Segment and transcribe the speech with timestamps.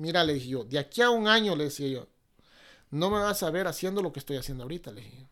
[0.00, 2.08] mira, le dije yo, de aquí a un año, le decía yo,
[2.90, 5.26] no me vas a ver haciendo lo que estoy haciendo ahorita, le dije yo.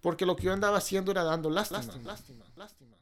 [0.00, 2.96] Porque lo que yo andaba haciendo era dando lástima, lástima, lástima.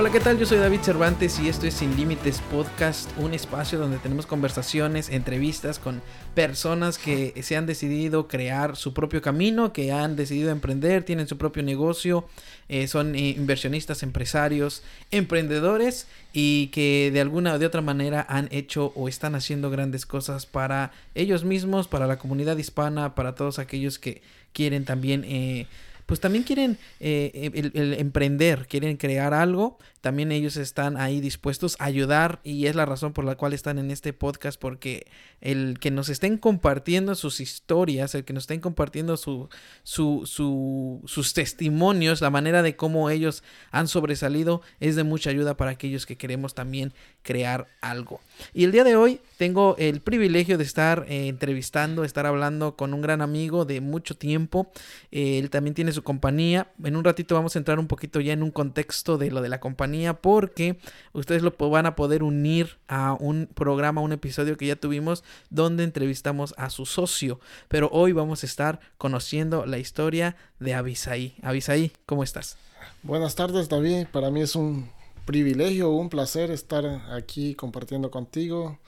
[0.00, 0.38] Hola, ¿qué tal?
[0.38, 5.10] Yo soy David Cervantes y esto es Sin Límites Podcast, un espacio donde tenemos conversaciones,
[5.10, 6.00] entrevistas con
[6.34, 11.36] personas que se han decidido crear su propio camino, que han decidido emprender, tienen su
[11.36, 12.26] propio negocio,
[12.70, 18.48] eh, son eh, inversionistas, empresarios, emprendedores y que de alguna o de otra manera han
[18.52, 23.58] hecho o están haciendo grandes cosas para ellos mismos, para la comunidad hispana, para todos
[23.58, 24.22] aquellos que
[24.54, 25.24] quieren también...
[25.26, 25.66] Eh,
[26.10, 32.40] pues también quieren el, emprender, quieren crear algo también ellos están ahí dispuestos a ayudar
[32.42, 35.06] y es la razón por la cual están en este podcast porque
[35.42, 39.50] el que nos estén compartiendo sus historias, el que nos estén compartiendo su,
[39.82, 45.72] su, sus testimonios, la manera de cómo ellos han sobresalido es de mucha ayuda para
[45.72, 48.20] aquellos que queremos también crear algo.
[48.54, 52.94] Y el día de hoy tengo el privilegio de estar eh, entrevistando, estar hablando con
[52.94, 54.70] un gran amigo de mucho tiempo.
[55.10, 56.68] Él también tiene su compañía.
[56.82, 59.50] En un ratito vamos a entrar un poquito ya en un contexto de lo de
[59.50, 60.78] la compañía porque
[61.12, 65.84] ustedes lo van a poder unir a un programa, un episodio que ya tuvimos donde
[65.84, 67.40] entrevistamos a su socio.
[67.68, 71.34] Pero hoy vamos a estar conociendo la historia de Abisaí.
[71.42, 72.56] Abisaí, ¿cómo estás?
[73.02, 74.90] Buenas tardes David, para mí es un
[75.26, 78.78] privilegio, un placer estar aquí compartiendo contigo.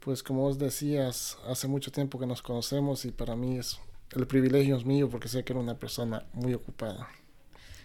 [0.00, 3.78] Pues como vos decías, hace mucho tiempo que nos conocemos y para mí es
[4.12, 7.08] el privilegio es mío porque sé que era una persona muy ocupada.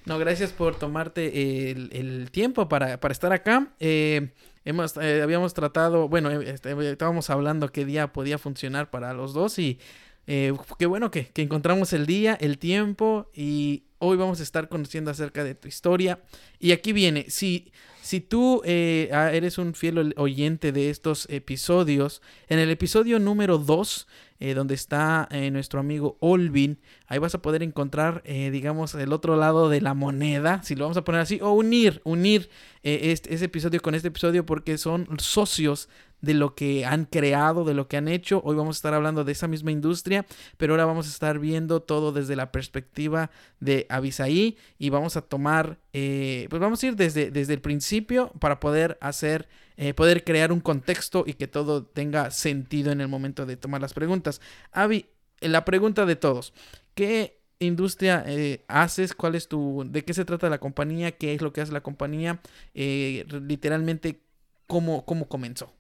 [0.05, 3.71] No, gracias por tomarte el, tiempo para, estar acá.
[3.80, 4.30] Eh,
[4.66, 9.33] hemos, eh, habíamos tratado, bueno, eh, este, estábamos hablando qué día podía funcionar para los
[9.33, 9.80] dos y
[10.25, 15.11] qué bueno que, que encontramos el día, el tiempo y hoy vamos a estar conociendo
[15.11, 16.19] acerca de tu historia.
[16.58, 17.71] Y aquí viene, si,
[18.02, 24.08] si tú eres un fiel oyente de estos episodios, en el episodio número 2
[24.41, 26.79] eh, donde está eh, nuestro amigo Olvin.
[27.05, 30.85] Ahí vas a poder encontrar, eh, digamos, el otro lado de la moneda, si lo
[30.85, 32.49] vamos a poner así, o unir, unir
[32.81, 35.89] este, ese episodio con este episodio porque son socios
[36.21, 38.41] de lo que han creado, de lo que han hecho.
[38.43, 40.25] Hoy vamos a estar hablando de esa misma industria,
[40.58, 43.29] pero ahora vamos a estar viendo todo desde la perspectiva
[43.59, 48.59] de Avisaí y vamos a tomar, pues vamos a ir desde, desde el principio para
[48.59, 49.47] poder hacer,
[49.81, 53.81] eh, poder crear un contexto y que todo tenga sentido en el momento de tomar
[53.81, 54.39] las preguntas.
[54.71, 55.08] Avi,
[55.39, 56.53] la pregunta de todos,
[56.93, 59.15] ¿qué industria eh, haces?
[59.15, 61.14] ¿Cuál es tu, de qué se trata la compañía?
[61.14, 62.39] ¿Qué es lo que hace la compañía?
[62.75, 64.21] literalmente,
[64.67, 65.73] ¿cómo, ¿cómo comenzó?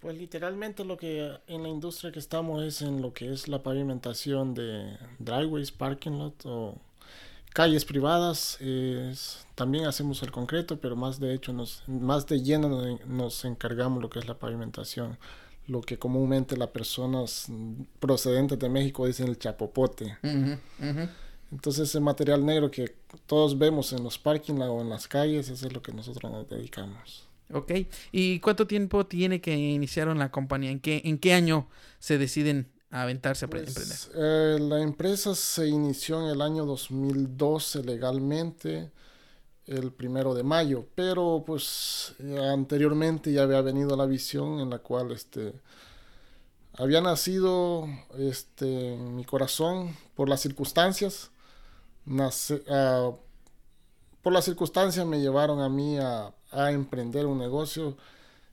[0.00, 3.62] Pues literalmente lo que en la industria que estamos es en lo que es la
[3.62, 6.80] pavimentación de driveways, parking lot o
[7.52, 8.58] calles privadas.
[9.54, 14.10] también hacemos el concreto, pero más de hecho nos, más de lleno nos encargamos lo
[14.10, 15.18] que es la pavimentación.
[15.66, 17.46] Lo que comúnmente las personas
[18.00, 20.16] procedentes de México dicen el chapopote.
[21.52, 22.96] Entonces ese material negro que
[23.26, 26.48] todos vemos en los parking o en las calles, eso es lo que nosotros nos
[26.48, 27.28] dedicamos.
[27.52, 27.72] Ok.
[28.12, 30.70] ¿Y cuánto tiempo tiene que iniciaron la compañía?
[30.70, 31.68] ¿En qué, en qué año
[31.98, 33.98] se deciden aventarse a pues, emprender?
[34.14, 38.90] Eh, la empresa se inició en el año 2012 legalmente,
[39.66, 42.14] el primero de mayo, pero pues
[42.52, 45.54] anteriormente ya había venido la visión en la cual este
[46.80, 47.86] había nacido
[48.18, 51.30] este en mi corazón por las circunstancias.
[52.06, 53.14] Nace, uh,
[54.22, 56.32] por las circunstancias me llevaron a mí a,
[56.70, 57.96] emprender un negocio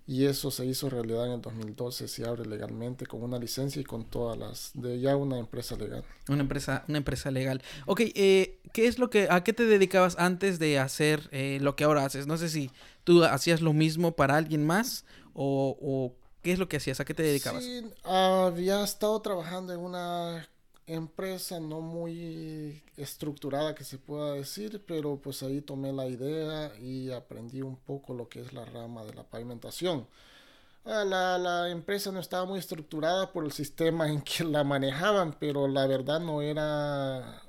[0.08, 3.84] y eso se hizo realidad en el 2012, se abre legalmente con una licencia y
[3.84, 6.04] con todas las, de ya una empresa legal.
[6.30, 7.62] Una empresa, una empresa legal.
[7.86, 11.76] Ok, eh, ¿qué es lo que, a qué te dedicabas antes de hacer eh, lo
[11.76, 12.26] que ahora haces?
[12.26, 12.72] No sé si
[13.04, 15.04] tú hacías lo mismo para alguien más
[15.34, 17.66] o, o qué es lo que hacías, a qué te dedicabas.
[17.66, 20.48] Sí, había estado trabajando en una
[20.88, 27.12] empresa no muy estructurada que se pueda decir, pero pues ahí tomé la idea y
[27.12, 30.08] aprendí un poco lo que es la rama de la pavimentación.
[30.86, 35.36] Ah, la, la, empresa no estaba muy estructurada por el sistema en que la manejaban,
[35.40, 37.44] pero la verdad no era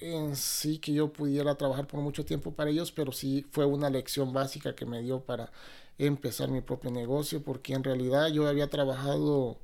[0.00, 3.90] en sí que yo pudiera trabajar por mucho tiempo para ellos, pero sí fue una
[3.90, 5.50] lección básica que me dio para
[5.98, 9.58] empezar mi propio negocio, porque en realidad yo había trabajado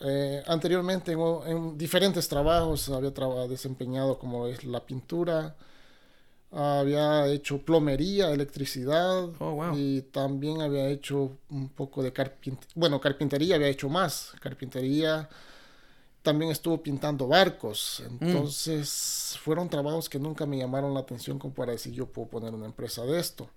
[0.00, 3.10] eh, anteriormente en, diferentes trabajos había
[3.48, 5.56] desempeñado como es la pintura,
[6.50, 9.72] Había hecho plomería, electricidad Oh, wow.
[9.76, 12.72] y también había hecho un poco de carpintería.
[12.74, 14.32] Bueno, carpintería había hecho más.
[14.40, 15.28] Carpintería
[16.22, 18.02] también estuvo pintando barcos.
[18.08, 22.54] Entonces fueron trabajos que nunca me llamaron la atención como para decir yo puedo poner
[22.54, 23.50] una empresa de esto.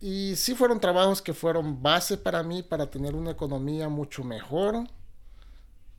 [0.00, 4.86] Y sí fueron trabajos que fueron base para mí para tener una economía mucho mejor.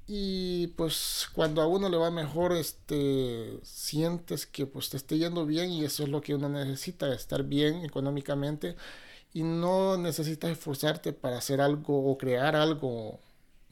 [0.05, 5.45] Y pues cuando a uno le va mejor, este, sientes que pues te esté yendo
[5.45, 8.75] bien y eso es lo que uno necesita, estar bien económicamente
[9.33, 13.19] y no necesitas esforzarte para hacer algo o crear algo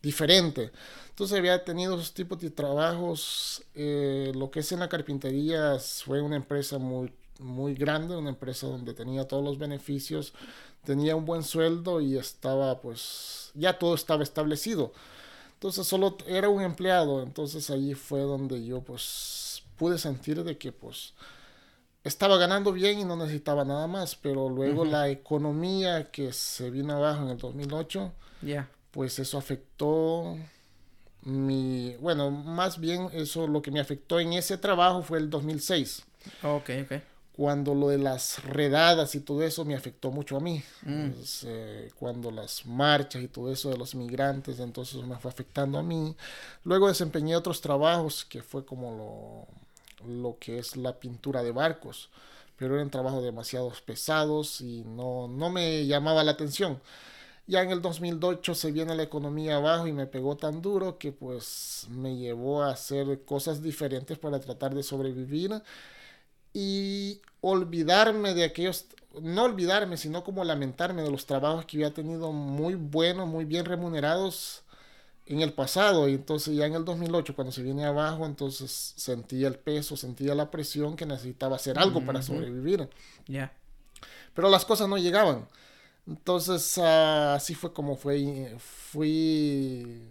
[0.02, 0.72] diferente.
[1.10, 3.64] Entonces había tenido esos tipos de trabajos.
[3.76, 8.68] eh, lo que es en la carpintería fue una empresa muy, muy grande, una empresa
[8.68, 10.34] donde tenía todos los beneficios,
[10.86, 14.94] tenía un buen sueldo y estaba pues ya todo estaba establecido.
[15.62, 20.72] Entonces solo era un empleado, entonces allí fue donde yo pues pude sentir de que
[20.72, 21.14] pues
[22.04, 26.94] estaba ganando bien y no necesitaba nada más, pero luego la economía que se vino
[26.96, 28.12] abajo en el 2008,
[28.42, 28.68] Ya.
[28.90, 30.36] pues eso afectó
[31.22, 36.04] mi, bueno, más bien eso lo que me afectó en ese trabajo fue el 2006,
[36.42, 37.02] Ok, ok.
[37.36, 40.64] Cuando lo de las redadas y todo eso me afectó mucho a mí.
[40.84, 41.10] Mm.
[41.12, 45.78] Pues, eh, cuando las marchas y todo eso de los migrantes, entonces me fue afectando
[45.78, 46.16] a mí.
[46.64, 49.48] Luego desempeñé otros trabajos que fue como
[50.06, 52.10] lo, lo que es la pintura de barcos,
[52.58, 56.80] pero eran trabajos demasiado pesados y no, no me llamaba la atención.
[57.48, 61.12] Ya en el 2008 se viene la economía abajo y me pegó tan duro que
[61.12, 65.62] pues me llevó a hacer cosas diferentes para tratar de sobrevivir
[66.54, 68.86] y olvidarme de aquellos,
[69.22, 73.66] no olvidarme, sino como lamentarme de los trabajos que había tenido muy buenos, muy bien
[73.66, 74.64] remunerados
[75.26, 76.08] en el pasado.
[76.08, 80.36] Y entonces ya en el 2008, cuando se viene abajo, entonces sentía el peso, sentía
[80.36, 82.90] la presión que necesitaba hacer algo para sobrevivir.
[83.28, 83.54] Ya.
[84.34, 85.48] Pero las cosas no llegaban.
[86.08, 90.10] Entonces ah, así fue como fue, fui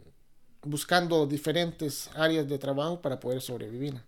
[0.63, 4.01] buscando diferentes áreas de trabajo para poder sobrevivir.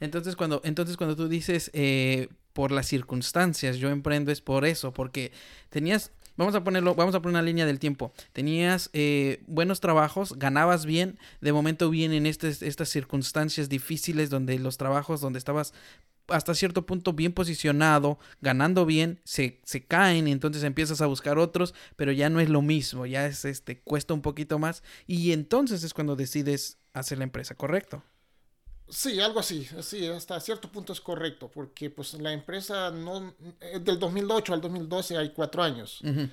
[0.00, 4.92] Entonces cuando, entonces cuando tú dices eh, por las circunstancias, yo emprendo es por eso,
[4.92, 5.32] porque
[5.70, 8.12] tenías, vamos a ponerlo, vamos a poner una línea del tiempo.
[8.32, 14.76] Tenías eh, buenos trabajos, ganabas bien, de momento vienen estas, estas circunstancias difíciles donde los
[14.76, 15.72] trabajos donde estabas
[16.28, 21.74] hasta cierto punto bien posicionado, ganando bien, se, se caen entonces empiezas a buscar otros,
[21.96, 25.82] pero ya no es lo mismo, ya es este, cuesta un poquito más y entonces
[25.84, 28.02] es cuando decides hacer la empresa, ¿correcto?
[28.90, 33.34] Sí, algo así, sí, hasta cierto punto es correcto, porque pues la empresa no,
[33.80, 36.00] del 2008 al 2012 hay cuatro años.
[36.02, 36.28] Ujú.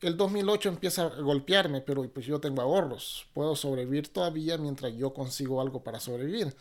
[0.00, 5.14] El 2008 empieza a golpearme, pero pues yo tengo ahorros, puedo sobrevivir todavía mientras yo
[5.14, 6.54] consigo algo para sobrevivir.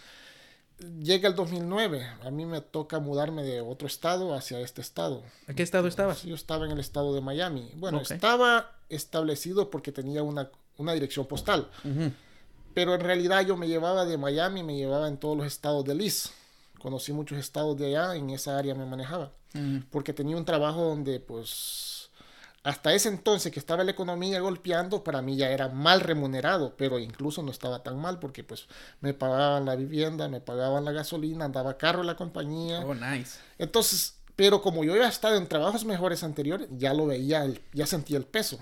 [1.01, 5.24] Llega el 2009, a mí me toca mudarme de otro estado hacia este estado.
[5.48, 6.24] ¿A qué estado estabas?
[6.24, 7.69] Yo estaba en el estado de Miami.
[7.75, 11.69] Bueno, estaba establecido porque tenía una, una dirección postal.
[11.84, 12.12] Ujú.
[12.74, 15.96] Pero en realidad yo me llevaba de Miami, me llevaba en todos los estados de
[15.96, 16.31] Liz.
[16.80, 19.31] Conocí muchos estados de allá, en esa área me manejaba.
[19.92, 22.10] Porque tenía un trabajo donde, pues,
[22.64, 26.98] hasta ese entonces que estaba la economía golpeando, para mí ya era mal remunerado, pero
[26.98, 28.68] incluso no estaba tan mal porque, pues,
[29.02, 32.80] me pagaban la vivienda, me pagaban la gasolina, andaba carro en la compañía.
[32.86, 33.38] Oh, nice.
[33.60, 37.86] Entonces, pero como yo había estado en trabajos mejores anteriores, ya lo veía, el- ya
[37.86, 38.58] sentía el peso.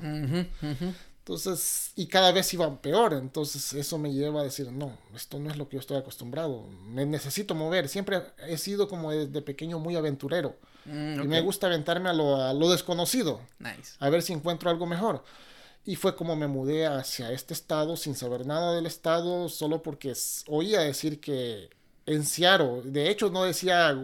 [1.23, 5.51] Entonces, y cada vez iba peor, entonces eso me lleva a decir, no, esto no
[5.51, 9.79] es lo que yo estoy acostumbrado, me necesito mover, siempre he sido como desde pequeño
[9.79, 11.25] muy aventurero Mm, y ok.
[11.27, 13.93] me gusta aventarme a lo, a lo desconocido, Nice.
[13.99, 15.23] a ver si encuentro algo mejor.
[15.85, 20.13] Y fue como me mudé hacia este estado sin saber nada del estado, solo porque
[20.47, 21.69] oía decir que
[22.07, 23.95] en Seattle, de hecho no decía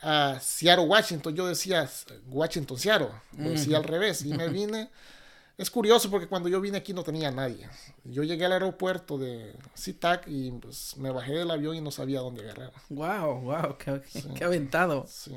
[0.00, 1.86] a Seattle, Washington, yo decía
[2.28, 4.88] Washington, Seattle, lo decía al revés y me vine.
[5.58, 7.66] Es curioso porque cuando yo vine aquí no tenía nadie.
[8.04, 12.20] Yo llegué al aeropuerto de SeaTac y pues, me bajé del avión y no sabía
[12.20, 12.72] dónde agarrar.
[12.90, 14.02] Wow, wow, qué,
[14.34, 15.06] qué aventado.
[15.08, 15.34] Sí.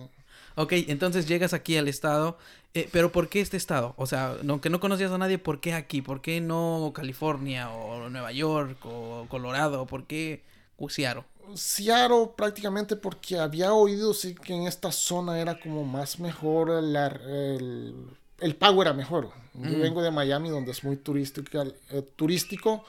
[0.56, 2.38] Ok, entonces llegas aquí al estado,
[2.74, 3.94] eh, pero ¿por qué este estado?
[3.96, 6.02] O sea, aunque no conocías a nadie, ¿por qué aquí?
[6.02, 9.86] ¿Por qué no California o Nueva York o Colorado?
[9.88, 10.44] ¿Por qué
[10.90, 11.24] Seattle?
[11.56, 17.08] Seattle prácticamente porque había oído sí, que en esta zona era como más mejor, la-
[17.08, 17.96] el,
[18.42, 19.30] el pago era mejor.
[19.54, 19.82] Yo Mm.
[19.82, 22.84] vengo de Miami donde es muy turístico, eh, turístico,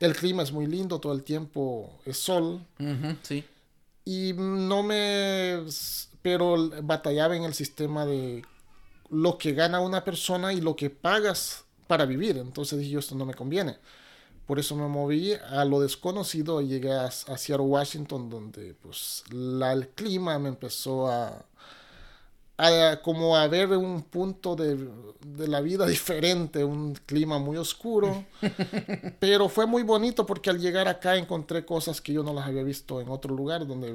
[0.00, 2.60] el clima es muy lindo, todo el tiempo es sol
[3.22, 3.44] sí.
[4.04, 5.60] y no me...
[6.22, 8.44] pero batallaba en el sistema de
[9.10, 12.38] lo que gana una persona y lo que pagas para vivir.
[12.38, 13.76] Entonces dije yo, esto no me conviene.
[14.46, 19.72] Por eso me moví a lo desconocido llegué a, a Seattle, Washington, donde pues la,
[19.72, 21.44] el clima me empezó a,
[22.56, 24.88] a, como a ver un punto de,
[25.26, 28.24] de, la vida diferente, un clima muy oscuro,
[29.18, 32.62] pero fue muy bonito porque al llegar acá encontré cosas que yo no las había
[32.62, 33.92] visto en otro lugar, donde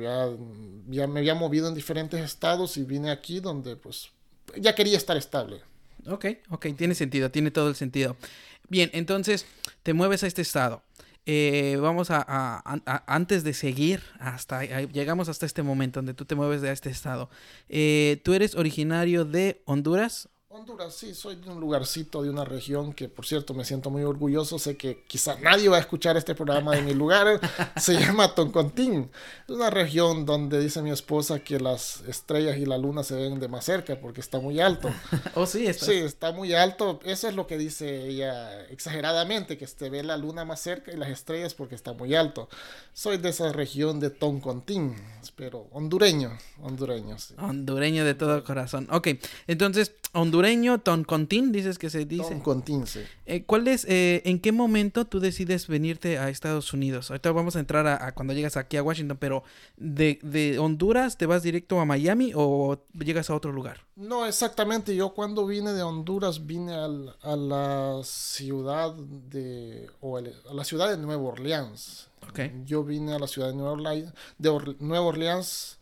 [0.90, 4.10] ya me había movido en diferentes estados y vine aquí donde pues
[4.58, 5.62] ya quería estar estable.
[6.08, 8.16] Ok, ok, tiene sentido, tiene todo el sentido.
[8.68, 9.46] Bien, entonces
[9.84, 10.84] te mueves a este estado.
[11.26, 12.64] Eh, vamos a,
[13.06, 17.30] antes de seguir hasta llegamos hasta este momento donde tú te mueves de este estado.
[17.68, 20.30] Eh, tú eres originario de Honduras.
[20.52, 24.02] Honduras, sí, soy de un lugarcito, de una región que, por cierto, me siento muy
[24.02, 24.58] orgulloso.
[24.58, 27.40] Sé que quizá nadie va a escuchar este programa de mi lugar.
[27.78, 29.12] Se llama Toncontín.
[29.48, 33.40] Es una región donde dice mi esposa que las estrellas y la luna se ven
[33.40, 34.90] de más cerca porque está muy alto.
[35.36, 35.86] oh, sí, está.
[35.86, 37.00] Sí, está muy alto.
[37.04, 40.98] Eso es lo que dice ella exageradamente, que se ve la luna más cerca y
[40.98, 42.50] las estrellas porque está muy alto.
[42.92, 44.96] Soy de esa región de Toncontín,
[45.36, 47.36] pero hondureño, hondureño, sí.
[47.38, 48.88] Hondureño de todo corazón.
[48.92, 49.10] Ok,
[49.46, 52.32] entonces, Hondureño hondureño, Toncontín, dices que se dice.
[52.32, 53.02] Toncontín, sí.
[53.26, 57.12] Eh, ¿Cuál es, eh, en qué momento tú decides venirte a Estados Unidos?
[57.12, 59.44] Ahorita vamos a entrar a, cuando llegas aquí a Washington, pero
[59.78, 63.86] de, Honduras te vas directo a Miami o llegas a otro lugar?
[63.96, 64.96] No, exactamente.
[64.96, 70.22] Yo cuando vine de Honduras vine a la ciudad de, o a
[70.54, 72.08] la ciudad de Nueva Orleans.
[72.30, 72.52] Okay.
[72.66, 75.80] Yo vine a la ciudad de Nueva Orleans, de Nueva Orleans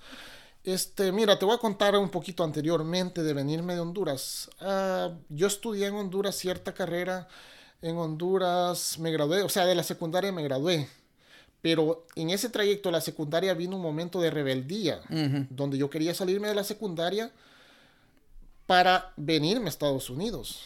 [0.67, 4.49] este, mira, te voy a contar un poquito anteriormente de venirme de Honduras.
[4.59, 7.29] Ah, yo estudié en Honduras cierta carrera.
[7.81, 10.89] En Honduras me gradué, o sea, de la secundaria me gradué.
[11.61, 15.01] Pero en ese trayecto de la secundaria vino un momento de rebeldía,
[15.49, 17.31] donde yo quería salirme de la secundaria
[18.65, 20.65] para venirme a Estados Unidos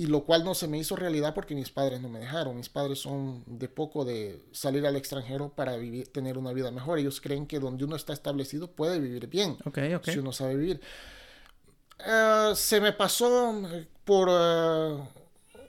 [0.00, 2.56] y lo cual no se me hizo realidad porque mis padres no me dejaron.
[2.56, 6.98] Mis padres son de poco de salir al extranjero para vivir, tener una vida mejor.
[6.98, 10.14] Ellos creen que donde uno está establecido puede vivir bien, okay, okay.
[10.14, 10.80] si uno sabe vivir.
[11.98, 15.06] Eh, se me pasó eh, por uh,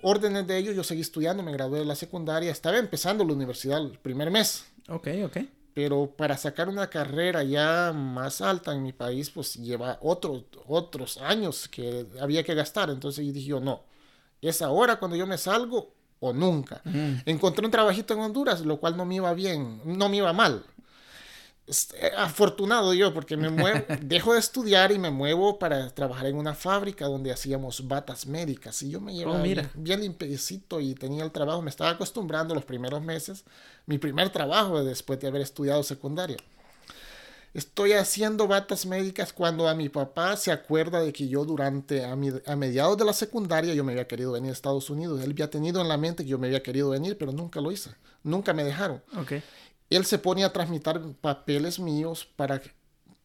[0.01, 3.81] órdenes de ellos, yo seguí estudiando, me gradué de la secundaria, estaba empezando la universidad
[3.81, 4.63] el primer mes.
[4.88, 5.38] Ok, ok.
[5.73, 11.17] Pero para sacar una carrera ya más alta en mi país, pues lleva otros otros
[11.17, 12.89] años que había que gastar.
[12.89, 13.91] Entonces yo dije, yo, no,
[14.48, 16.81] es ahora cuando yo me salgo o nunca.
[17.25, 20.63] Encontré un trabajito en Honduras, lo cual no me iba bien, no me iba mal.
[21.67, 26.36] Eh, afortunado yo porque me muevo, dejo de estudiar y me muevo para trabajar en
[26.36, 30.95] una fábrica donde hacíamos batas médicas y yo me llevaba oh, bien, bien limpiecito y
[30.95, 33.45] tenía el trabajo, me estaba acostumbrando los primeros meses,
[33.86, 36.38] mi primer trabajo después de haber estudiado secundaria.
[37.53, 42.13] Estoy haciendo batas médicas cuando a mi papá se acuerda de que yo durante, a,
[42.13, 45.22] a, mediados de la secundaria, yo me había querido venir a Estados Unidos.
[45.22, 47.72] Él había tenido en la mente que yo me había querido venir, pero nunca lo
[47.72, 47.91] hice.
[48.24, 49.01] Nunca me dejaron.
[49.17, 49.43] Okay.
[49.89, 52.62] Él se pone a transmitir papeles míos para,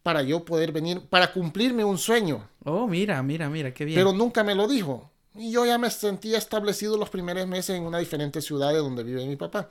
[0.03, 2.49] para yo poder venir, para cumplirme un sueño.
[2.65, 3.97] Oh, mira, mira, mira, qué bien.
[3.97, 5.09] Pero nunca me lo dijo.
[5.37, 9.05] Y yo ya me sentía establecido los primeros meses en una diferente ciudad de donde
[9.05, 9.69] vive mi papá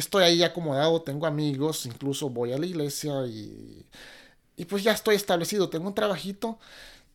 [0.00, 3.84] estoy ahí acomodado, tengo amigos, incluso voy a la iglesia y,
[4.56, 5.68] y pues ya estoy establecido.
[5.68, 6.58] Tengo un trabajito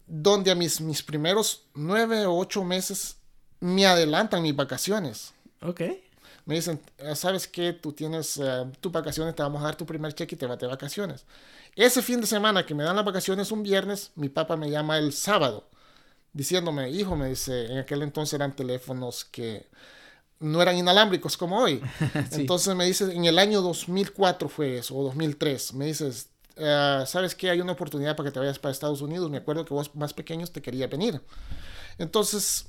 [0.07, 3.17] donde a mis, mis primeros nueve o ocho meses
[3.59, 5.33] me adelantan mis vacaciones.
[5.61, 5.81] Ok.
[6.45, 7.71] Me dicen, ah, ¿sabes qué?
[7.71, 10.57] Tú tienes uh, tus vacaciones, te vamos a dar tu primer cheque y te vas
[10.57, 11.25] de vacaciones.
[11.75, 14.97] Ese fin de semana que me dan las vacaciones un viernes, mi papá me llama
[14.97, 15.69] el sábado
[16.33, 19.67] diciéndome, hijo, me dice, en aquel entonces eran teléfonos que
[20.41, 21.81] no eran inalámbricos como hoy.
[22.31, 27.35] Entonces me dice, en el año 2004 fue eso, o 2003, me dices, ah, ¿sabes
[27.35, 27.49] qué?
[27.49, 29.29] Hay una oportunidad para que te vayas para Estados Unidos.
[29.29, 31.21] Me acuerdo que vos más pequeños te quería venir.
[31.97, 32.65] Entonces,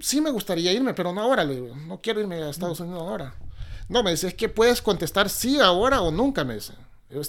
[0.00, 2.84] sí me gustaría irme, pero no ahora, le digo, no quiero irme a Estados mm.
[2.84, 3.34] Unidos ahora.
[3.88, 6.74] No, me dice, es que puedes contestar sí ahora o nunca, me dice.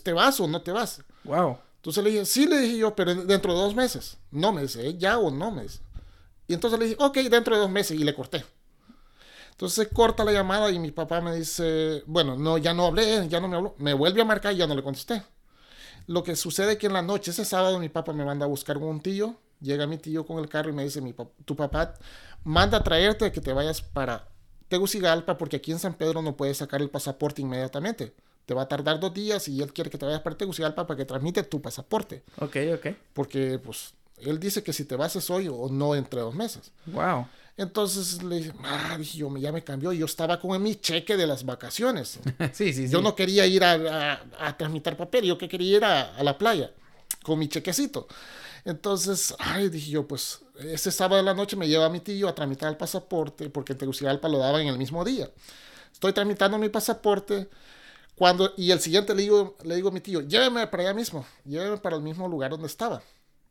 [0.01, 1.01] ¿Te vas o no te vas?
[1.25, 1.57] Wow.
[1.77, 4.17] Entonces le dije, sí, le dije yo, pero dentro de dos meses.
[4.31, 5.79] No, me dice, ya o no, me dice.
[6.47, 8.45] Y entonces le dije, ok, dentro de dos meses y le corté.
[9.53, 13.39] Entonces corta la llamada y mi papá me dice, bueno, no, ya no hablé, ya
[13.39, 13.75] no me habló.
[13.77, 15.23] Me vuelve a marcar y ya no le contesté.
[16.07, 18.49] Lo que sucede es que en la noche, ese sábado, mi papá me manda a
[18.49, 19.35] buscar con un tío.
[19.61, 21.93] Llega mi tío con el carro y me dice, mi tu papá
[22.43, 24.27] manda a traerte que te vayas para
[24.67, 28.13] Tegucigalpa porque aquí en San Pedro no puedes sacar el pasaporte inmediatamente.
[28.45, 30.97] Te va a tardar dos días y él quiere que te vayas para Tegucigalpa para
[30.97, 32.23] que transmite tu pasaporte.
[32.39, 32.87] Ok, ok.
[33.13, 36.71] Porque, pues, él dice que si te vas es hoy o no entre dos meses.
[36.87, 37.27] Wow.
[37.55, 39.93] Entonces le dije, ah, dije yo, ya me cambió.
[39.93, 42.19] Yo estaba con mi cheque de las vacaciones.
[42.53, 46.15] sí, sí, yo no quería ir a, a, tramitar papel, yo que quería ir a,
[46.15, 46.71] a, la playa
[47.21, 48.07] con mi chequecito.
[48.65, 52.27] Entonces, ay, dije yo, pues ese sábado de la noche me lleva a mi tío
[52.27, 55.29] a tramitar el pasaporte, porque en Tegucigalpa lo daban en el mismo día.
[55.91, 57.49] Estoy tramitando mi pasaporte.
[58.15, 61.25] Cuando, y el siguiente le digo, le digo a mi tío, lléveme para allá mismo,
[61.45, 63.01] lléveme para el mismo lugar donde estaba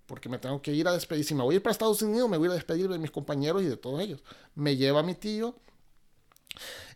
[0.06, 1.24] porque me tengo que ir a despedir.
[1.24, 3.62] Si me voy a ir para Estados Unidos, me voy a despedir de mis compañeros
[3.62, 4.20] y de todos ellos.
[4.54, 5.54] Me lleva mi tío.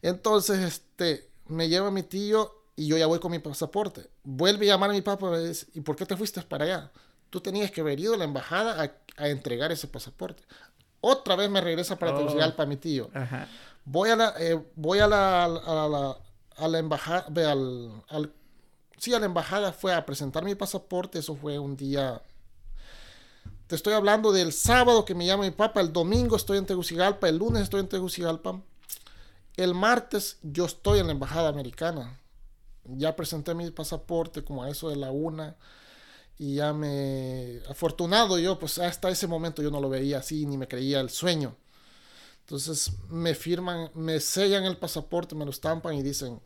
[0.02, 4.10] Entonces, este, me lleva mi tío y yo ya voy con mi pasaporte.
[4.24, 6.64] Vuelve a llamar a mi papá y me dice, ¿y por qué te fuiste para
[6.64, 6.92] allá?
[7.30, 10.42] Tú tenías que haber ido a la embajada a, a entregar ese pasaporte.
[11.00, 12.18] Otra vez me regresa para oh.
[12.18, 13.10] Tegucigalpa mi tío.
[13.84, 16.18] Voy a la, eh, voy a la, a la,
[16.56, 18.32] a la embajada, al, al,
[18.98, 21.20] sí, a la embajada fue a presentar mi pasaporte.
[21.20, 22.20] Eso fue un día
[23.66, 27.28] te estoy hablando del sábado que me llama mi papá, el domingo estoy en Tegucigalpa,
[27.28, 28.60] el lunes estoy en Tegucigalpa.
[29.56, 32.20] El martes yo estoy en la embajada americana.
[32.84, 35.56] Ya presenté mi pasaporte como a eso de la una
[36.38, 40.56] y ya me afortunado yo pues hasta ese momento yo no lo veía así ni
[40.56, 41.56] me creía el sueño.
[42.40, 46.40] Entonces me firman, me sellan el pasaporte, me lo estampan y dicen,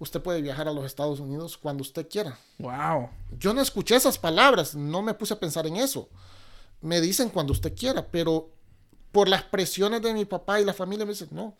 [0.00, 2.36] usted puede viajar a los Estados Unidos cuando usted quiera.
[2.58, 3.10] Wow.
[3.38, 6.08] Yo no escuché esas palabras, no me puse a pensar en eso
[6.80, 8.50] me dicen cuando usted quiera, pero
[9.12, 11.56] por las presiones de mi papá y la familia me dicen, no,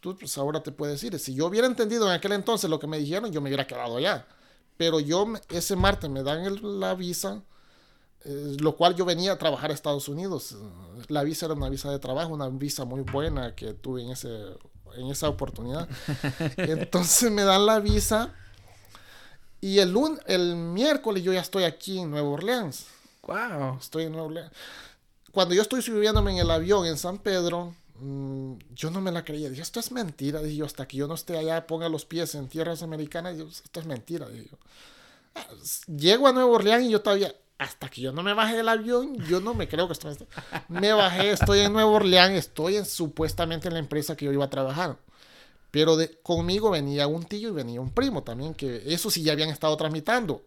[0.00, 1.18] tú pues ahora te puedes ir.
[1.18, 3.96] Si yo hubiera entendido en aquel entonces lo que me dijeron, yo me hubiera quedado
[3.96, 4.26] allá.
[4.76, 7.42] Pero yo ese martes me dan la visa,
[8.24, 10.56] eh, lo cual yo venía a trabajar a Estados Unidos.
[11.08, 14.28] La visa era una visa de trabajo, una visa muy buena que tuve en, ese,
[14.96, 15.88] en esa oportunidad.
[16.56, 18.34] Entonces me dan la visa
[19.60, 19.94] y el,
[20.26, 22.86] el miércoles yo ya estoy aquí en Nueva Orleans.
[23.22, 23.78] Wow.
[23.78, 24.50] Estoy en Nueva
[25.32, 29.24] Cuando yo estoy subiéndome en el avión en San Pedro, mm, yo no me la
[29.24, 29.50] creía.
[29.50, 30.42] Dije, esto es mentira.
[30.42, 33.80] Dije yo, hasta que yo no esté allá, ponga los pies en tierras americanas, esto
[33.80, 34.28] es mentira.
[34.28, 34.58] Dije yo.
[35.34, 35.46] Ah,
[35.86, 39.16] llego a Nueva Orleans y yo todavía, hasta que yo no me bajé del avión,
[39.28, 40.16] yo no me creo que estoy.
[40.68, 44.46] Me bajé, estoy en Nueva Orleans, estoy en, supuestamente en la empresa que yo iba
[44.46, 44.98] a trabajar.
[45.70, 49.32] Pero de, conmigo venía un tío y venía un primo también, que eso sí ya
[49.32, 50.42] habían estado tramitando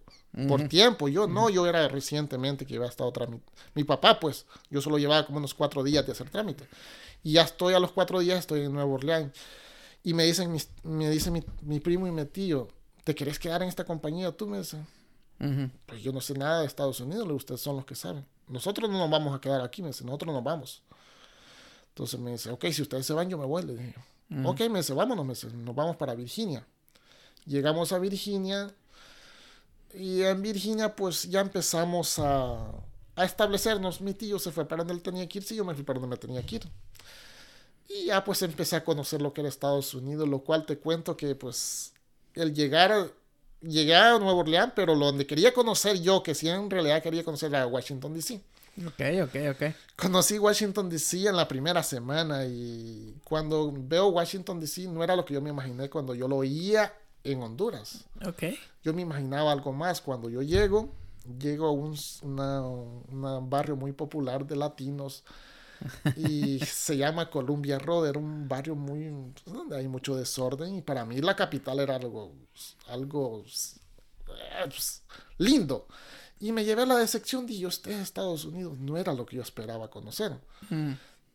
[0.48, 1.08] por tiempo.
[1.08, 3.52] Yo no, yo era recientemente que había estado tramitando.
[3.76, 6.68] Mi papá, pues, yo solo llevaba como unos cuatro días de hacer trámite.
[7.24, 9.32] Y ya estoy a los cuatro días, estoy en Nueva Orleans.
[10.04, 12.68] Y me dicen, me dice mi, primo y mi tío,
[13.04, 14.32] ¿te querés quedar en esta compañía?
[14.32, 14.82] Tú me dices,
[15.86, 18.26] pues yo no sé nada de Estados Unidos, ustedes son los que saben.
[18.48, 20.84] Nosotros no nos vamos a quedar aquí, me dice, nosotros nos vamos.
[21.90, 23.64] Entonces me dice, ok, si ustedes se van, yo me voy.
[23.64, 23.96] Le dije,
[24.44, 26.66] ok, me dice, vámonos, me dice, nos vamos para Virginia.
[27.46, 28.74] Llegamos a Virginia,
[29.94, 32.58] y en Virginia, pues ya empezamos a,
[33.16, 34.02] a establecernos.
[34.02, 36.00] Mi tío se fue para donde él tenía que ir, sí, yo me fui para
[36.00, 36.64] donde me tenía que ir.
[37.90, 41.16] Y ya pues empecé a conocer lo que era Estados Unidos, lo cual te cuento
[41.16, 41.94] que pues
[42.34, 43.12] el llegar,
[43.62, 47.24] llegué a Nueva Orleans, pero lo donde quería conocer yo, que sí en realidad quería
[47.24, 48.42] conocer era Washington DC.
[48.88, 49.76] Ok, ok, ok.
[49.96, 55.24] Conocí Washington DC en la primera semana y cuando veo Washington DC no era lo
[55.24, 56.92] que yo me imaginé cuando yo lo oía
[57.24, 58.06] en Honduras.
[58.26, 58.44] Ok.
[58.84, 60.02] Yo me imaginaba algo más.
[60.02, 60.94] Cuando yo llego,
[61.40, 65.24] llego a un barrio muy popular de latinos
[66.18, 68.10] y se llama Columbia Road.
[68.10, 69.12] Era un barrio muy
[69.46, 72.34] donde hay mucho desorden y para mí la capital era algo,
[72.88, 73.44] algo
[74.28, 75.04] eh, pues,
[75.38, 75.88] lindo.
[76.40, 79.38] Y me llevé a la decepción de yo, este Estados Unidos no era lo que
[79.38, 80.34] yo esperaba conocer.
[80.70, 80.92] Mm.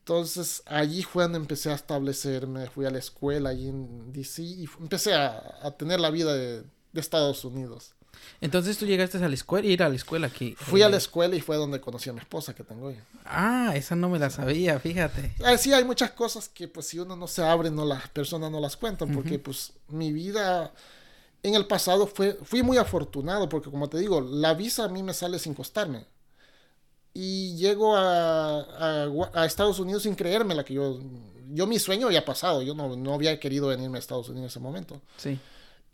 [0.09, 4.67] Entonces allí fue donde empecé a establecerme, fui a la escuela allí en DC y
[4.81, 7.95] empecé a, tener la vida de, Estados Unidos.
[8.41, 10.57] Entonces tú llegaste a la escuela ir a la escuela aquí.
[10.59, 12.97] Fui a la escuela y fue donde conocí a mi esposa que tengo hoy.
[13.27, 15.35] Ah, esa no me la sabía, fíjate.
[15.45, 18.51] Ah, sí, hay muchas cosas que pues si uno no se abre, no las personas
[18.51, 20.73] no las cuentan, porque pues mi vida
[21.43, 25.03] en el pasado fue, fui muy afortunado, porque como te digo, la visa a mí
[25.03, 26.07] me sale sin costarme
[27.21, 28.61] y llego a,
[29.35, 31.01] a, Estados Unidos sin creérmela que yo,
[31.53, 34.47] yo mi sueño había pasado, yo no, no, había querido venirme a Estados Unidos en
[34.47, 35.01] ese momento.
[35.17, 35.37] Sí.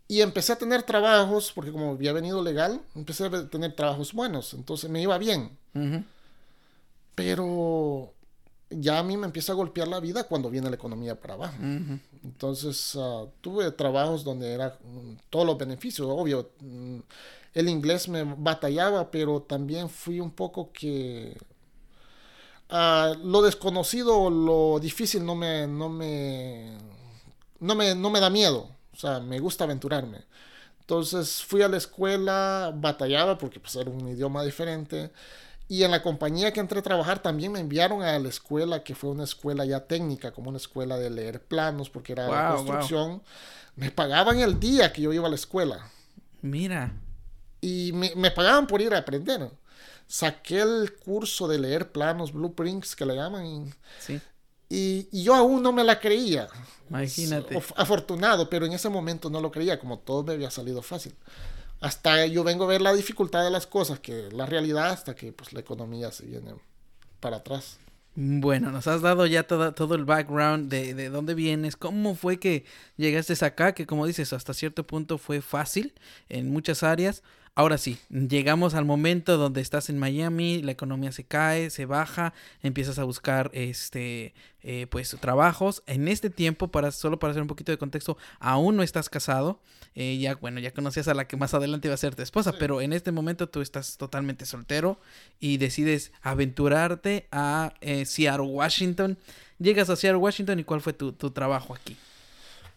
[0.06, 4.52] Y empecé a tener trabajos, porque como había venido legal, empecé a tener trabajos buenos,
[4.52, 5.56] entonces me iba bien.
[7.14, 8.12] Pero
[8.68, 11.56] ya a mí me empieza a golpear la vida cuando viene la economía para abajo.
[12.22, 16.50] Entonces ah, tuve trabajos donde era mm, todos los beneficios, obvio.
[16.60, 16.98] Mm,
[17.54, 21.38] el inglés me batallaba, pero también fui un poco que
[22.70, 26.76] uh, lo desconocido o lo difícil no me, no me,
[27.60, 28.68] no me, no me da miedo.
[28.92, 30.24] O sea, me gusta aventurarme.
[30.80, 35.12] Entonces fui a la escuela, batallaba porque pues, era un idioma diferente.
[35.66, 38.94] Y en la compañía que entré a trabajar también me enviaron a la escuela, que
[38.94, 43.22] fue una escuela ya técnica, como una escuela de leer planos, porque era construcción.
[43.76, 45.88] Me pagaban el día que yo iba a la escuela.
[46.42, 46.92] Mira
[47.64, 49.50] y me, pagaban por ir a aprender.
[50.07, 53.74] Saqué el curso de leer planos, blueprints que le llaman.
[53.98, 54.20] Sí.
[54.68, 56.48] Y, y, yo aún no me la creía.
[56.90, 57.62] Imagínate.
[57.77, 61.14] Afortunado, pero en ese momento no lo creía, como todo me había salido fácil.
[61.81, 65.33] hasta yo vengo a ver la dificultad de las cosas, que la realidad, hasta que
[65.33, 66.55] pues la economía se viene
[67.20, 67.79] para atrás.
[68.14, 72.38] Bueno, nos has dado ya todo, todo el background de, de dónde vienes, cómo fue
[72.38, 72.64] que
[72.96, 75.94] llegaste acá, que como dices, hasta cierto punto fue fácil
[76.29, 77.22] en muchas áreas.
[77.56, 82.34] Ahora sí, llegamos al momento donde estás en Miami, la economía se cae, se baja,
[82.64, 85.84] empiezas a buscar este eh, pues trabajos.
[85.86, 89.60] En este tiempo, para, solo para hacer un poquito de contexto, aún no estás casado.
[89.94, 92.54] Eh, ya, bueno, ya conocías a la que más adelante iba a ser tu esposa,
[92.58, 94.98] pero en este momento tú estás totalmente soltero
[95.38, 99.16] y decides aventurarte a eh, Seattle, Washington.
[99.60, 101.96] Llegas a Seattle, Washington y cuál fue tu, tu trabajo aquí.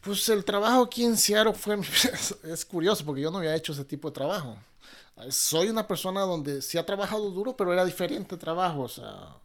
[0.02, 1.80] Pues el trabajo aquí en Seattle fue,
[2.44, 4.58] es curioso porque yo no había hecho ese tipo de trabajo.
[5.30, 8.82] Soy una persona donde sí ha trabajado duro, pero era diferente trabajo.
[8.82, 9.36] O sea,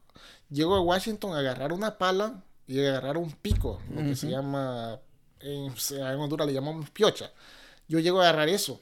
[0.51, 5.01] llego a Washington a agarrar una pala y agarrar un pico, lo que se llama,
[5.41, 7.31] en, en, Honduras le llamamos piocha.
[7.89, 8.81] Yo llego a agarrar eso.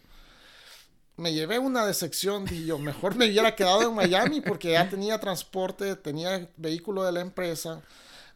[1.16, 5.18] Me llevé una decepción, y yo, mejor me hubiera quedado en Miami porque ya tenía
[5.18, 7.82] transporte, tenía vehículo de la empresa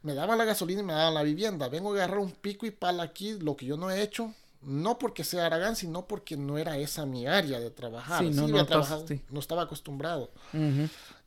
[0.05, 1.69] me daban la gasolina y me daban la vivienda.
[1.69, 4.35] Vengo a agarrar un pico y pala aquí, lo que yo no he hecho.
[4.61, 8.23] No porque sea Aragán, sino porque no era esa mi área de trabajar.
[8.23, 8.65] Sí, no, no,
[9.31, 10.31] no, estaba acostumbrado.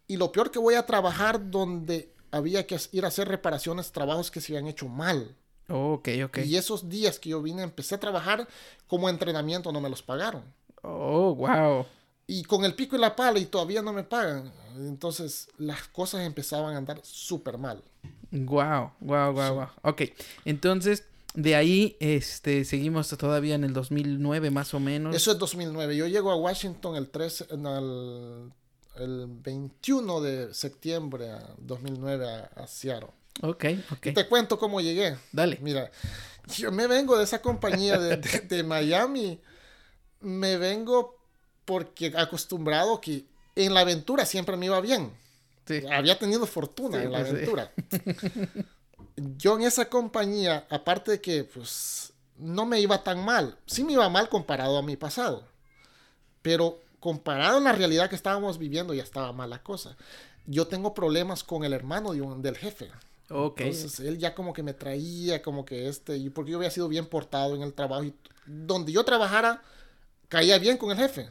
[0.07, 4.29] Y lo peor que voy a trabajar donde había que ir a hacer reparaciones, trabajos
[4.29, 5.35] que se habían hecho mal.
[5.69, 6.37] ok, ok.
[6.45, 8.47] Y esos días que yo vine, empecé a trabajar
[8.85, 10.43] como entrenamiento, no me los pagaron.
[10.83, 11.85] Oh, wow.
[12.29, 14.51] Y con el pico y la pala y todavía no me pagan.
[14.75, 17.81] Entonces las cosas empezaban a andar súper mal.
[18.31, 19.67] Wow, wow, wow, wow.
[19.83, 20.01] Ok,
[20.43, 25.15] entonces de ahí este, seguimos todavía en el 2009 más o menos.
[25.15, 25.95] Eso es 2009.
[25.95, 28.51] Yo llego a Washington el, 13, el,
[28.95, 33.09] el 21 de septiembre de 2009 a, a, Seattle.
[33.41, 34.13] Ok, ok.
[34.15, 35.15] te cuento cómo llegué.
[35.31, 35.59] Dale.
[35.61, 35.91] Mira,
[36.57, 39.39] yo me vengo de esa compañía de, de, de Miami.
[40.21, 41.16] Me vengo
[41.67, 43.25] porque acostumbrado que
[43.55, 45.11] en la aventura siempre me iba bien.
[45.91, 47.73] Había tenido fortuna en la pues aventura.
[49.37, 53.93] Yo en esa compañía, aparte de que pues no me iba tan mal, sí me
[53.93, 55.43] iba mal comparado a mi pasado,
[56.41, 59.97] pero comparado a la realidad que estábamos viviendo ya estaba mal la cosa.
[60.45, 62.89] Yo tengo problemas con el hermano de un, del jefe.
[63.29, 63.67] Okay.
[63.67, 67.07] Entonces él ya como que me traía como que este, porque yo había sido bien
[67.07, 68.13] portado en el trabajo y
[68.45, 69.61] donde yo trabajara
[70.29, 71.29] caía bien con el jefe,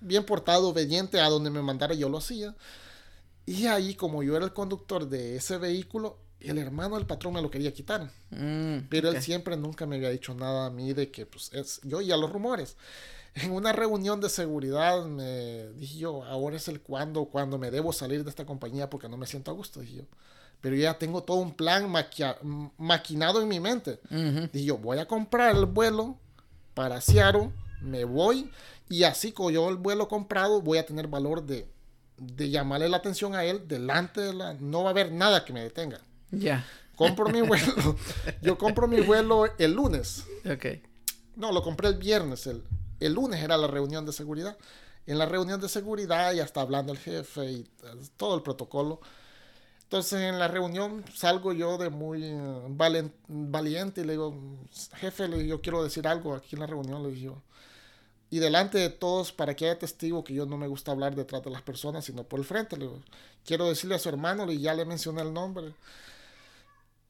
[0.00, 2.54] bien portado, obediente a donde me mandara yo lo hacía.
[3.46, 7.42] Y ahí, como yo era el conductor de ese vehículo, el hermano del patrón me
[7.42, 8.10] lo quería quitar.
[8.30, 11.80] Mm, pero él siempre nunca me había dicho nada a mí de que, pues, es,
[11.84, 12.76] yo a los rumores.
[13.34, 17.92] En una reunión de seguridad me dije yo, ahora es el cuando, cuando me debo
[17.92, 20.04] salir de esta compañía porque no me siento a gusto, dije yo.
[20.62, 21.92] Pero ya tengo todo un plan
[22.78, 24.00] maquinado en mi mente.
[24.10, 26.16] Dije yo, voy a comprar el vuelo
[26.72, 27.50] para Seattle,
[27.82, 28.50] me voy
[28.88, 31.68] y así con yo el vuelo comprado voy a tener valor de
[32.18, 34.54] de llamarle la atención a él delante de la...
[34.54, 36.00] No va a haber nada que me detenga.
[36.30, 36.66] Ya.
[36.94, 37.96] Compro mi vuelo.
[38.42, 40.24] Yo compro mi vuelo el lunes.
[40.50, 40.80] Ok.
[41.36, 42.46] No, lo compré el viernes.
[42.46, 42.62] El,
[43.00, 44.56] el lunes era la reunión de seguridad.
[45.06, 47.70] En la reunión de seguridad ya está hablando el jefe y
[48.16, 49.00] todo el protocolo.
[49.82, 54.34] Entonces en la reunión salgo yo de muy eh, valiente y le digo,
[54.94, 57.40] jefe, yo quiero decir algo aquí en la reunión, le digo
[58.30, 61.42] y delante de todos para que haya testigo que yo no me gusta hablar detrás
[61.44, 62.76] de las personas, sino por el frente.
[62.76, 62.88] Le
[63.44, 65.72] quiero decirle a su hermano, y ya le mencioné el nombre,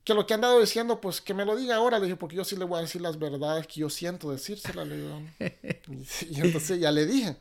[0.05, 2.37] que lo que han dado diciendo, pues que me lo diga ahora, le dije, porque
[2.37, 5.20] yo sí le voy a decir las verdades que yo siento decírsela, le digo.
[6.31, 7.37] y, entonces ya le dije.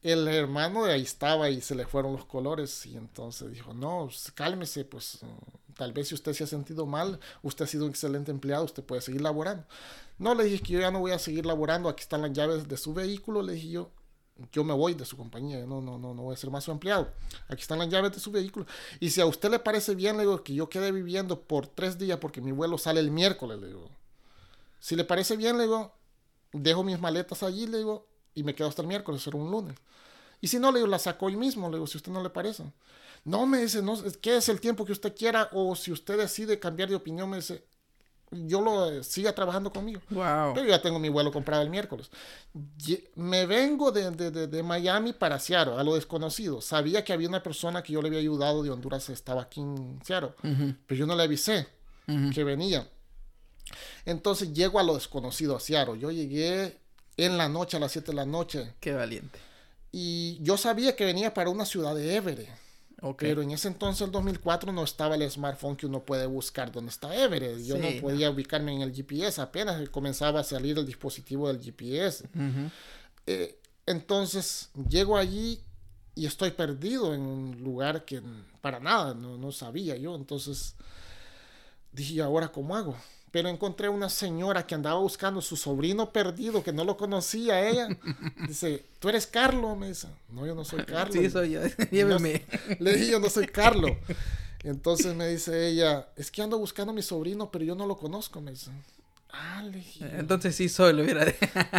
[0.00, 4.04] El hermano de ahí estaba y se le fueron los colores y entonces dijo, no,
[4.04, 5.18] pues, cálmese, pues
[5.78, 8.82] Tal vez si usted se ha sentido mal, usted ha sido un excelente empleado, usted
[8.82, 9.64] puede seguir laborando.
[10.18, 12.66] No, le dije que yo ya no voy a seguir laborando, aquí están las llaves
[12.66, 13.92] de su vehículo, le dije yo,
[14.50, 16.72] yo me voy de su compañía, no, no, no, no voy a ser más su
[16.72, 17.12] empleado.
[17.46, 18.66] Aquí están las llaves de su vehículo.
[18.98, 21.96] Y si a usted le parece bien, le digo que yo quede viviendo por tres
[21.96, 23.88] días porque mi vuelo sale el miércoles, le digo.
[24.80, 25.92] Si le parece bien, le digo,
[26.52, 29.76] dejo mis maletas allí, le digo, y me quedo hasta el miércoles, será un lunes.
[30.40, 32.20] Y si no, le digo, la saco hoy mismo, le digo, si a usted no
[32.20, 32.64] le parece.
[33.28, 35.50] No, me dice, no, ¿qué es el tiempo que usted quiera?
[35.52, 37.62] O si usted decide cambiar de opinión, me dice,
[38.30, 40.00] yo lo eh, siga trabajando conmigo.
[40.08, 40.54] Wow.
[40.54, 42.10] Pero ya tengo mi vuelo comprado el miércoles.
[43.16, 46.62] Me vengo de, de, de, Miami para Seattle, a lo desconocido.
[46.62, 50.00] Sabía que había una persona que yo le había ayudado de Honduras, estaba aquí en
[50.02, 50.32] Seattle,
[50.86, 51.68] pero yo no le avisé
[52.32, 52.88] que venía.
[54.06, 55.98] Entonces llego a lo desconocido, a Seattle.
[55.98, 56.78] Yo llegué
[57.18, 58.72] en la noche, a las 7 de la noche.
[58.80, 59.38] Qué valiente.
[59.92, 62.48] Y yo sabía que venía para una ciudad de Everett.
[63.26, 66.90] Pero en ese entonces, el 2004, no estaba el smartphone que uno puede buscar dónde
[66.90, 67.58] está Everett.
[67.64, 72.28] Yo no podía ubicarme en el GPS, apenas comenzaba a salir el dispositivo del GPS.
[73.26, 75.60] Eh, Entonces llego allí
[76.14, 78.20] y estoy perdido en un lugar que
[78.60, 80.14] para nada no, no sabía yo.
[80.16, 80.74] Entonces
[81.92, 82.96] dije, ¿y ahora cómo hago?
[83.30, 87.88] Pero encontré una señora que andaba buscando su sobrino perdido, que no lo conocía ella.
[88.48, 89.76] Dice, ¿tú eres Carlos?
[89.76, 91.14] Me dice, no, yo no soy Carlos.
[91.14, 91.60] Sí, soy yo,
[91.90, 92.44] lléveme.
[92.78, 93.92] Le dije, yo no soy Carlos.
[94.64, 97.96] Entonces me dice ella, es que ando buscando a mi sobrino, pero yo no lo
[97.96, 98.70] conozco, me dice.
[99.30, 101.26] Ah, le dije, Entonces sí soy, lo hubiera...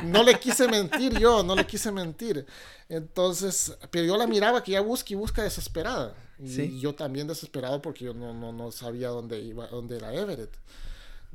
[0.06, 2.46] no le quise mentir yo, no le quise mentir.
[2.90, 6.16] Entonces, pero yo la miraba que ya busca y busca desesperada.
[6.38, 6.80] Y Sí.
[6.80, 10.52] yo también desesperado porque yo no, no, no sabía dónde iba, dónde era Everett.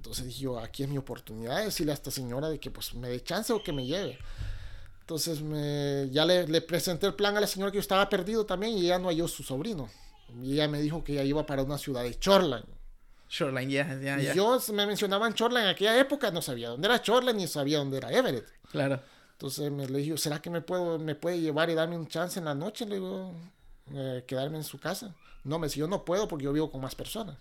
[0.05, 2.95] Entonces dije yo, aquí es mi oportunidad de decirle a esta señora de que pues
[2.95, 4.19] me dé chance o que me lleve.
[5.01, 8.45] Entonces me, ya le, le presenté el plan a la señora que yo estaba perdido
[8.45, 9.89] también y ella no halló su sobrino.
[10.43, 12.67] Y ella me dijo que ella iba para una ciudad de Shoreline.
[13.31, 14.35] Shoreline, ya, ya, Y ya.
[14.35, 17.97] yo me mencionaban Shoreline en aquella época, no sabía dónde era Shoreline ni sabía dónde
[17.97, 18.47] era Everett.
[18.71, 19.01] Claro.
[19.33, 22.39] Entonces me le dije, ¿será que me, puedo, me puede llevar y darme un chance
[22.39, 22.85] en la noche?
[22.85, 23.33] Le digo,
[23.95, 25.15] eh, quedarme en su casa.
[25.45, 27.37] No, me dice, yo no puedo porque yo vivo con más personas.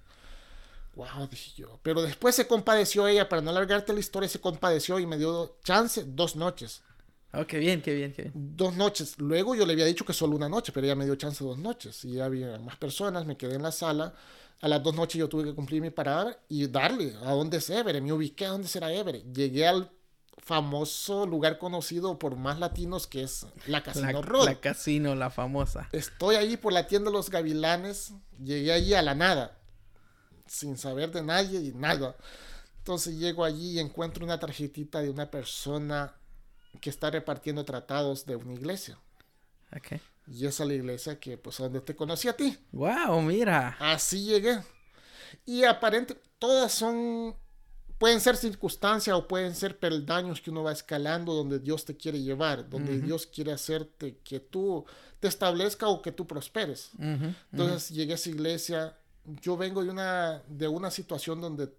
[0.96, 1.80] Wow, dije yo.
[1.82, 5.58] Pero después se compadeció ella, para no alargarte la historia, se compadeció y me dio
[5.64, 6.82] chance dos noches.
[7.34, 8.34] Oh, qué bien, qué bien, qué bien.
[8.36, 9.18] Dos noches.
[9.18, 11.58] Luego yo le había dicho que solo una noche, pero ella me dio chance dos
[11.58, 12.06] noches.
[12.06, 14.14] Y ya había más personas, me quedé en la sala.
[14.62, 17.70] A las dos noches yo tuve que cumplir mi parada y darle a dónde es
[17.72, 18.04] Everett.
[18.04, 19.26] Me ubiqué a dónde será Everett.
[19.34, 19.90] Llegué al
[20.38, 24.46] famoso lugar conocido por más latinos que es la Casino La, Road.
[24.46, 25.90] la casino, la famosa.
[25.92, 28.14] Estoy ahí por la tienda de los gavilanes.
[28.44, 29.58] Llegué allí a la nada.
[30.54, 32.16] Sin saber de nadie y nada.
[32.78, 36.14] Entonces llego allí y encuentro una tarjetita de una persona
[36.80, 39.00] que está repartiendo tratados de una iglesia.
[39.76, 40.00] Ok.
[40.28, 42.56] Y esa es la iglesia que, pues, donde te conocí a ti.
[42.72, 43.76] Wow, mira.
[43.80, 44.62] Así llegué.
[45.44, 47.36] Y aparente, todas son,
[47.98, 52.22] pueden ser circunstancias o pueden ser peldaños que uno va escalando donde Dios te quiere
[52.22, 53.00] llevar, donde.
[53.02, 54.86] Dios quiere hacerte que tú
[55.20, 56.92] te establezca o que tú prosperes.
[57.00, 58.98] Ujú, Entonces llegué a esa iglesia.
[59.26, 61.70] Yo vengo de una, de una situación donde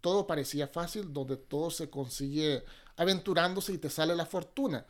[0.00, 2.64] todo parecía fácil, donde todo se consigue
[2.96, 4.84] aventurándose y te sale la fortuna.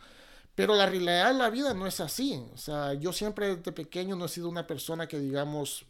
[0.54, 2.40] Pero la realidad de la vida no es así.
[2.52, 5.84] O sea, yo siempre desde pequeño no he sido una persona que, digamos,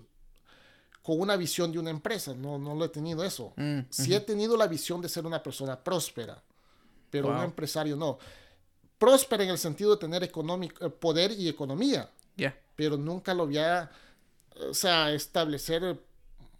[1.02, 2.32] con una visión de una empresa.
[2.34, 3.52] No, no lo he tenido eso.
[3.56, 6.42] Mm, Sí he tenido la visión de ser una persona próspera,
[7.10, 8.18] pero un empresario no.
[8.96, 12.56] Próspera en el sentido de tener económico, eh, poder y economía Ya.
[12.74, 13.90] pero nunca lo había,
[14.70, 16.00] o sea, establecer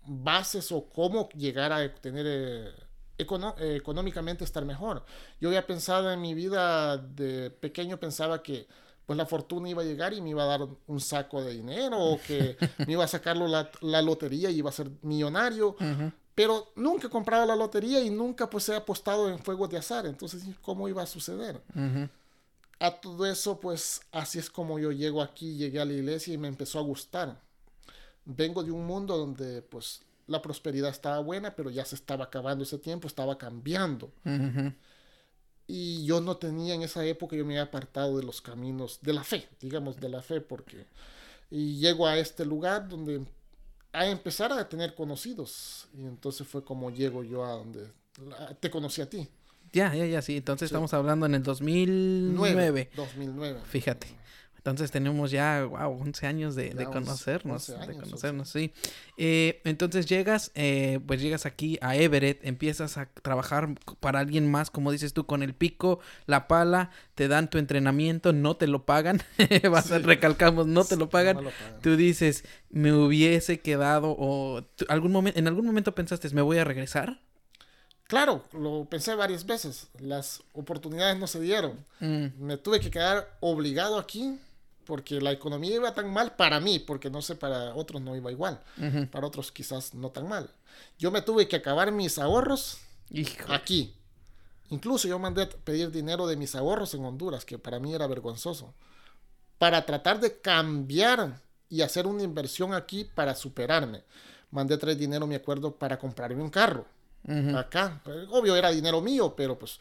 [0.06, 2.72] bases o cómo llegar a tener eh,
[3.18, 5.04] econo- eh, económicamente estar mejor.
[5.40, 8.66] Yo había pensado en mi vida de pequeño, pensaba que
[9.06, 11.98] pues la fortuna iba a llegar y me iba a dar un saco de dinero
[11.98, 16.10] o que me iba a sacarlo la, la lotería y iba a ser millonario, Ujú.
[16.34, 20.06] pero nunca he comprado la lotería y nunca pues he apostado en fuegos de azar,
[20.06, 21.60] entonces ¿cómo iba a suceder?
[21.74, 22.08] Ujú.
[22.80, 26.38] a todo eso, pues así es como yo llego aquí, llegué a la iglesia y
[26.38, 27.40] me empezó a gustar.
[28.24, 32.64] Vengo de un mundo donde pues la prosperidad estaba buena, pero ya se estaba acabando
[32.64, 34.10] ese tiempo, estaba cambiando.
[34.24, 34.72] Ujú.
[35.66, 39.12] Y yo no tenía en esa época, yo me había apartado de los caminos de
[39.14, 40.86] la fe, digamos, de la fe, porque...
[41.50, 43.24] Y llego a este lugar donde
[43.92, 45.86] a empezar a tener conocidos.
[45.96, 47.92] Y entonces fue como llego yo a donde
[48.26, 49.28] la- te conocí a ti.
[49.72, 50.36] Ya, ya, ya, sí.
[50.36, 50.72] Entonces Sí.
[50.74, 52.90] estamos hablando en el 2009.
[52.96, 53.60] 2009.
[53.64, 54.06] Fíjate.
[54.64, 57.68] Entonces tenemos ya, wow, 11 años de, Ya de 11, conocernos.
[57.68, 58.72] 11 de conocernos, sí.
[59.18, 64.70] Eh, entonces llegas, eh, pues llegas aquí a Everett, empiezas a trabajar para alguien más,
[64.70, 68.86] como dices tú, con el pico, la pala, te dan tu entrenamiento, no te lo
[68.86, 69.20] pagan.
[69.70, 71.36] Vas a- recalcamos, no te lo pagan.
[71.36, 71.82] No me lo pagan.
[71.82, 76.64] Tú dices, me hubiese quedado o algún momento, en algún momento pensaste, me voy a
[76.64, 77.20] regresar.
[78.06, 79.88] Claro, lo pensé varias veces.
[79.98, 81.84] Las oportunidades no se dieron.
[82.00, 84.38] Mm, Me tuve que quedar obligado aquí
[84.84, 88.30] porque la economía iba tan mal para mí, porque no sé, para otros no iba
[88.30, 88.60] igual.
[89.10, 90.50] Para otros quizás no tan mal.
[90.98, 92.78] Yo me tuve que acabar mis ahorros
[93.10, 93.52] Hijo.
[93.52, 93.94] aquí.
[94.70, 98.06] Incluso yo mandé a pedir dinero de mis ahorros en Honduras, que para mí era
[98.06, 98.72] vergonzoso,
[99.58, 104.02] para tratar de cambiar y hacer una inversión aquí para superarme.
[104.50, 106.86] Mandé a traer dinero, me acuerdo, para comprarme un carro
[107.26, 107.56] Ujú.
[107.56, 108.00] acá.
[108.04, 109.78] Pero, Obvio era dinero mío, pero pues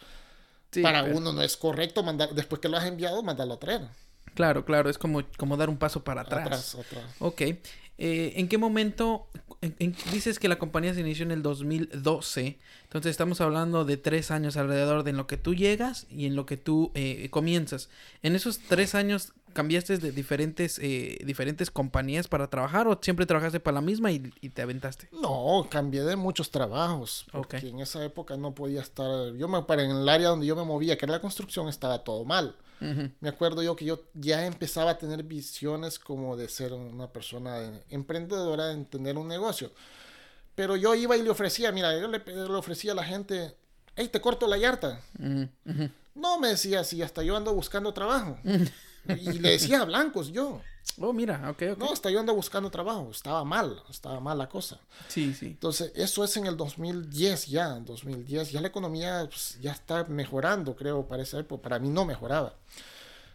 [0.72, 3.60] Sí, para pero- uno no es correcto mandar, después que lo has enviado, mandarlo a
[3.60, 3.88] traer.
[4.34, 6.46] Claro, claro, es como, como dar un paso para atrás.
[6.46, 7.04] Atrás, atrás.
[7.20, 7.42] Ok.
[7.42, 9.28] Eh, ¿En qué momento?
[9.64, 12.60] en- en- dices que la compañía se inició en el 2012.
[12.84, 16.36] Entonces estamos hablando de tres años alrededor de en lo que tú llegas y en
[16.36, 17.90] lo que tú eh, comienzas.
[18.24, 23.62] En esos tres años, cambiaste de diferentes, eh, diferentes compañías para trabajar o siempre trabajaste
[23.62, 25.08] para la misma y, te aventaste?
[25.14, 27.26] No, cambié de muchos trabajos.
[27.32, 29.34] Porque en esa época no podía estar.
[29.36, 32.04] Yo me para en el área donde yo me movía, que era la construcción, estaba
[32.04, 32.58] todo mal.
[33.20, 37.82] Me acuerdo yo que yo ya empezaba a tener visiones como de ser una persona
[37.90, 39.72] emprendedora, en tener un negocio.
[40.56, 43.56] Pero yo iba y le ofrecía, mira, yo le, le ofrecía a la gente,
[43.96, 45.02] hey, te corto la yarta.
[46.16, 48.38] No me decía así, hasta yo ando buscando trabajo.
[49.08, 50.62] y le decía a blancos yo.
[51.00, 51.78] Oh, mira, ok, ok.
[51.78, 53.10] No, hasta yo ando buscando trabajo.
[53.10, 54.80] Estaba mal, estaba mal la cosa.
[55.08, 55.48] Sí, sí.
[55.48, 58.52] Entonces, eso es en el 2010 ya, 2010.
[58.52, 61.64] Ya la economía pues, ya está mejorando, creo, para esa época.
[61.64, 62.56] Para mí no mejoraba.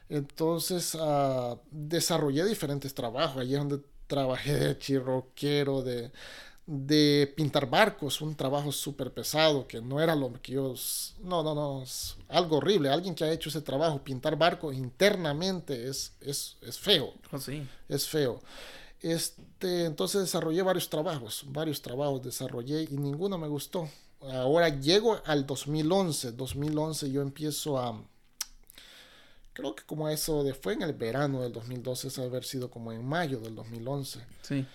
[0.09, 3.41] Entonces, uh, desarrollé diferentes trabajos.
[3.43, 6.11] Allí es donde trabajé de chirroquero, de,
[6.71, 10.75] de pintar barcos, un trabajo súper pesado, que no era lo que yo...
[11.23, 12.91] No, no, no, es algo horrible.
[12.91, 17.15] Alguien que ha hecho ese trabajo, pintar barcos internamente, es, es, es feo.
[17.33, 17.67] Oh, sí.
[17.89, 18.43] Es feo.
[19.01, 23.89] Este, entonces desarrollé varios trabajos, varios trabajos desarrollé y ninguno me gustó.
[24.21, 27.99] Ahora llego al 2011, 2011 yo empiezo a...
[29.55, 32.93] Creo que como eso de, fue en el verano del 2012, es haber sido como
[32.93, 34.21] en mayo del 2011.
[34.43, 34.67] Sí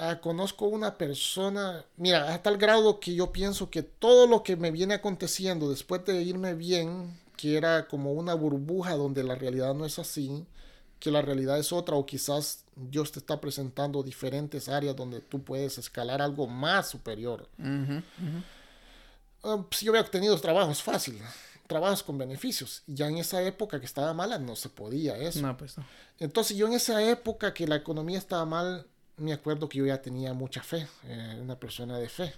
[0.00, 4.56] Ah, conozco una persona, mira, a tal grado que yo pienso que todo lo que
[4.56, 9.74] me viene aconteciendo después de irme bien, que era como una burbuja donde la realidad
[9.74, 10.46] no es así,
[11.00, 15.42] que la realidad es otra o quizás Dios te está presentando diferentes áreas donde tú
[15.42, 17.48] puedes escalar algo más superior.
[19.42, 21.22] Ah, pues yo había obtenido trabajos fáciles,
[21.66, 22.82] trabajos con beneficios.
[22.86, 25.40] Y ya en esa época que estaba mala no se podía eso.
[25.40, 25.84] No, pues no.
[26.18, 28.86] Entonces yo en esa época que la economía estaba mal,
[29.18, 32.34] me acuerdo que yo ya tenía mucha fe, eh, una persona de fe.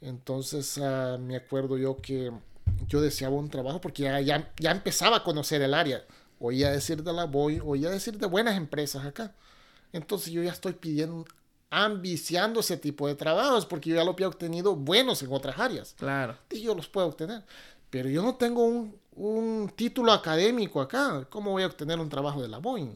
[0.00, 2.30] Entonces ah, me acuerdo yo que
[2.86, 6.04] yo deseaba un trabajo porque ya, ya, ya, empezaba a conocer el área.
[6.38, 9.34] Oía decir de la Boy, oía decir de buenas empresas acá.
[9.92, 11.24] Entonces yo ya estoy pidiendo,
[11.70, 15.94] ambiciando ese tipo de trabajos porque yo ya lo había obtenido buenos en otras áreas.
[15.98, 16.36] Claro.
[16.50, 17.42] Y yo los puedo obtener.
[17.90, 21.26] Pero yo no tengo un, un título académico acá.
[21.30, 22.94] ¿Cómo voy a obtener un trabajo de la Boeing?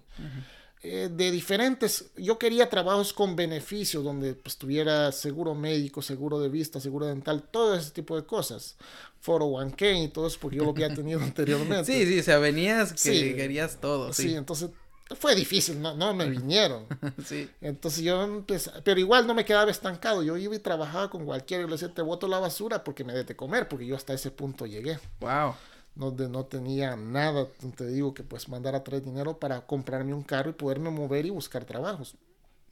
[0.84, 6.48] Eh, de diferentes, yo quería trabajos con beneficio, donde pues tuviera seguro médico, seguro de
[6.48, 8.76] vista, seguro dental, todo ese tipo de cosas.
[9.20, 11.84] Foro 1K y todo eso, porque yo lo había tenido anteriormente.
[11.84, 14.12] Sí, sí, o sea, venías que querías todo.
[14.12, 14.34] Sí.
[14.34, 14.70] entonces
[15.16, 16.86] fue difícil, no, no me vinieron.
[17.24, 17.48] sí.
[17.60, 21.62] Entonces yo empecé, pero igual no me quedaba estancado, yo iba y trabajaba con cualquiera
[21.62, 24.32] y le decía, te boto la basura porque me de comer, porque yo hasta ese
[24.32, 24.98] punto llegué.
[25.20, 25.54] Wow
[25.94, 30.22] donde no tenía nada, te digo que pues mandar a traer dinero para comprarme un
[30.22, 32.16] carro y poderme mover y buscar trabajos.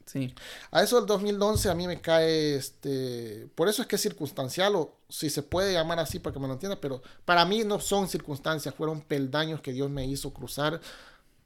[0.05, 0.33] Sí.
[0.71, 4.75] A eso del 2011 a mí me cae, este, por eso es que es circunstancial
[4.75, 7.79] o si se puede llamar así para que me lo entienda, pero para mí no
[7.79, 10.81] son circunstancias, fueron peldaños que Dios me hizo cruzar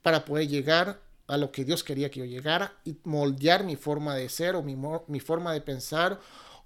[0.02, 4.16] para poder llegar a lo que Dios quería que yo llegara y moldear mi forma
[4.16, 6.20] de ser o mi, mi forma de pensar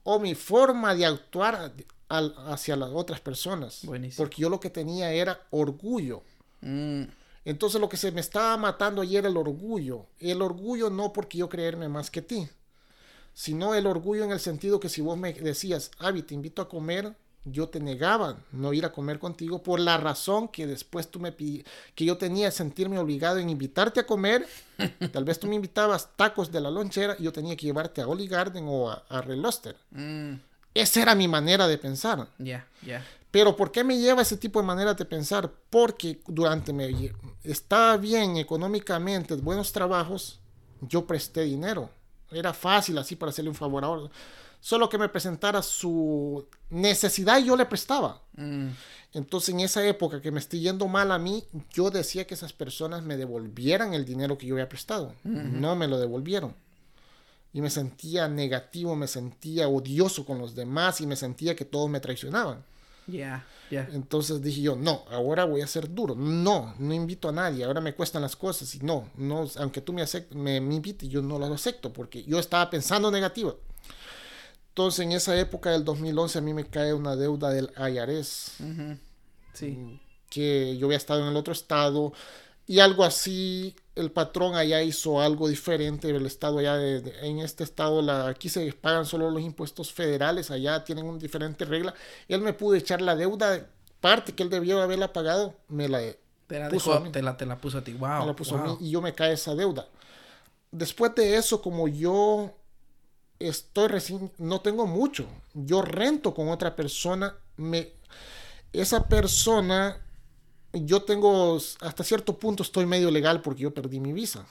[0.04, 1.74] o mi forma de actuar
[2.10, 3.82] hacia las otras personas.
[4.18, 6.24] Porque yo lo que tenía era orgullo.
[6.62, 7.04] Mm.
[7.46, 10.08] Entonces lo que se me estaba matando ayer era el orgullo.
[10.20, 12.48] El orgullo no porque yo creerme más que ti,
[13.34, 16.68] sino el orgullo en el sentido que si vos me decías, Avi, te invito a
[16.68, 21.20] comer, yo te negaba no ir a comer contigo por la razón que después tú
[21.20, 24.46] me que yo tenía sentirme obligado en invitarte a comer.
[25.14, 28.08] Tal vez tú me invitabas tacos de la lonchera y yo tenía que llevarte a
[28.08, 29.76] Oli Garden o a, a Reloster.
[29.92, 30.34] Mm.
[30.74, 32.28] Esa era mi manera de pensar.
[32.38, 33.04] Ya, ya.
[33.32, 35.52] Pero ¿por qué me lleva ese tipo de manera de pensar?
[35.70, 40.40] Porque durante me estaba bien económicamente, buenos trabajos,
[40.82, 41.90] yo presté dinero.
[42.32, 44.12] Era fácil así para hacerle un favor a otro.
[44.62, 48.22] Solo que me presentara su necesidad y yo le prestaba.
[48.36, 48.70] Mm.
[49.14, 52.52] Entonces en esa época que me estoy yendo mal a mí, yo decía que esas
[52.52, 55.14] personas me devolvieran el dinero que yo había prestado.
[55.24, 56.56] No me lo devolvieron
[57.54, 61.90] y me sentía negativo, me sentía odioso con los demás y me sentía que todos
[61.90, 62.64] me traicionaban.
[63.08, 63.88] Ya, ya.
[63.92, 66.14] Entonces dije yo, no, ahora voy a ser duro.
[66.16, 69.94] No, no invito a nadie, ahora me cuestan las cosas y no, no aunque tú
[69.94, 73.60] me, me, me invites, yo no lo acepto porque yo estaba pensando negativo.
[74.70, 78.54] Entonces en esa época del 2011 a mí me cae una deuda del IRS.
[79.54, 79.72] Sí.
[79.72, 82.14] Mm, que yo había estado en el otro estado
[82.70, 88.04] y algo así el patrón allá hizo algo diferente el estado allá en este estado
[88.04, 91.96] la, aquí se pagan solo los impuestos federales allá tienen una diferente regla.
[92.28, 93.68] Él me pudo echar la deuda
[94.00, 96.00] parte que él debió haberla pagado me la
[96.46, 97.94] te la, puso Te, la, te la puso a ti.
[97.94, 99.88] Wow, me la puso a mí y yo me cae esa deuda.
[100.70, 102.54] Después de eso como yo
[103.40, 105.26] estoy recién no tengo mucho
[105.56, 107.94] yo rento con otra persona me
[108.74, 110.06] esa persona
[110.74, 114.46] yo tengo, hasta cierto punto estoy medio legal porque yo perdí mi visa.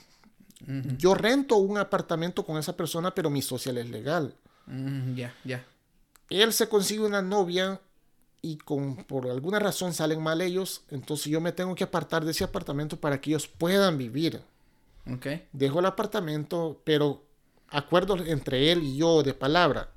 [0.97, 4.35] Yo rento un apartamento con esa persona, pero mi social es legal.
[5.15, 5.65] Ya, ya.
[6.29, 7.79] Él se consigue una novia
[8.41, 12.31] y con, por alguna razón salen mal ellos, entonces yo me tengo que apartar de
[12.31, 14.41] ese apartamento para que ellos puedan vivir.
[15.11, 15.47] Okay.
[15.53, 17.23] Dejo el apartamento, pero
[17.69, 19.89] acuerdo entre él y yo de palabra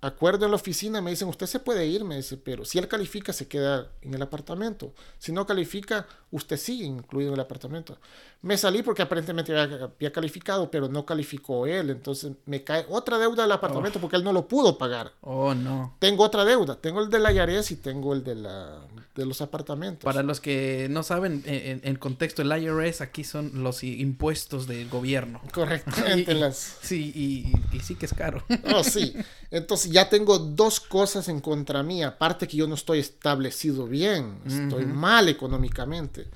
[0.00, 2.88] acuerdo en la oficina, me dicen, usted se puede ir, me dice, pero si él
[2.88, 4.92] califica, se queda en el apartamento.
[5.18, 7.98] Si no califica, usted sigue incluido en el apartamento.
[8.40, 11.90] Me salí porque aparentemente había, calificado, pero no calificó él.
[11.90, 15.12] Entonces me cae otra deuda del apartamento porque él no lo pudo pagar.
[15.22, 15.96] Oh, no.
[15.98, 16.76] Tengo otra deuda.
[16.76, 18.78] Tengo el de la IRS y tengo el de, la,
[19.16, 20.04] de los apartamentos.
[20.04, 24.88] Para los que no saben, en, el contexto, el IRS aquí son los impuestos del
[24.88, 25.40] gobierno.
[25.52, 26.38] Correctamente.
[26.80, 28.44] Sí, y, y sí que es caro.
[28.74, 29.14] Oh, sí.
[29.50, 32.02] Entonces ya tengo dos cosas en contra mí.
[32.04, 36.28] Aparte que yo no estoy establecido bien, estoy mal económicamente.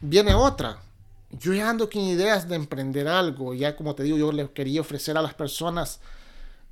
[0.00, 0.78] Viene otra.
[1.30, 3.54] Yo ya ando con ideas de emprender algo.
[3.54, 6.00] Ya como te digo, yo le quería ofrecer a las personas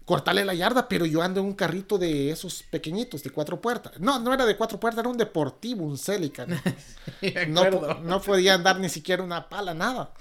[0.04, 4.00] cortarle la yarda, pero yo ando en un carrito de esos pequeñitos, de cuatro puertas.
[4.00, 6.46] No, no era de cuatro puertas, era un deportivo, un Celica.
[7.48, 7.70] ¿no?
[8.00, 10.12] no, podía andar ni siquiera una pala, nada.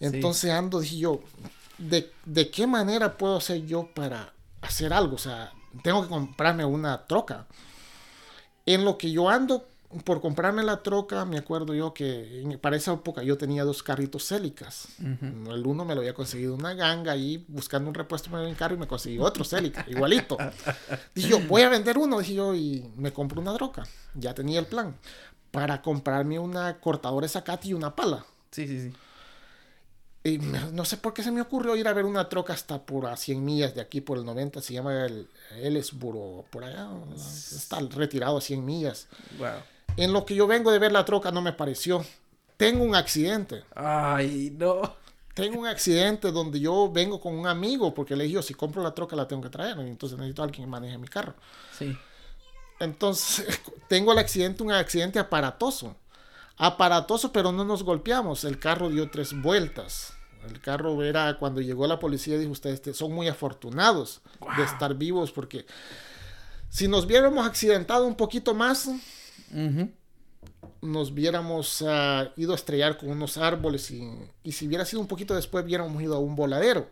[0.00, 1.20] Entonces ando, dije yo,
[1.78, 6.64] ¿de, ¿de qué manera puedo hacer yo para hacer algo, o sea, tengo que comprarme
[6.64, 7.46] una troca.
[8.66, 9.66] En lo que yo ando
[10.04, 14.24] por comprarme la troca, me acuerdo yo que para esa época yo tenía dos carritos
[14.24, 14.88] Célicas.
[15.00, 18.74] El uno me lo había conseguido una ganga ahí buscando un repuesto para mi carro
[18.74, 20.36] y me conseguí otro Celica, igualito.
[21.14, 23.86] Dije yo, voy a vender uno, dije yo, y me compro una troca.
[24.14, 24.94] Ya tenía el plan
[25.50, 28.26] para comprarme una cortadora Zacate y una pala.
[28.50, 28.92] Sí, sí, sí.
[30.24, 33.06] Y no sé por qué se me ocurrió ir a ver una troca hasta por
[33.06, 35.30] a 100 millas de aquí, por el 90, se llama el
[35.62, 39.06] Elesburo, por allá, está retirado a 100 millas.
[39.98, 42.04] En lo que yo vengo de ver la troca no me pareció.
[42.56, 43.64] Tengo un accidente.
[43.74, 44.96] Ay, no.
[45.34, 48.94] Tengo un accidente donde yo vengo con un amigo porque le dije, si compro la
[48.94, 51.34] troca la tengo que traer, entonces necesito a alguien que maneje mi carro.
[51.76, 51.96] Sí.
[52.80, 55.94] Entonces, tengo el accidente, un accidente aparatoso
[56.58, 58.44] aparatoso, pero no nos golpeamos.
[58.44, 60.12] El carro dio tres vueltas.
[60.46, 64.20] El carro era cuando llegó la policía, dijo ustedes son muy afortunados
[64.56, 65.66] de estar vivos porque
[66.68, 68.88] si nos viéramos accidentado un poquito más,
[70.80, 74.08] nos hubiéramos ah, ido a estrellar con unos árboles y,
[74.42, 76.88] y, si hubiera sido un poquito después, hubiéramos ido a un voladero.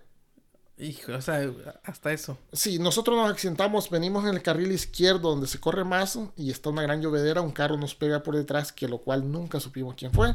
[0.79, 1.41] Hijo, o sea,
[1.85, 2.37] hasta eso.
[2.53, 6.69] Sí, nosotros nos accidentamos, venimos en el carril izquierdo donde se corre más y está
[6.69, 10.13] una gran llovedera, un carro nos pega por detrás, que lo cual nunca supimos quién
[10.13, 10.35] fue.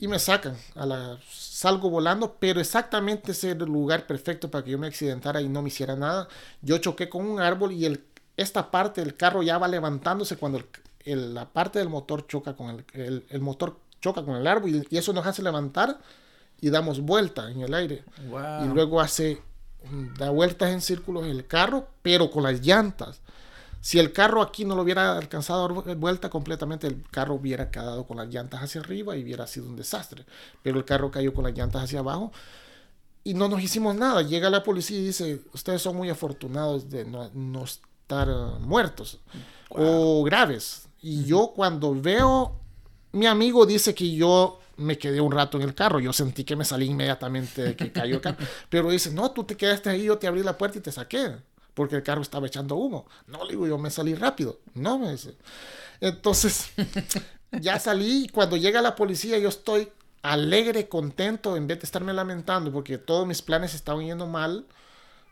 [0.00, 4.64] Y me sacan, a la, salgo volando, pero exactamente ese era el lugar perfecto para
[4.64, 6.26] que yo me accidentara y no me hiciera nada.
[6.60, 8.04] Yo choqué con un árbol y el,
[8.36, 10.66] esta parte del carro ya va levantándose cuando el,
[11.04, 15.12] la parte del motor choca con el, el, motor choca con el árbol y, eso
[15.12, 15.98] nos hace levantar
[16.60, 18.04] y damos vuelta en el aire.
[18.64, 19.42] Y luego hace
[20.18, 23.20] da vueltas en círculos el carro, pero con las llantas.
[23.80, 28.06] Si el carro aquí no lo hubiera alcanzado dar vuelta completamente, el carro hubiera quedado
[28.06, 30.24] con las llantas hacia arriba y hubiera sido un desastre.
[30.62, 32.30] Pero el carro cayó con las llantas hacia abajo
[33.24, 34.22] y no nos hicimos nada.
[34.22, 39.18] Llega la policía y dice, ustedes son muy afortunados de no, estar uh, muertos
[39.68, 40.86] o graves.
[41.02, 42.56] Y yo cuando veo,
[43.12, 46.00] mi amigo dice que yo me quedé un rato en el carro.
[46.00, 48.38] Yo sentí que me salí inmediatamente de que cayó el carro.
[48.68, 51.36] Pero dice, no, tú te quedaste ahí, yo te abrí la puerta y te saqué.
[51.74, 53.06] Porque el carro estaba echando humo.
[53.26, 54.60] No, le digo, yo me salí rápido.
[54.74, 55.36] No, me dice.
[56.00, 56.70] Entonces,
[57.52, 59.88] ya salí y cuando llega la policía yo estoy
[60.22, 64.66] alegre, contento, en vez de estarme lamentando porque todos mis planes estaban yendo mal.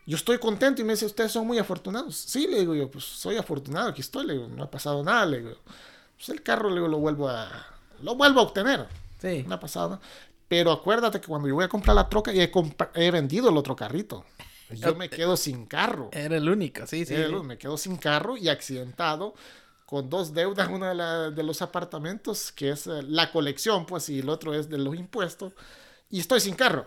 [0.05, 2.15] Yo estoy contento y me dice, ustedes son muy afortunados.
[2.15, 5.25] Sí, le digo yo, pues soy afortunado, aquí estoy, le digo, no ha pasado nada,
[5.25, 5.57] le digo.
[6.15, 7.49] Pues el carro, le digo, lo vuelvo a,
[8.01, 8.87] lo vuelvo a obtener.
[9.19, 9.43] Sí.
[9.45, 9.99] Una pasada.
[10.47, 12.51] Pero acuérdate que cuando yo voy a comprar la troca, he,
[12.95, 14.25] he vendido el otro carrito.
[14.71, 16.09] Yo me quedo sin carro.
[16.11, 17.15] Era el único, sí, sí.
[17.43, 19.33] me quedo sin carro y accidentado
[19.91, 24.29] con dos deudas, una de, los apartamentos, que es eh, la colección, pues, y el
[24.29, 25.51] otro es de los impuestos,
[26.09, 26.85] y estoy sin carro.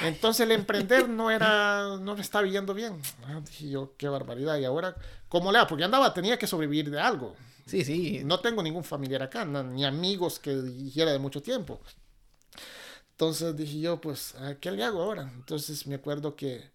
[0.00, 3.00] Entonces el emprender no era, no me estaba yendo bien.
[3.26, 4.58] Ah, dije yo, qué barbaridad.
[4.58, 4.94] Y ahora,
[5.28, 5.68] ¿cómo le hago?
[5.68, 7.34] Porque andaba, tenía que sobrevivir de algo.
[7.66, 8.22] Sí, sí.
[8.24, 11.80] No tengo ningún familiar acá, ni amigos que dijera de mucho tiempo.
[13.12, 15.30] Entonces dije yo, pues, ¿qué le hago ahora?
[15.34, 16.70] Entonces me acuerdo que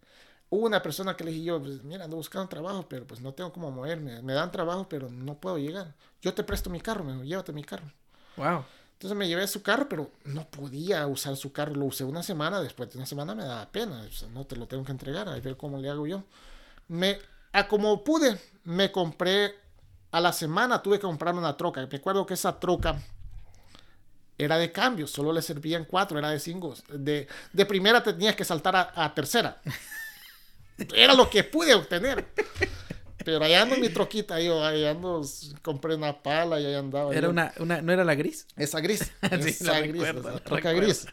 [0.50, 3.34] hubo una persona que le dije yo, pues, mira, ando buscando trabajo, pero pues no
[3.34, 4.22] tengo cómo moverme.
[4.22, 5.96] Me dan trabajo, pero no puedo llegar.
[6.22, 7.92] Yo te presto mi carro, me dijo, llévate mi carro.
[8.38, 8.66] Wow.
[9.02, 11.74] Entonces me llevé su carro, pero no podía usar su carro.
[11.74, 14.08] Lo usé una semana, después de una semana me daba pena.
[14.32, 16.24] no te lo tengo que entregar, a ver cómo le hago yo.
[16.88, 17.18] Me,
[17.52, 19.56] a como pude, me compré
[20.12, 21.84] a la semana tuve que comprar una troca.
[21.84, 23.02] Recuerdo que esa troca
[24.38, 26.76] era de cambio, solo le servían cuatro, era de cinco.
[26.90, 29.60] De, de primera tenías que saltar a, a tercera.
[30.96, 32.28] Era lo que pude obtener.
[33.26, 35.22] Pero allá ando en mi troquita, yo ahí ando,
[35.62, 37.12] compré una pala y ahí andaba.
[37.12, 37.30] Era yo.
[37.30, 38.48] una, una, ¿no era la gris?
[38.56, 39.12] Esa gris.
[39.42, 41.06] Sí, esa la gris, recuerdo, esa la troca gris.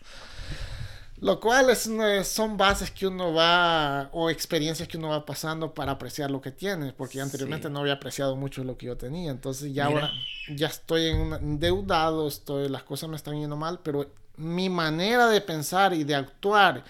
[1.20, 5.74] Lo cual es, una- son bases que uno va, o experiencias que uno va pasando
[5.74, 7.72] para apreciar lo que tiene, porque anteriormente Sí.
[7.72, 9.32] no había apreciado mucho lo que yo tenía.
[9.32, 10.02] Entonces ya Mira.
[10.02, 10.12] ahora
[10.54, 15.26] ya estoy en una- endeudado, estoy, las cosas me están yendo mal, pero mi manera
[15.28, 16.84] de pensar y de actuar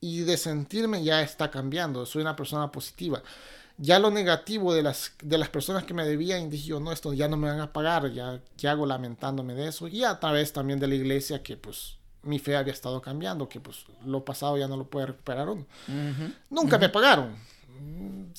[0.00, 2.04] y de sentirme ya está cambiando.
[2.04, 3.22] Soy una persona positiva.
[3.80, 7.12] Ya lo negativo de las, de las personas que me debían, dije yo, no, esto
[7.12, 9.86] ya no me van a pagar, ya, ya hago lamentándome de eso.
[9.86, 13.60] Y a través también de la iglesia que pues mi fe había estado cambiando, que
[13.60, 15.64] pues lo pasado ya no lo puede recuperar uno.
[16.50, 17.36] Nunca me pagaron.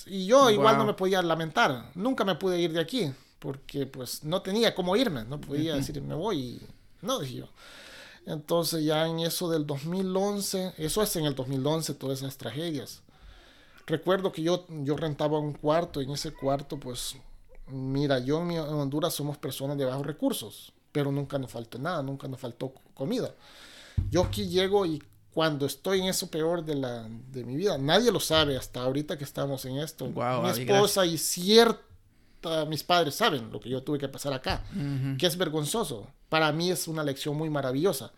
[0.05, 1.89] Y yo igual no me podía lamentar.
[1.95, 3.09] Nunca me pude ir de aquí,
[3.39, 5.23] porque pues no tenía cómo irme.
[5.23, 6.37] No podía decir, me voy.
[6.37, 6.61] y-
[7.01, 7.49] No, dije yo.
[8.25, 13.01] Entonces ya en eso del 2011, eso es en el 2011, todas esas tragedias.
[13.89, 17.17] Recuerdo que yo, yo rentaba un cuarto y en ese cuarto pues,
[17.67, 21.77] mira, yo en, mi- en Honduras somos personas de bajos recursos, pero nunca nos faltó
[21.79, 23.33] nada, nunca nos faltó comida.
[24.11, 25.01] Yo aquí llego y
[25.33, 29.17] cuando estoy en eso peor de, la, de mi vida, nadie lo sabe hasta ahorita
[29.17, 30.05] que estamos en esto.
[30.11, 34.63] Guau, mi esposa y cierta, mis padres saben lo que yo tuve que pasar acá
[35.17, 36.07] que es vergonzoso.
[36.29, 38.11] Para mí es una lección muy maravillosa.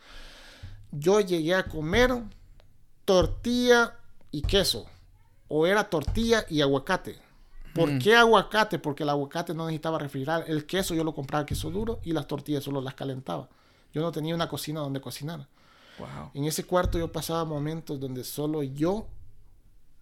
[0.92, 2.12] Yo llegué a comer
[3.06, 3.98] tortilla
[4.32, 4.86] y queso.
[5.54, 7.20] O era tortilla y aguacate.
[7.76, 8.00] ¿Por Mm.
[8.00, 8.80] qué aguacate?
[8.80, 10.46] Porque el aguacate no necesitaba refrigerar.
[10.48, 13.50] El queso yo lo compraba queso duro y las tortillas solo las calentaba.
[13.94, 15.48] Yo no tenía una cocina donde cocinar.
[16.00, 16.32] Wow.
[16.34, 19.08] En ese cuarto yo pasaba momentos donde solo yo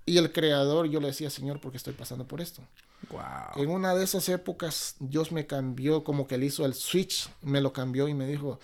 [0.05, 2.61] y el creador yo le decía, Señor, ¿por qué estoy pasando por esto?
[3.09, 3.21] Wow.
[3.63, 7.61] En una de esas épocas, Dios me cambió, como que le hizo el switch, me
[7.61, 8.59] lo cambió y me dijo,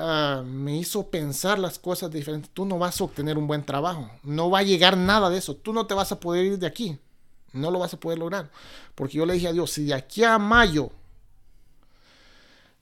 [0.00, 2.50] ah, me hizo pensar las cosas diferentes.
[2.52, 5.54] Tú no vas a obtener un buen trabajo, no va a llegar nada de eso,
[5.54, 6.98] tú no te vas a poder ir de aquí,
[7.52, 8.50] no lo vas a poder lograr.
[8.94, 10.90] Porque yo le dije a Dios, si de aquí a mayo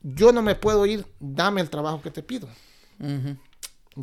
[0.02, 2.48] yo no me puedo ir, dame el trabajo que te pido.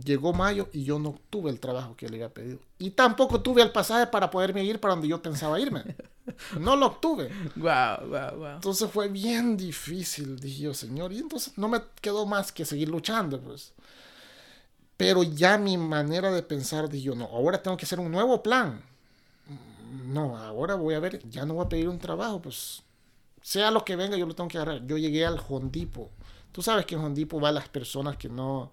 [0.04, 2.60] Llegó mayo y yo no tuve el trabajo que le había pedido.
[2.78, 5.84] Y tampoco tuve el pasaje para poderme ir para donde yo pensaba irme.
[6.60, 7.30] No lo obtuve.
[7.56, 8.56] Wow, wow, wow.
[8.56, 11.14] Entonces fue bien difícil, dije yo, Señor.
[11.14, 13.74] Y entonces no me quedó más que seguir luchando, pues.
[14.98, 18.42] Pero ya mi manera de pensar, dije yo, no, ahora tengo que hacer un nuevo
[18.42, 18.82] plan.
[20.08, 22.84] No, ahora voy a ver, ya no voy a pedir un trabajo, pues
[23.42, 24.86] sea lo que venga, yo lo tengo que agarrar.
[24.88, 26.10] Yo llegué al Hondipo.
[26.52, 28.72] Tú sabes que en Hondipo va las personas que no,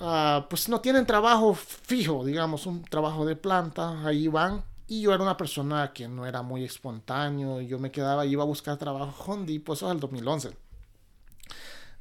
[0.00, 4.64] ah, pues no tienen trabajo fijo, digamos, un trabajo de planta, ahí van.
[4.88, 8.46] Y yo era una persona que no era muy espontáneo, yo me quedaba, iba a
[8.46, 10.50] buscar trabajo Hondipo, eso es el 2011.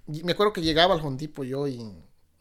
[0.08, 1.82] Y me acuerdo que llegaba al Hondipo yo y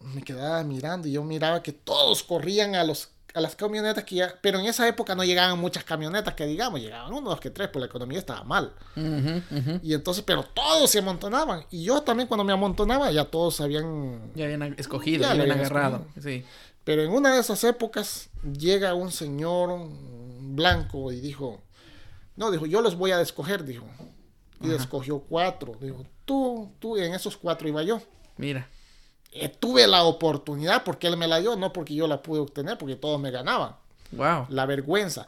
[0.01, 4.15] me quedaba mirando y yo miraba que todos corrían a los a las camionetas que
[4.15, 7.51] ya, pero en esa época no llegaban muchas camionetas que digamos, llegaban uno, dos que
[7.51, 8.73] tres, pues la economía estaba mal.
[8.95, 9.81] Ujú, ujú.
[9.83, 11.65] Y entonces, pero todos se amontonaban.
[11.69, 14.31] Y yo también cuando me amontonaba, ya todos habían...
[14.37, 16.07] Ya habían escogido, Ya ya habían agarrado.
[16.23, 16.45] Sí.
[16.85, 19.89] Pero en una de esas épocas llega un señor
[20.55, 21.61] blanco y dijo,
[22.37, 23.87] no, dijo, yo los voy a escoger, dijo.
[24.61, 24.77] Y Ajá.
[24.77, 25.75] escogió cuatro.
[25.81, 28.01] Dijo, tú, tú, en esos cuatro iba yo.
[28.37, 28.69] Mira.
[29.33, 32.79] Eh, tuve la oportunidad porque él me la dio, no porque yo la pude obtener,
[32.79, 33.77] porque todos me ganaban.
[34.13, 34.47] Wow.
[34.49, 35.27] La vergüenza.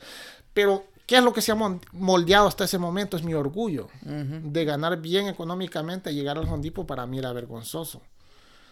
[0.55, 1.57] Pero, ¿qué es lo que se ha
[1.93, 3.17] moldeado hasta ese momento?
[3.17, 3.89] Es mi orgullo.
[4.03, 8.01] De ganar bien económicamente, llegar al Hondipo para mí era vergonzoso.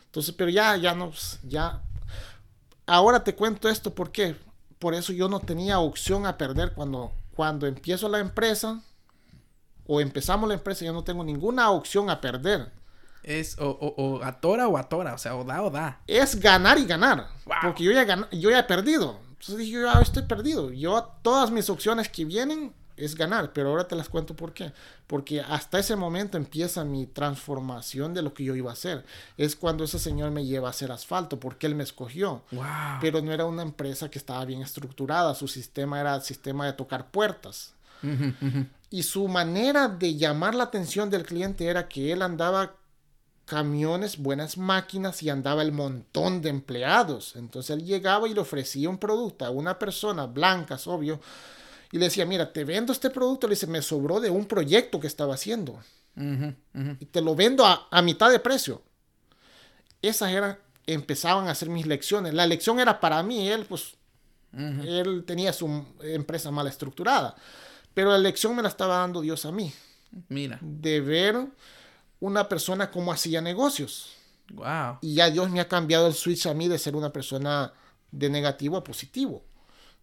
[0.07, 1.83] Entonces, pero ya, ya no, ya.
[2.87, 4.37] Ahora te cuento esto, ¿por qué?
[4.85, 8.83] Por eso yo no tenía opción a perder cuando, cuando empiezo la empresa
[9.87, 12.71] o empezamos la empresa, yo no tengo ninguna opción a perder.
[13.23, 16.03] Es o, o, o atora o atora, o sea, o da o da.
[16.07, 17.57] Es ganar y ganar, Wow.
[17.63, 19.19] porque yo ya, gan- yo ya he perdido.
[19.31, 20.71] Entonces dije, yo ya estoy perdido.
[20.71, 24.73] Yo todas mis opciones que vienen es ganar, pero ahora te las cuento por qué.
[25.07, 29.05] Porque hasta ese momento empieza mi transformación de lo que yo iba a hacer.
[29.37, 32.43] Es cuando ese señor me lleva a hacer asfalto, porque él me escogió.
[32.53, 32.65] Wow.
[33.01, 36.73] Pero no era una empresa que estaba bien estructurada, su sistema era el sistema de
[36.73, 37.75] tocar puertas.
[38.91, 42.77] Y su manera de llamar la atención del cliente era que él andaba
[43.47, 47.37] camiones, buenas máquinas y andaba el montón de empleados.
[47.37, 51.21] Entonces él llegaba y le ofrecía un producto a una persona, blancas, obvio,
[51.95, 54.99] y le decía, mira, te vendo este producto, le dice, me sobró de un proyecto
[54.99, 55.79] que estaba haciendo
[56.99, 58.83] y te lo vendo a, a mitad de precio.
[60.03, 62.35] Esas eran, empezaban a hacer mis lecciones.
[62.35, 63.95] La lección era para mí, él pues
[64.53, 67.37] él tenía su empresa mal estructurada.
[67.95, 69.73] Pero la lección me la estaba dando Dios a mí.
[70.29, 70.59] Mira.
[70.63, 71.47] De ver
[72.19, 74.17] una persona cómo hacía negocios.
[74.53, 74.99] Wow.
[75.01, 77.73] Y ya Dios me ha cambiado el switch a mí de ser una persona
[78.11, 79.45] de negativo a positivo.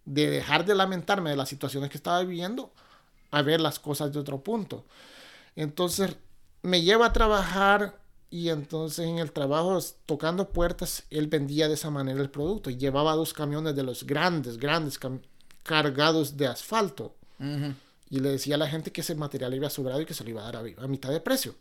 [0.06, 2.72] De dejar de lamentarme de las situaciones que estaba viviendo
[3.32, 4.86] a ver las cosas de otro punto.
[5.56, 6.16] Entonces
[6.62, 8.00] me lleva a trabajar
[8.30, 12.78] y entonces en el trabajo tocando puertas, él vendía de esa manera el producto y
[12.78, 15.00] llevaba dos camiones de los grandes, grandes
[15.64, 17.16] cargados de asfalto.
[18.10, 20.30] Y le decía a la gente que ese material iba sobrado y que se lo
[20.30, 21.56] iba a dar a, a mitad de precio.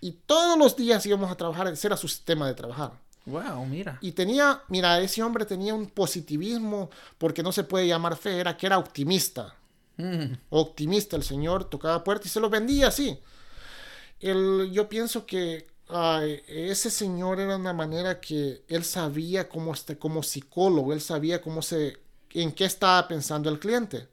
[0.00, 2.92] Y todos los días íbamos a trabajar, ese era su sistema de trabajar.
[3.26, 3.98] Wow, mira.
[4.00, 8.56] Y tenía, mira, ese hombre tenía un positivismo, porque no se puede llamar fe, era
[8.56, 9.54] que era optimista.
[10.48, 13.18] Optimista, el señor tocaba puertas y se lo vendía así.
[14.18, 15.66] El, yo pienso que
[16.48, 21.62] ese señor era una manera que él sabía cómo, este, como psicólogo, él sabía cómo
[21.62, 21.98] se,
[22.30, 24.08] en qué estaba pensando el cliente.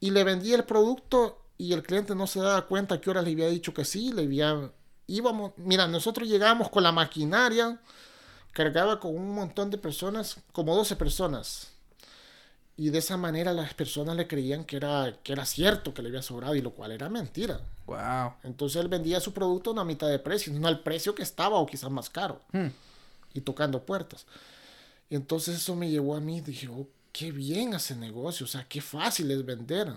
[0.00, 3.32] Y le vendía el producto y el cliente no se daba cuenta que hora le
[3.32, 4.70] había dicho que sí, le había
[5.08, 7.80] íbamos, mira, nosotros llegábamos con la maquinaria,
[8.52, 11.72] cargaba con un montón de personas, como 12 personas.
[12.76, 16.10] Y de esa manera las personas le creían que era, que era cierto que le
[16.10, 17.60] había sobrado y lo cual era mentira.
[17.86, 18.34] Wow.
[18.44, 21.56] Entonces él vendía su producto a una mitad de precio, no al precio que estaba
[21.58, 22.40] o quizás más caro.
[22.52, 22.68] Hmm.
[23.34, 24.26] Y tocando puertas.
[25.10, 28.64] Y entonces eso me llevó a mí, dije, oh, qué bien hace negocio, o sea,
[28.68, 29.92] qué fácil es vender.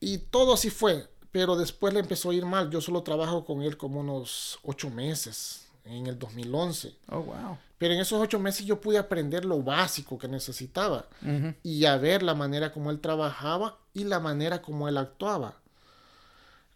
[0.00, 2.70] Y todo así fue, pero después le empezó a ir mal.
[2.70, 6.94] Yo solo trabajo con él como unos ocho meses en el 2011.
[7.08, 7.58] Oh, wow.
[7.78, 11.06] Pero en esos ocho meses yo pude aprender lo básico que necesitaba
[11.62, 15.54] y a ver la manera como él trabajaba y la manera como él actuaba.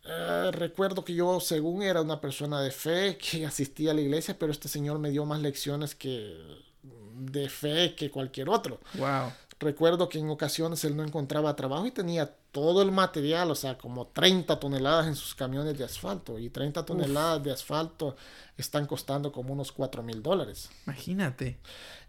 [0.06, 4.36] Eh, recuerdo que yo, según era una persona de fe, que asistía a la iglesia,
[4.38, 6.64] pero este señor me dio más lecciones que
[7.14, 8.80] de fe que cualquier otro.
[8.94, 9.32] Wow.
[9.60, 13.78] Recuerdo que en ocasiones él no encontraba trabajo y tenía todo el material, o sea,
[13.78, 16.38] como 30 toneladas en sus camiones de asfalto.
[16.38, 18.16] Y 30 toneladas de asfalto
[18.56, 20.70] están costando como unos 4 mil dólares.
[20.86, 21.58] Imagínate.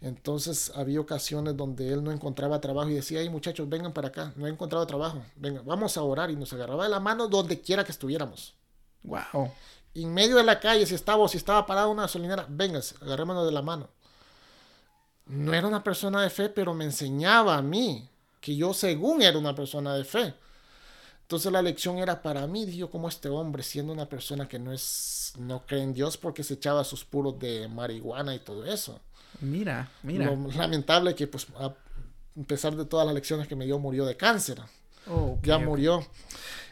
[0.02, 4.34] Entonces había ocasiones donde él no encontraba trabajo y decía, ay muchachos, vengan para acá,
[4.36, 6.32] no he encontrado trabajo, venga, vamos a orar.
[6.32, 8.56] Y nos agarraba de la mano donde quiera que estuviéramos.
[9.04, 9.52] Wow.
[9.94, 13.52] en medio de la calle, si estaba, si estaba parada una gasolinera, vengas, agarrémonos de
[13.52, 13.95] la mano
[15.28, 18.10] no era una persona de fe, pero me enseñaba a mí
[18.40, 20.34] que yo según era una persona de fe.
[21.22, 24.72] Entonces la lección era para mí, dijo como este hombre, siendo una persona que no
[24.72, 29.00] es, no cree en Dios porque se echaba sus puros de marihuana y todo eso.
[29.42, 30.26] Mira, mira.
[30.28, 31.74] Lo lamentable que pues a
[32.48, 34.62] pesar de todas las lecciones que me dio, murió de cáncer.
[35.10, 36.06] Oh, ya murió.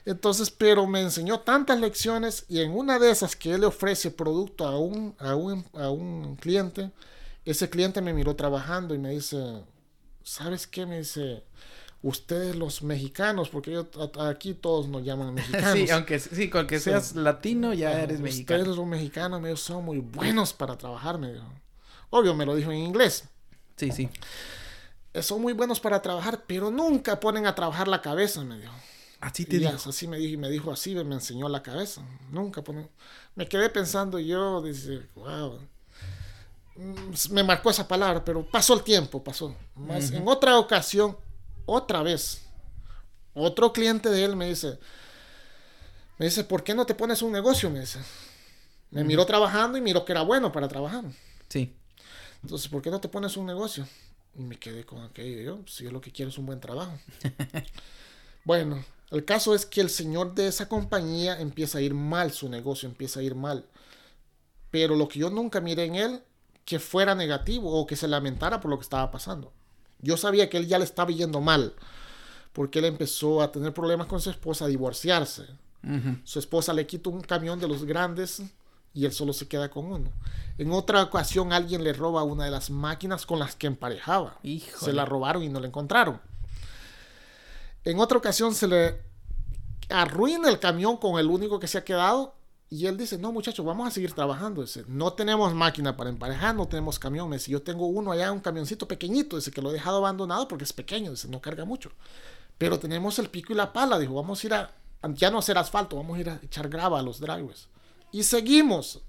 [0.06, 4.12] Entonces, pero me enseñó tantas lecciones y en una de esas que él le ofrece
[4.12, 6.92] producto a un, a un, a un cliente,
[7.46, 9.64] ese cliente me miró trabajando y me dice,
[10.24, 10.86] ¿sabes qué?
[10.86, 11.44] Me dice,
[12.02, 13.88] ustedes los mexicanos, porque yo,
[14.22, 15.74] aquí todos nos llaman mexicanos.
[15.74, 18.62] sí, aunque sí, con que seas latino ya eres mexicano.
[18.62, 21.52] Ustedes los mexicanos, me son muy buenos para trabajar, me dijo.
[22.10, 23.26] Obvio, me lo dijo en inglés.
[23.76, 24.10] Sí, sí.
[25.14, 28.74] Eh, son muy buenos para trabajar, pero nunca ponen a trabajar la cabeza, me dijo.
[29.20, 29.90] Así te dijo.
[29.90, 32.04] Así me dijo, y me dijo así, me enseñó la cabeza.
[32.32, 32.90] Nunca ponen.
[33.36, 35.60] Me quedé pensando yo, dice, wow
[37.30, 39.56] me marcó esa palabra, pero pasó el tiempo, pasó.
[39.76, 41.18] Más en otra ocasión,
[41.66, 42.42] otra vez,
[43.34, 44.80] otro cliente de él me dice,
[46.18, 47.70] me dice, ¿por qué no te pones un negocio?
[47.70, 48.00] Me dice.
[48.92, 51.04] Me miró trabajando y miró que era bueno para trabajar.
[51.50, 51.76] Sí.
[52.44, 53.88] Entonces, ¿por qué no te pones un negocio?
[54.36, 55.42] Y me quedé con aquello.
[55.42, 56.98] Yo, si yo lo que quiero es un buen trabajo.
[58.46, 62.50] bueno, el caso es que el señor de esa compañía empieza a ir mal, su
[62.50, 63.66] negocio empieza a ir mal.
[64.70, 66.24] Pero lo que yo nunca miré en él
[66.66, 69.52] que fuera negativo o que se lamentara por lo que estaba pasando.
[70.00, 71.74] Yo sabía que él ya le estaba yendo mal,
[72.52, 75.46] porque él empezó a tener problemas con su esposa, a divorciarse.
[76.24, 78.42] Su esposa le quita un camión de los grandes
[78.94, 80.12] y él solo se queda con uno.
[80.58, 84.38] En otra ocasión alguien le roba una de las máquinas con las que emparejaba.
[84.80, 86.22] Se la robaron y no la encontraron.
[87.84, 89.02] En otra ocasión se le
[89.90, 92.36] arruina el camión con el único que se ha quedado
[92.74, 94.64] y él dice, no muchachos, vamos a seguir trabajando.
[94.64, 97.30] Dice, no tenemos máquina para emparejar, no tenemos camión.
[97.30, 99.36] Me dice, yo tengo uno allá, un camioncito pequeñito.
[99.36, 101.12] Dice que lo he dejado abandonado porque es pequeño.
[101.12, 101.92] Dice, no carga mucho.
[102.58, 104.00] Pero tenemos el pico y la pala.
[104.00, 104.72] Dijo, vamos a ir a,
[105.10, 107.68] ya no hacer asfalto, vamos a ir a echar grava a los driveways.
[108.12, 109.04] Y seguimos.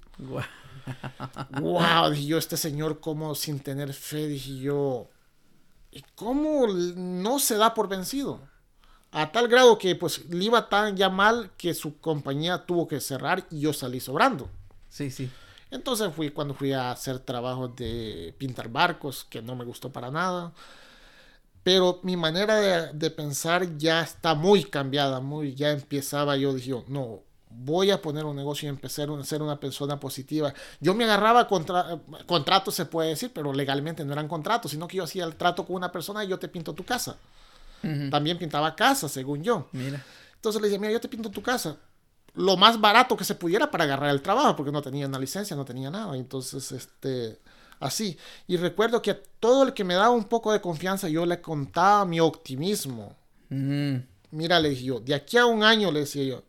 [1.59, 5.09] wow, dije yo, este señor como sin tener fe, dije yo,
[5.91, 8.41] ¿y cómo no se da por vencido?
[9.15, 13.01] A tal grado que pues le iba tan ya mal que su compañía tuvo que
[13.01, 14.49] cerrar y yo salí sobrando.
[14.89, 15.31] Sí, sí.
[15.71, 20.11] Entonces fui cuando fui a hacer trabajos de pintar barcos, que no me gustó para
[20.11, 20.53] nada.
[21.63, 27.23] Pero mi manera de, pensar ya está muy cambiada, muy, ya empezaba yo, dije, no,
[27.51, 30.53] voy a poner un negocio y empezar a ser una persona positiva.
[30.81, 34.97] Yo me agarraba contra, contratos, se puede decir, pero legalmente no eran contratos, sino que
[34.97, 37.17] yo hacía el trato con una persona y yo te pinto tu casa.
[38.11, 39.69] También pintaba casa, según yo.
[39.73, 40.05] Mira.
[40.37, 41.77] Entonces le decía, mira, yo te pinto tu casa.
[42.35, 45.57] Lo más barato que se pudiera para agarrar el trabajo, porque no tenía una licencia,
[45.57, 46.17] no tenía nada.
[46.17, 47.39] Entonces, este,
[47.81, 48.19] así.
[48.47, 51.41] Y recuerdo que a todo el que me daba un poco de confianza, yo le
[51.41, 53.17] contaba mi optimismo.
[54.31, 56.43] Mira, le dije yo, de aquí a un año, le decía yo,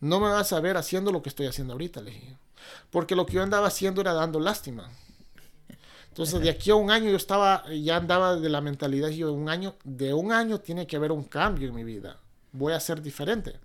[0.00, 2.36] no me vas a ver haciendo lo que estoy haciendo ahorita, le dije.
[2.90, 4.90] Porque lo que yo andaba haciendo era dando lástima.
[6.08, 9.48] Entonces, de aquí a un año yo estaba, ya andaba de la mentalidad, yo, un
[9.48, 12.18] año, de un año tiene que haber un cambio en mi vida.
[12.52, 13.60] Voy a ser diferente.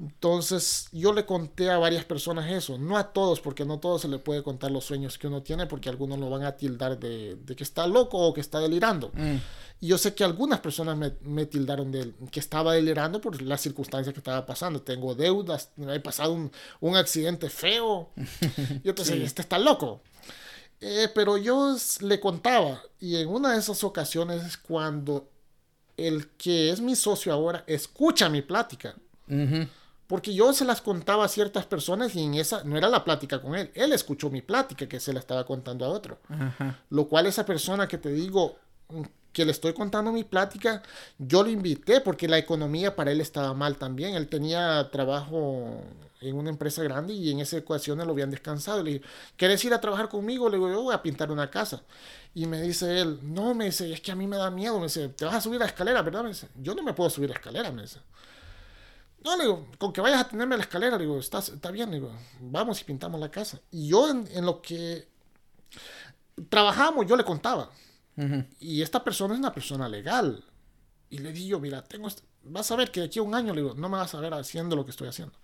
[0.00, 4.00] Entonces, yo le conté a varias personas eso, no a todos, porque no a todos
[4.00, 6.98] se le puede contar los sueños que uno tiene, porque algunos lo van a tildar
[6.98, 9.10] de, que está loco o que está delirando.
[9.12, 9.36] Mm.
[9.82, 14.14] Y yo sé que algunas personas me, tildaron de que estaba delirando por las circunstancias
[14.14, 14.80] que estaba pasando.
[14.80, 16.32] Tengo deudas, me he pasado
[16.80, 18.10] un, accidente feo.
[18.82, 20.02] y entonces, este está loco.
[20.80, 25.28] Eh, pero yo le contaba, y en una de esas ocasiones es cuando
[25.96, 28.94] el que es mi socio ahora escucha mi plática.
[30.06, 33.40] Porque yo se las contaba a ciertas personas y en esa no era la plática
[33.40, 33.70] con él.
[33.74, 36.18] Él escuchó mi plática que se la estaba contando a otro.
[36.88, 38.56] Lo cual esa persona que te digo
[39.32, 40.82] que le estoy contando mi plática,
[41.18, 44.14] yo lo invité porque la economía para él estaba mal también.
[44.14, 45.82] Él tenía trabajo
[46.20, 48.82] en una empresa grande y en esa ecuación lo habían descansado.
[48.82, 49.04] Le dije,
[49.36, 50.48] ¿quieres ir a trabajar conmigo?
[50.48, 51.82] Le digo, yo voy a pintar una casa.
[52.34, 54.78] Y me dice él, no, me dice, es que a mí me da miedo.
[54.78, 56.22] Me dice, te vas a subir la escalera, ¿verdad?
[56.22, 58.00] Me dice, yo no me puedo subir a la escalera, me dice.
[59.24, 61.90] No, le digo, con que vayas a tenerme la escalera, le digo, está, está bien,
[61.90, 62.10] le digo,
[62.40, 63.60] vamos y pintamos la casa.
[63.70, 65.06] Y yo en, lo que
[66.48, 67.70] trabajamos, yo le contaba.
[68.58, 70.44] Y esta persona es una persona legal.
[71.08, 73.54] Y le digo, mira, tengo, este, vas a ver que de aquí a un año,
[73.54, 75.34] le digo, no me vas a ver haciendo lo que estoy haciendo.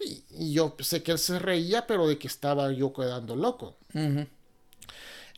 [0.00, 3.76] Y, yo sé que él se reía, pero de que estaba yo quedando loco.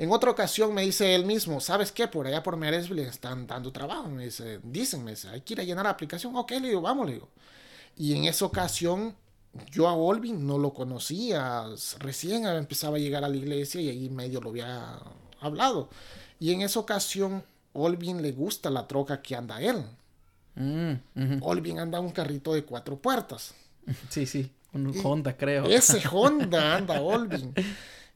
[0.00, 2.08] En otra ocasión me dice él mismo, ¿sabes qué?
[2.08, 4.08] Por allá por Meresville están dando trabajo.
[4.08, 6.34] Me dice, dicen, me dice, hay que ir a llenar la aplicación.
[6.36, 7.28] Ok, le digo, vamos, le digo.
[7.96, 9.14] Y en esa ocasión
[9.70, 11.66] yo a Olvin no lo conocía.
[11.98, 14.98] Recién empezaba a llegar a la iglesia y ahí medio lo había
[15.40, 15.90] hablado.
[16.40, 19.84] Y en esa ocasión Olvin le gusta la troca que anda él.
[20.56, 23.54] Mm, Olvin anda un carrito de cuatro puertas.
[24.08, 25.64] Sí, sí, un Honda, creo.
[25.64, 27.54] Ese Honda anda Olvin.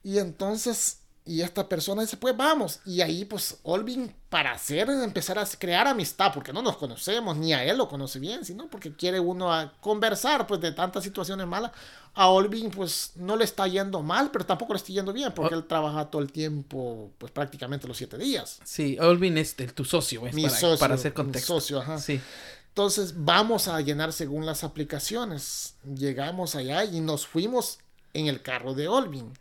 [0.03, 2.81] Y entonces, y esta persona dice, pues vamos.
[2.85, 7.53] Y ahí, pues, Olvin, para hacer, empezar a crear amistad, porque no nos conocemos, ni
[7.55, 11.47] a él lo conoce bien, sino porque quiere uno a conversar, pues, de tantas situaciones
[11.47, 11.73] malas.
[12.17, 15.55] A Olvin, pues, no le está yendo mal, pero tampoco le está yendo bien, porque
[15.55, 18.61] él trabaja todo el tiempo, pues, prácticamente los siete días.
[18.65, 21.55] Sí, Olvin es tu socio, es mi socio, para hacer contexto.
[21.55, 21.99] Mi socio, ajá.
[21.99, 22.21] Sí.
[22.69, 25.75] Entonces vamos a llenar según las aplicaciones.
[25.85, 27.79] Llegamos allá y nos fuimos
[28.13, 29.33] en el carro de Olvin.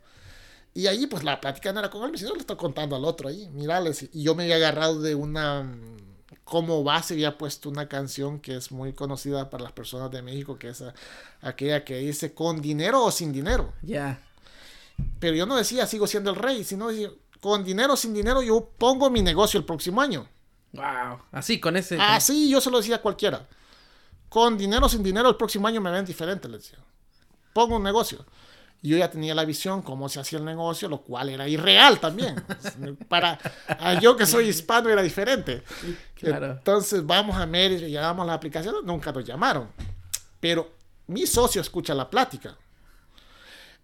[0.75, 3.29] Y ahí pues la plática no era con Olvin, sino le estoy contando al otro
[3.29, 3.49] ahí.
[3.49, 4.07] Mirales.
[4.13, 5.67] Y yo me había agarrado de una...
[6.43, 10.59] Como base había puesto una canción que es muy conocida para las personas de México,
[10.59, 10.83] que es
[11.41, 13.73] aquella que dice con dinero o sin dinero.
[13.81, 14.19] Ya.
[15.19, 17.09] Pero yo no decía sigo siendo el rey, sino decía
[17.43, 20.27] con dinero o sin dinero yo pongo mi negocio el próximo año.
[20.71, 21.19] Wow.
[21.31, 21.97] Así, con ese.
[21.99, 23.47] Así yo se lo decía a cualquiera.
[24.29, 26.79] Con dinero o sin dinero, el próximo año me ven diferente, le decía.
[27.53, 28.25] Pongo un negocio.
[28.83, 32.35] Yo ya tenía la visión cómo se hacía el negocio, lo cual era irreal también.
[33.07, 33.39] Para
[34.01, 35.63] yo que soy hispano era diferente.
[36.21, 39.69] Entonces vamos a y llamamos la aplicación, nunca nos llamaron.
[40.39, 40.69] Pero
[41.07, 42.57] mi socio escucha la plática.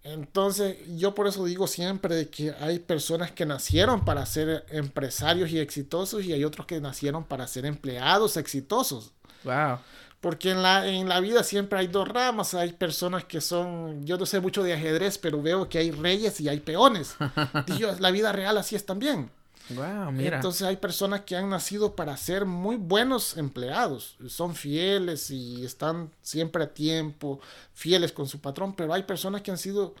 [0.02, 5.58] Entonces, yo por eso digo siempre que hay personas que nacieron para ser empresarios y
[5.58, 9.12] exitosos y hay otros que nacieron para ser empleados exitosos.
[9.44, 9.78] Wow.
[10.20, 12.54] Porque en la, en la vida siempre hay dos ramas.
[12.54, 16.40] Hay personas que son, yo no sé mucho de ajedrez, pero veo que hay reyes
[16.40, 17.16] y hay peones.
[17.66, 19.30] Dios, la vida real así es también.
[19.70, 20.36] Wow, mira.
[20.36, 26.10] Entonces hay personas que han nacido para ser muy buenos empleados, son fieles y están
[26.22, 27.40] siempre a tiempo,
[27.72, 29.94] fieles con su patrón, pero hay personas que han sido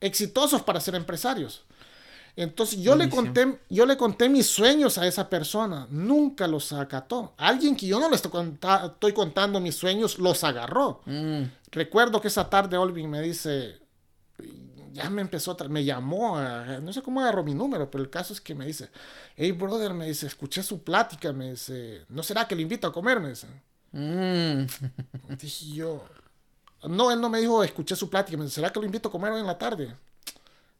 [0.00, 1.64] exitosos para ser empresarios.
[2.36, 7.34] Entonces yo le conté, yo le conté mis sueños a esa persona, nunca los acató.
[7.36, 11.02] Alguien que yo no le estoy, estoy contando mis sueños los agarró.
[11.06, 11.42] Mm.
[11.70, 13.80] Recuerdo que esa tarde Olvin me dice,
[14.92, 16.40] ya me empezó, me llamó,
[16.82, 18.90] no sé cómo agarró mi número, pero el caso es que me dice,
[19.36, 22.92] hey brother, me dice, escuché su plática, me dice, ¿no será que le invito a
[22.92, 23.20] comer?
[23.20, 23.46] Me dice.
[23.92, 24.66] Mm.
[25.36, 26.04] Dije yo,
[26.88, 29.12] no, él no me dijo, escuché su plática, me dice, ¿será que lo invito a
[29.12, 29.94] comer hoy en la tarde?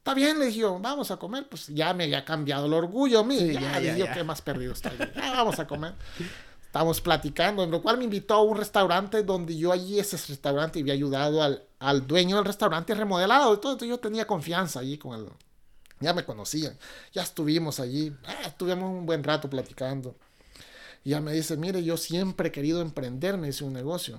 [0.01, 3.23] Está bien, le dije vamos a comer, pues ya me había cambiado el orgullo a
[3.23, 4.91] mí, ya, ya, ya, ¿qué más perdido está?
[4.97, 5.93] Ya, vamos a comer.
[6.65, 10.79] Estábamos platicando, en lo cual me invitó a un restaurante donde yo allí, ese restaurante,
[10.79, 13.53] había ayudado al, al dueño del restaurante remodelado.
[13.53, 15.27] Entonces yo tenía confianza allí con él.
[15.99, 16.75] Ya me conocían.
[17.13, 18.11] Ya estuvimos allí.
[18.25, 20.15] Ah, estuvimos un buen rato platicando.
[21.03, 24.17] Y ya me dice, mire, yo siempre he querido emprender, me dice un negocio.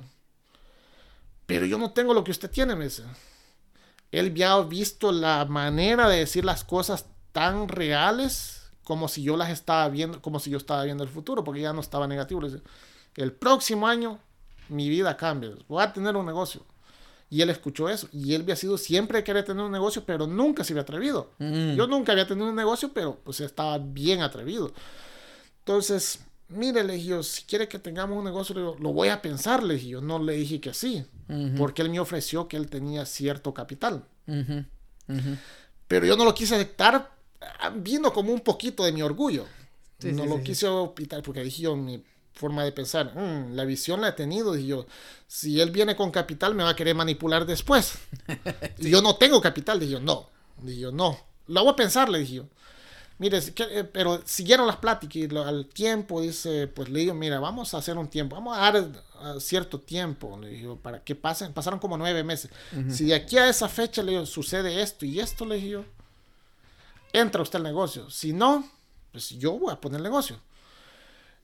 [1.46, 3.02] Pero yo no tengo lo que usted tiene, me dice.
[4.12, 9.50] Él había visto la manera de decir las cosas tan reales como si yo las
[9.50, 12.42] estaba viendo, como si yo estaba viendo el futuro, porque ya no estaba negativo.
[13.16, 14.18] El próximo año
[14.68, 16.62] mi vida cambia, voy a tener un negocio.
[17.30, 18.08] Y él escuchó eso.
[18.12, 21.30] Y él había sido siempre querer tener un negocio, pero nunca se había atrevido.
[21.38, 21.76] Mm.
[21.76, 24.70] Yo nunca había tenido un negocio, pero pues estaba bien atrevido.
[25.60, 26.20] Entonces,
[26.52, 29.22] mire, le dije yo, si quiere que tengamos un negocio, le digo, lo voy a
[29.22, 30.00] pensar, le dije yo.
[30.00, 34.04] No le dije que sí, Ujú, porque él me ofreció que él tenía cierto capital.
[34.26, 34.64] ujú,
[35.08, 35.38] ujú.
[35.88, 37.10] Pero yo no lo quise aceptar,
[37.60, 39.46] ah, vino como un poquito de mi orgullo.
[39.98, 42.02] Sí, no sí, lo sí, quise optar porque dije yo, mi
[42.34, 44.86] forma de pensar, "Mm, la visión la he tenido, dije yo,
[45.28, 47.94] si él viene con capital me va a querer manipular después.
[48.78, 50.28] Y yo no tengo capital, dije yo, no,
[50.62, 52.44] dije yo, no, lo voy a pensar, le dije yo.
[53.22, 57.72] Mire, eh, pero siguieron las pláticas y al tiempo dice, pues le digo, mira, vamos
[57.72, 58.88] a hacer un tiempo, vamos a dar
[59.20, 62.50] ah, cierto tiempo, le digo, para que pasen, pasaron como nueve meses.
[62.88, 65.84] Si de aquí a esa fecha, le digo, sucede esto y esto, le dije yo,
[67.12, 68.10] entra usted al negocio.
[68.10, 68.68] Si no,
[69.12, 70.40] pues yo voy a poner el negocio.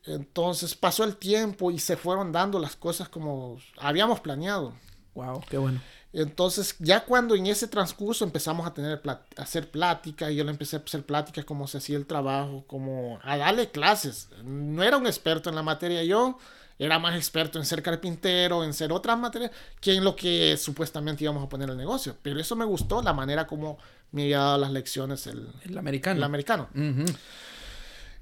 [0.05, 4.75] Entonces pasó el tiempo y se fueron dando las cosas como habíamos planeado.
[5.15, 5.81] Wow, qué bueno.
[6.13, 10.77] Entonces, ya cuando en ese transcurso empezamos a tener a hacer pláticas, yo le empecé
[10.77, 14.29] a hacer pláticas cómo se hacía el trabajo, como a darle clases.
[14.43, 16.39] No era un experto en la materia yo,
[16.79, 19.51] era más experto en ser carpintero, en ser otras materias,
[19.81, 22.17] que en lo que supuestamente íbamos a poner el negocio.
[22.23, 23.79] Pero eso me gustó, la manera como
[24.13, 26.17] me había dado las lecciones el, El americano.
[26.17, 26.69] el americano.
[26.75, 27.05] Ujú.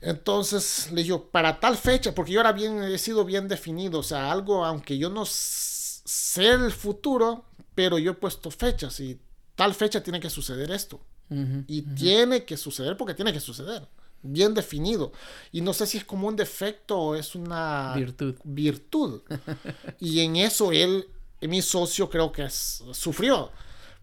[0.01, 4.03] Entonces le digo, para tal fecha, porque yo era bien, he sido bien definido, o
[4.03, 7.45] sea, algo, aunque yo no sé el futuro,
[7.77, 9.21] pero yo he puesto fechas y
[9.55, 11.01] tal fecha tiene que suceder esto.
[11.31, 11.63] Ujú.
[11.69, 13.87] Y tiene que suceder porque tiene que suceder.
[14.23, 15.13] Bien definido.
[15.53, 18.35] Y no sé si es como un defecto o es una Virtud.
[18.43, 19.21] virtud.
[20.01, 21.07] y en eso él,
[21.43, 23.51] mi socio, creo que es- sufrió.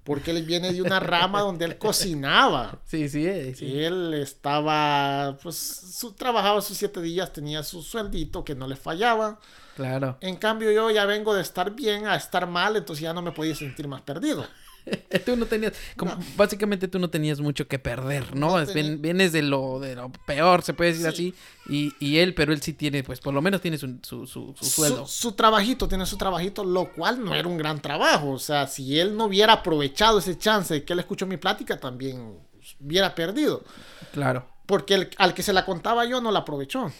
[0.03, 2.79] Porque él viene de una rama donde él cocinaba.
[2.85, 3.83] Sí, sí, eh, sí.
[3.83, 9.39] Él estaba, pues, su, trabajaba sus siete días, tenía su sueldito que no le fallaba.
[9.75, 10.17] Claro.
[10.21, 13.31] En cambio, yo ya vengo de estar bien a estar mal, entonces ya no me
[13.31, 14.45] podía sentir más perdido.
[15.25, 16.23] Tú no tenías, como, No.
[16.35, 18.59] básicamente tú no tenías mucho que perder, ¿no?
[18.59, 21.09] No ven- vienes de lo, de lo peor, se puede decir Sí.
[21.13, 21.35] así,
[21.69, 24.53] y, y él, pero él sí tiene, pues por lo menos tiene su, su, su,
[24.57, 25.05] su sueldo.
[25.07, 28.31] Su, su trabajito, tiene su trabajito, lo cual no era un gran trabajo.
[28.31, 31.79] O sea, si él no hubiera aprovechado ese chance de que él escuchó mi plática,
[31.79, 32.37] también
[32.81, 33.63] hubiera perdido.
[34.11, 34.47] Claro.
[34.65, 36.91] Porque el- al que se la contaba yo no la aprovechó.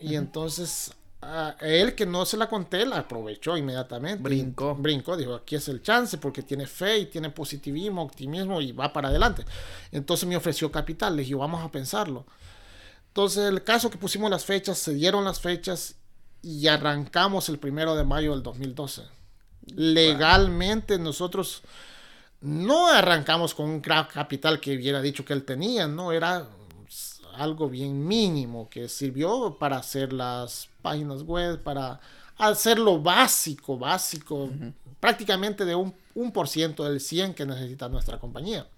[0.00, 0.92] Y entonces
[1.24, 4.22] a él que no se la conté la aprovechó inmediatamente.
[4.22, 4.74] Brincó.
[4.74, 8.92] Brincó, dijo, aquí es el chance porque tiene fe y tiene positivismo, optimismo y va
[8.92, 9.44] para adelante.
[9.90, 12.24] Entonces me ofreció capital, le dije, vamos a pensarlo.
[13.08, 15.96] Entonces el caso que pusimos las fechas, se dieron las fechas
[16.42, 19.02] y arrancamos el primero de mayo del 2012.
[19.74, 21.62] Legalmente nosotros
[22.40, 26.46] no arrancamos con un capital que hubiera dicho que él tenía, no, era
[27.36, 31.98] algo bien mínimo que sirvió para hacer las páginas web, para
[32.36, 34.50] hacer lo básico, básico,
[35.00, 38.68] prácticamente de un, un por ciento del 100 que necesita nuestra compañía.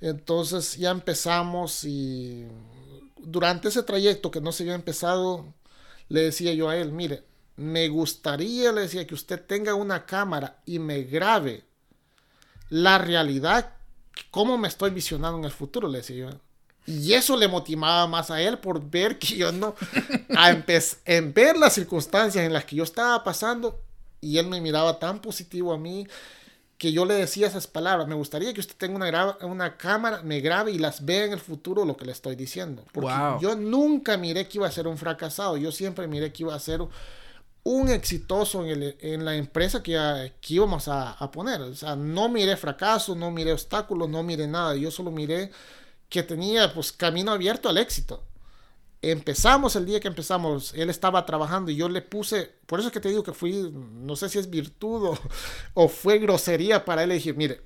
[0.00, 2.46] Entonces ya empezamos y
[3.16, 5.54] durante ese trayecto que no se había empezado,
[6.08, 7.24] le decía yo a él, mire,
[7.56, 11.64] me gustaría, le decía, que usted tenga una cámara y me grabe
[12.68, 13.74] la realidad,
[14.30, 16.40] cómo me estoy visionando en el futuro, le decía yo.
[16.86, 19.74] Y eso le motivaba más a él por ver que yo no,
[20.34, 20.50] a
[21.04, 23.80] en ver las circunstancias en las que yo estaba pasando
[24.20, 26.06] y él me miraba tan positivo a mí
[26.78, 28.08] que yo le decía esas palabras.
[28.08, 31.40] Me gustaría que usted tenga una, una cámara, me grabe y las vea en el
[31.40, 32.84] futuro lo que le estoy diciendo.
[32.92, 33.40] Porque Wow.
[33.40, 36.60] yo nunca miré que iba a ser un fracasado, yo siempre miré que iba a
[36.60, 36.82] ser
[37.64, 41.60] un exitoso en, el- en la empresa que, que íbamos a, a poner.
[41.62, 44.76] O sea, no miré fracaso, no miré obstáculos, no miré nada.
[44.76, 45.50] Yo solo miré
[46.08, 48.22] que tenía pues camino abierto al éxito.
[49.02, 52.92] Empezamos el día que empezamos, él estaba trabajando y yo le puse, por eso es
[52.92, 55.18] que te digo que fui, no sé si es virtud o,
[55.74, 57.62] o fue grosería para él, le dije, mire,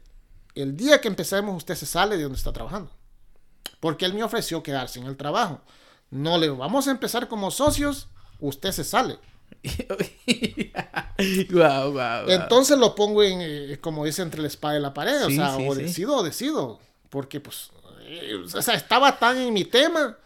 [0.54, 2.90] el día que empecemos usted se sale de donde está trabajando.
[3.78, 5.60] Porque él me ofreció quedarse en el trabajo.
[6.10, 8.08] No le vamos a empezar como socios,
[8.40, 9.18] usted se sale.
[12.28, 15.18] Entonces lo pongo en, eh, como dice, entre la espada y la pared.
[15.26, 15.82] Sí, o sea, sí, o sí.
[15.82, 16.78] decido o decido.
[17.08, 17.70] Porque, pues,
[18.54, 20.16] o sea, estaba tan en mi tema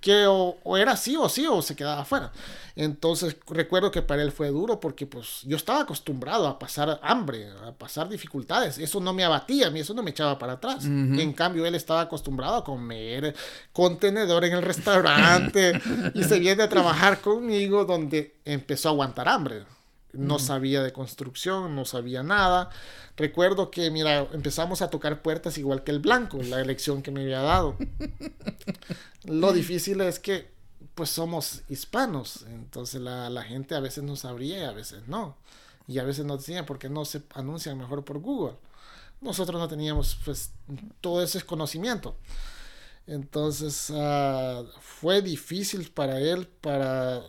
[0.00, 2.30] que o, era sí o sí o se quedaba afuera.
[2.76, 7.48] Entonces recuerdo que para él fue duro porque pues yo estaba acostumbrado a pasar hambre,
[7.66, 8.78] a pasar dificultades.
[8.78, 10.84] Eso no me abatía, a mí eso no me echaba para atrás.
[10.84, 13.34] En cambio él estaba acostumbrado a comer
[13.72, 15.80] contenedor en el restaurante
[16.14, 19.64] y se viene a trabajar conmigo donde empezó a aguantar hambre.
[20.14, 22.70] No sabía de construcción, no sabía nada.
[23.16, 27.22] Recuerdo que, mira, empezamos a tocar puertas igual que el blanco, la elección que me
[27.22, 27.76] había dado.
[29.24, 30.50] Lo difícil es que,
[30.94, 32.44] pues, somos hispanos.
[32.48, 35.36] Entonces, la, gente a veces no sabría y a veces no.
[35.86, 38.56] Y a veces no decía porque no se anuncian mejor por Google.
[39.20, 40.52] Nosotros no teníamos, pues,
[41.00, 42.16] todo ese conocimiento.
[43.06, 47.22] Entonces, ah, fue difícil para él, para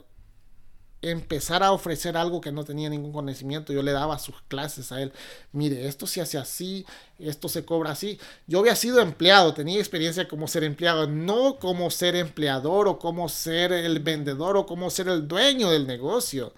[1.12, 3.72] empezar a ofrecer algo que no tenía ningún conocimiento.
[3.72, 5.12] Yo le daba sus clases a él.
[5.52, 6.86] Mire, esto se hace así,
[7.20, 8.20] esto se cobra así.
[8.48, 13.30] Yo había sido empleado, tenía experiencia como ser empleado, no como ser empleador o como
[13.30, 16.54] ser el vendedor o como ser el dueño del negocio.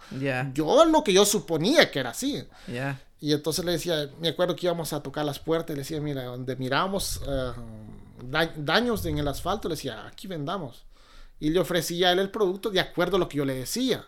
[0.54, 2.44] Yo lo que yo suponía que era así.
[3.20, 6.24] Y entonces le decía, me acuerdo que íbamos a tocar las puertas le decía, mira,
[6.24, 7.52] donde miramos eh,
[8.58, 10.86] daños en el asfalto, le decía, aquí vendamos.
[11.40, 14.06] Y le ofrecía a él el producto de acuerdo a lo que yo le decía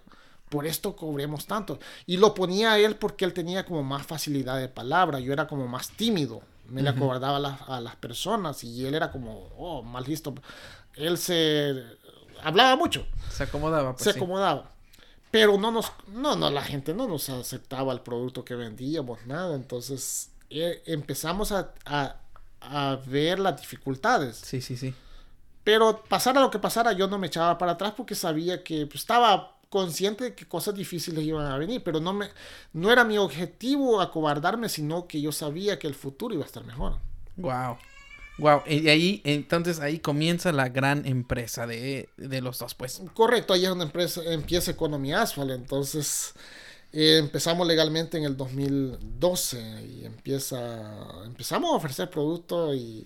[0.50, 1.80] por esto cobremos tanto.
[2.06, 5.47] Y lo ponía a él porque él tenía como más facilidad de palabra, yo era
[5.47, 7.38] como más tímido, me le acordaba
[7.68, 10.36] a, las personas y él era como, oh, mal listo.
[10.95, 11.84] Él se
[12.43, 13.06] hablaba mucho.
[13.32, 13.93] Se acomodaba.
[13.93, 14.72] Pues se acomodaba.
[15.32, 19.56] Pero no nos, no, no, la gente no nos aceptaba el producto que vendíamos, nada.
[19.56, 24.38] Entonces eh, empezamos a, a, ver las dificultades.
[24.38, 24.93] Sí, sí, sí.
[25.64, 29.02] Pero pasara lo que pasara, yo no me echaba para atrás porque sabía que pues,
[29.02, 32.30] estaba consciente de que cosas difíciles iban a venir, pero no, me,
[32.74, 36.66] no era mi objetivo acobardarme, sino que yo sabía que el futuro iba a estar
[36.66, 36.98] mejor.
[37.38, 37.78] Wow.
[38.40, 43.02] Wow, y ahí, entonces ahí comienza la gran empresa de, los dos, pues.
[43.14, 46.34] Correcto, ahí es donde empresa, empieza Economía Asphalt, entonces
[46.94, 53.06] eh, empezamos legalmente en el 2012 y empieza, empezamos a ofrecer productos y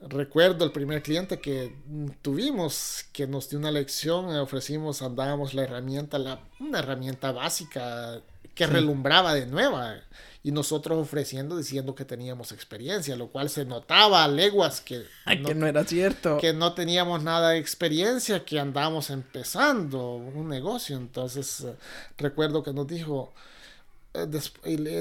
[0.00, 1.76] Recuerdo el primer cliente que
[2.22, 8.22] tuvimos que nos dio una lección, eh, ofrecimos, andábamos la herramienta, la, una herramienta básica
[8.54, 9.96] que relumbraba de nueva
[10.42, 15.48] y nosotros ofreciendo diciendo que teníamos experiencia, lo cual se notaba a leguas que, no,
[15.48, 16.38] que no era cierto.
[16.38, 20.96] Que no teníamos nada de experiencia, que andábamos empezando un negocio.
[20.96, 21.74] Entonces eh,
[22.16, 23.34] recuerdo que nos dijo,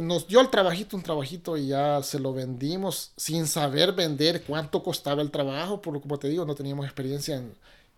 [0.02, 4.84] nos dio el trabajito, un trabajito y ya se lo vendimos sin saber vender cuánto
[4.84, 7.56] costaba el trabajo, porque como te digo, no teníamos experiencia en,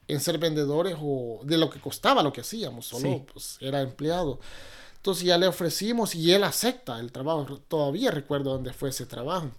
[0.08, 4.40] en ser vendedores o de lo que costaba lo que hacíamos, solo pues, era empleado.
[4.98, 7.58] Entonces ya le ofrecimos y él acepta el trabajo.
[7.68, 9.50] Todavía recuerdo dónde fue ese trabajo.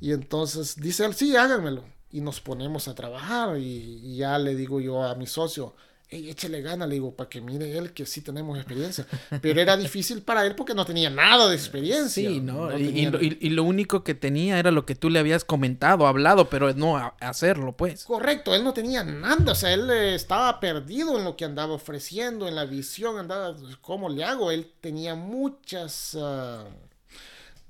[0.00, 1.84] Y entonces dice él, sí, háganmelo.
[2.10, 5.74] Y nos ponemos a trabajar y ya le digo yo a mi socio,
[6.12, 9.06] échale gana, le digo, para que mire él que sí tenemos experiencia.
[9.40, 12.28] Pero era difícil para él porque no tenía nada de experiencia.
[12.28, 12.76] Sí, ¿no?
[12.78, 16.96] y, lo único que tenía era lo que tú le habías comentado, hablado, pero no
[17.20, 18.04] hacerlo, pues.
[18.04, 21.74] Correcto, él no tenía nada, o sea, él eh, estaba perdido en lo que andaba
[21.74, 24.50] ofreciendo, en la visión, andaba, ¿cómo le hago?
[24.50, 26.16] Él tenía muchas...
[26.20, 26.64] Ah,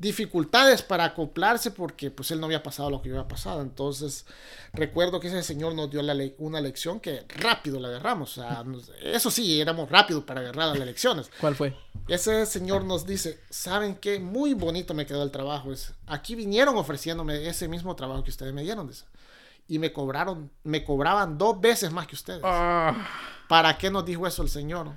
[0.02, 3.62] dificultades para acoplarse porque pues él no había pasado lo que yo había pasado.
[3.62, 4.26] Entonces
[4.72, 8.38] recuerdo que ese señor nos dio la una lección que rápido la agarramos.
[9.00, 11.30] eso sí, éramos rápidos para agarrar las lecciones.
[11.40, 11.76] ¿Cuál fue?
[12.08, 14.18] Ese señor nos dice, ¿saben qué?
[14.18, 15.72] Muy bonito me quedó el trabajo.
[15.72, 18.90] Es, aquí vinieron ofreciéndome ese mismo trabajo que ustedes me dieron.
[19.68, 22.42] y me cobraron, me cobraban dos veces más que ustedes.
[22.42, 23.08] Ah.
[23.48, 24.90] ¿Para qué nos dijo eso el señor?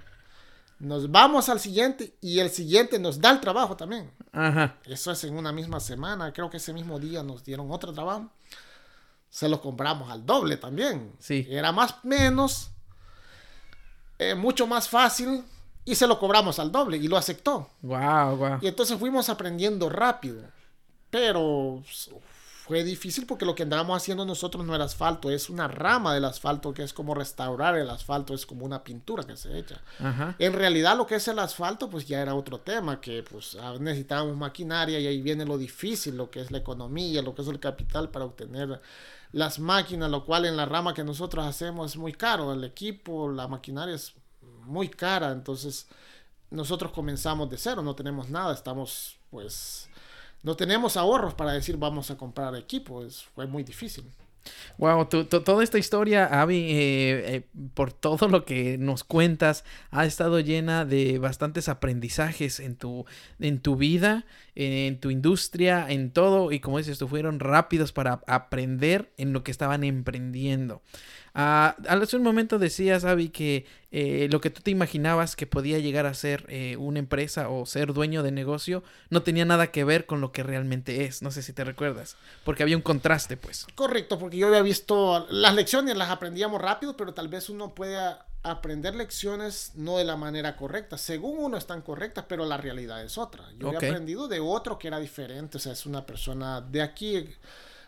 [0.80, 4.12] Nos vamos al siguiente y el siguiente nos da el trabajo también.
[4.32, 4.78] Ajá.
[4.86, 6.34] Eso es en una misma semana.
[6.34, 8.30] Creo que ese mismo día nos dieron otro trabajo.
[9.30, 11.14] Se lo compramos al doble también.
[11.20, 11.48] Sí.
[11.50, 12.72] Era más menos,
[14.20, 15.44] eh, mucho más fácil
[15.86, 17.70] y se lo cobramos al doble y lo aceptó.
[17.82, 18.58] Wow, wow.
[18.62, 20.44] Y entonces fuimos aprendiendo rápido.
[21.10, 21.84] Pero
[22.66, 26.26] fue difícil porque lo que andábamos haciendo nosotros no era asfalto, es una rama del
[26.26, 29.80] asfalto que es como restaurar el asfalto, es como una pintura que se echa.
[30.40, 34.36] En realidad lo que es el asfalto pues ya era otro tema, que pues necesitábamos
[34.36, 37.60] maquinaria y ahí viene lo difícil, lo que es la economía, lo que es el
[37.60, 38.82] capital para obtener
[39.32, 43.30] las máquinas, lo cual en la rama que nosotros hacemos es muy caro, el equipo,
[43.30, 44.16] la maquinaria es
[44.64, 45.88] muy cara, entonces
[46.50, 49.88] nosotros comenzamos de cero, no tenemos nada, estamos pues
[50.46, 54.06] no tenemos ahorros para decir vamos a comprar equipo, fue muy difícil.
[54.78, 60.40] Wow, toda esta historia, Avi, eh, eh, por todo lo que nos cuentas, ha estado
[60.40, 63.06] llena de bastantes aprendizajes en tu,
[63.40, 64.26] en tu vida
[64.56, 69.44] en tu industria, en todo, y como dices, tú fueron rápidos para aprender en lo
[69.44, 70.82] que estaban emprendiendo.
[71.36, 75.80] Uh, hace un momento decías, Avi, que eh, lo que tú te imaginabas que podía
[75.80, 79.84] llegar a ser eh, una empresa o ser dueño de negocio no tenía nada que
[79.84, 81.22] ver con lo que realmente es.
[81.22, 83.68] No sé si te recuerdas, porque había un contraste, pues.
[83.76, 88.25] Correcto, porque yo había visto las lecciones, las aprendíamos rápido, pero tal vez uno pueda
[88.52, 90.98] aprender lecciones no de la manera correcta.
[90.98, 93.46] Según uno están correctas, pero la realidad es otra.
[93.58, 97.28] Yo he aprendido de otro que era diferente, o sea, es una persona de aquí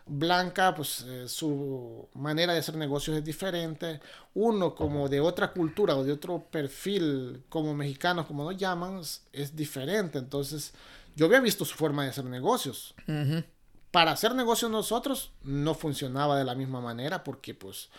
[0.10, 4.00] Blanca, pues eh, su manera de hacer negocios es diferente.
[4.34, 9.02] Uno como de otra cultura o de otro perfil, como mexicanos, como nos llaman,
[9.34, 10.18] es diferente.
[10.18, 10.74] Entonces,
[11.16, 12.96] yo había visto su forma de hacer negocios.
[13.92, 17.90] Para hacer negocios nosotros no funcionaba de la misma manera porque pues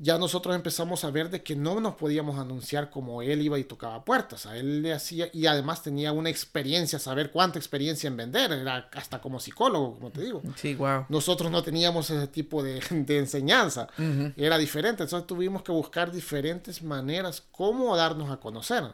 [0.00, 3.64] ya nosotros empezamos a ver de que no nos podíamos anunciar como él iba y
[3.64, 4.46] tocaba puertas.
[4.46, 8.88] A él le hacía, y además tenía una experiencia, saber cuánta experiencia en vender, era
[8.94, 10.40] hasta como psicólogo, como te digo.
[10.54, 11.06] Sí, wow.
[11.08, 13.88] Nosotros no teníamos ese tipo de, de enseñanza,
[14.36, 18.84] era diferente, entonces tuvimos que buscar diferentes maneras cómo darnos a conocer.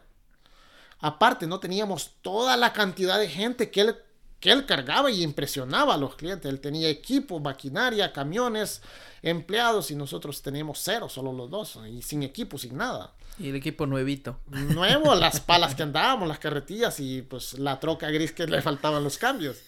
[1.01, 3.97] Aparte, no teníamos toda la cantidad de gente que él,
[4.45, 6.53] que él cargaba y impresionaba a los clientes.
[6.53, 8.83] Él tenía equipo, maquinaria, camiones,
[9.23, 13.15] empleados y nosotros teníamos cero, solo los dos, y sin equipo, sin nada.
[13.39, 14.39] Y el equipo nuevito.
[14.51, 19.03] Nuevo, las palas que andábamos, las carretillas y pues la troca gris que le faltaban
[19.03, 19.63] los cambios.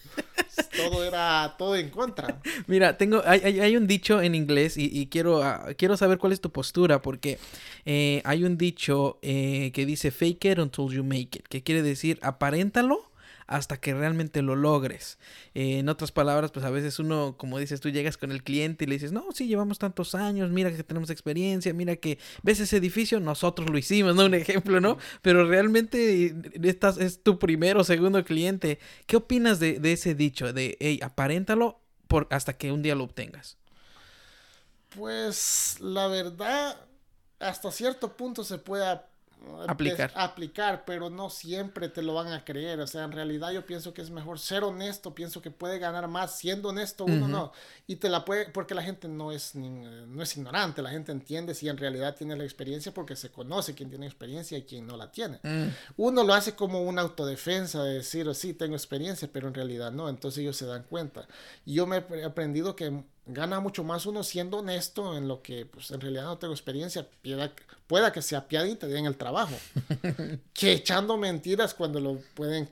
[0.77, 2.39] todo era todo en contra.
[2.67, 6.39] Mira, tengo, hay, hay, un dicho en inglés y, quiero, ah, quiero saber cuál es
[6.39, 7.39] tu postura, porque
[7.87, 11.81] eh, hay un dicho eh, que dice fake it until you make it, que quiere
[11.81, 13.06] decir aparéntalo
[13.47, 15.17] hasta que realmente lo logres.
[15.53, 18.83] Eh, en otras palabras, pues a veces uno, como dices, tú llegas con el cliente
[18.83, 22.59] y le dices, no, sí, llevamos tantos años, mira que tenemos experiencia, mira que ves
[22.59, 24.25] ese edificio, nosotros lo hicimos, ¿no?
[24.25, 24.97] Un ejemplo, ¿no?
[25.21, 28.79] Pero realmente estás, es tu primero o segundo cliente.
[29.05, 30.51] ¿Qué opinas de, ese dicho?
[30.51, 33.57] De, hey, aparéntalo por, hasta que un día lo obtengas.
[34.89, 36.77] Pues la verdad,
[37.39, 38.85] hasta cierto punto se puede
[39.67, 40.11] aplicar.
[40.15, 42.79] aplicar, pero no siempre te lo van a creer.
[42.79, 46.07] O sea, en realidad yo pienso que es mejor ser honesto, pienso que puede ganar
[46.07, 47.51] más siendo honesto uno no.
[47.87, 51.53] Y te la puede, porque la gente no es, no es ignorante, la gente entiende
[51.53, 54.97] si en realidad tiene la experiencia porque se conoce quién tiene experiencia y quién no
[54.97, 55.39] la tiene.
[55.43, 55.67] Mm.
[55.97, 60.09] Uno lo hace como una autodefensa de decir, sí, tengo experiencia, pero en realidad no.
[60.09, 61.27] Entonces ellos se dan cuenta.
[61.65, 65.65] Y yo me he aprendido que gana mucho más uno siendo honesto en lo que
[65.65, 67.07] pues en realidad no tengo experiencia,
[67.87, 69.55] pueda, que sea apiade y te den el trabajo,
[70.53, 72.69] que echando mentiras cuando lo pueden,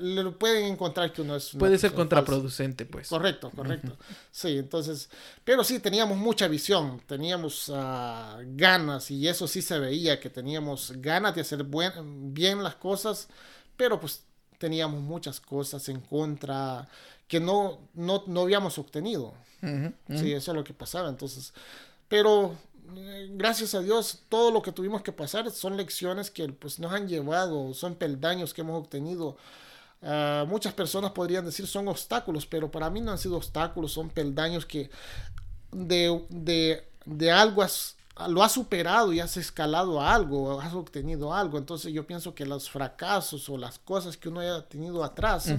[0.00, 1.50] lo pueden encontrar que uno es...
[1.58, 3.08] Puede ser contraproducente, pues.
[3.08, 3.96] Correcto, correcto.
[4.30, 5.08] sí, entonces,
[5.44, 10.92] pero sí, teníamos mucha visión, teníamos ah, ganas y eso sí se veía, que teníamos
[10.96, 13.28] ganas de hacer bien las cosas,
[13.76, 14.22] pero pues
[14.58, 16.88] teníamos muchas cosas en contra
[17.28, 19.34] que no, no, no habíamos obtenido.
[19.60, 21.08] Sí, eso es lo que pasaba.
[21.08, 21.52] Entonces,
[22.08, 22.54] pero
[22.94, 26.92] eh, gracias a Dios, todo lo que tuvimos que pasar son lecciones que pues, nos
[26.92, 29.36] han llevado, son peldaños que hemos obtenido.
[30.02, 34.10] Ah, muchas personas podrían decir son obstáculos, pero para mí no han sido obstáculos, son
[34.10, 34.90] peldaños que
[35.72, 37.64] de, de, de algo
[38.28, 41.58] lo has superado y has escalado a algo, has obtenido algo.
[41.58, 45.52] Entonces yo pienso que los fracasos o las cosas que uno haya tenido atrás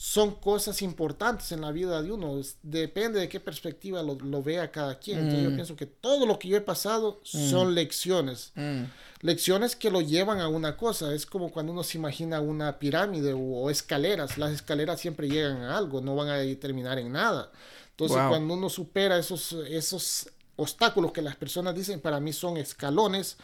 [0.00, 2.40] son cosas importantes en la vida de uno.
[2.62, 5.18] Depende de qué perspectiva lo, vea cada quien.
[5.18, 5.54] Entonces yo mm.
[5.56, 7.50] pienso que todo lo que yo he pasado mm.
[7.50, 8.52] son lecciones.
[8.54, 8.84] Mm.
[9.22, 11.12] Lecciones que lo llevan a una cosa.
[11.12, 14.38] Es como cuando uno se imagina una pirámide o, escaleras.
[14.38, 17.50] Las escaleras siempre llegan a algo, no van a terminar en nada.
[17.90, 23.36] Entonces cuando uno supera esos, esos obstáculos que las personas dicen para mí son escalones,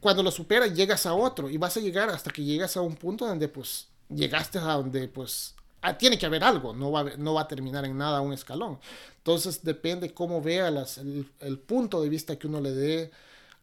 [0.00, 2.96] cuando lo superas llegas a otro y vas a llegar hasta que llegas a un
[2.96, 5.55] punto donde pues llegaste a donde pues
[5.98, 8.78] tiene que haber algo, no va, no va a terminar en nada un escalón.
[9.18, 13.10] Entonces depende cómo vea las, el, punto de vista que uno le dé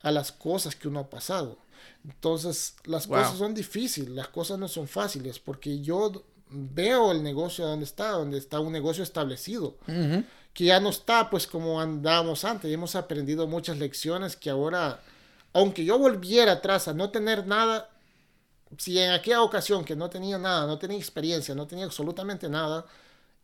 [0.02, 1.58] a las cosas que uno ha pasado.
[2.06, 7.66] Entonces las cosas son difíciles, las cosas no son fáciles, porque yo veo el negocio
[7.66, 9.78] donde está, donde está un negocio establecido,
[10.54, 15.02] que ya no está pues como andábamos antes, y hemos aprendido muchas lecciones que ahora,
[15.54, 17.90] aunque yo volviera atrás a no tener nada,
[18.78, 22.86] si en aquella ocasión que no tenía nada, no tenía experiencia, no tenía absolutamente nada,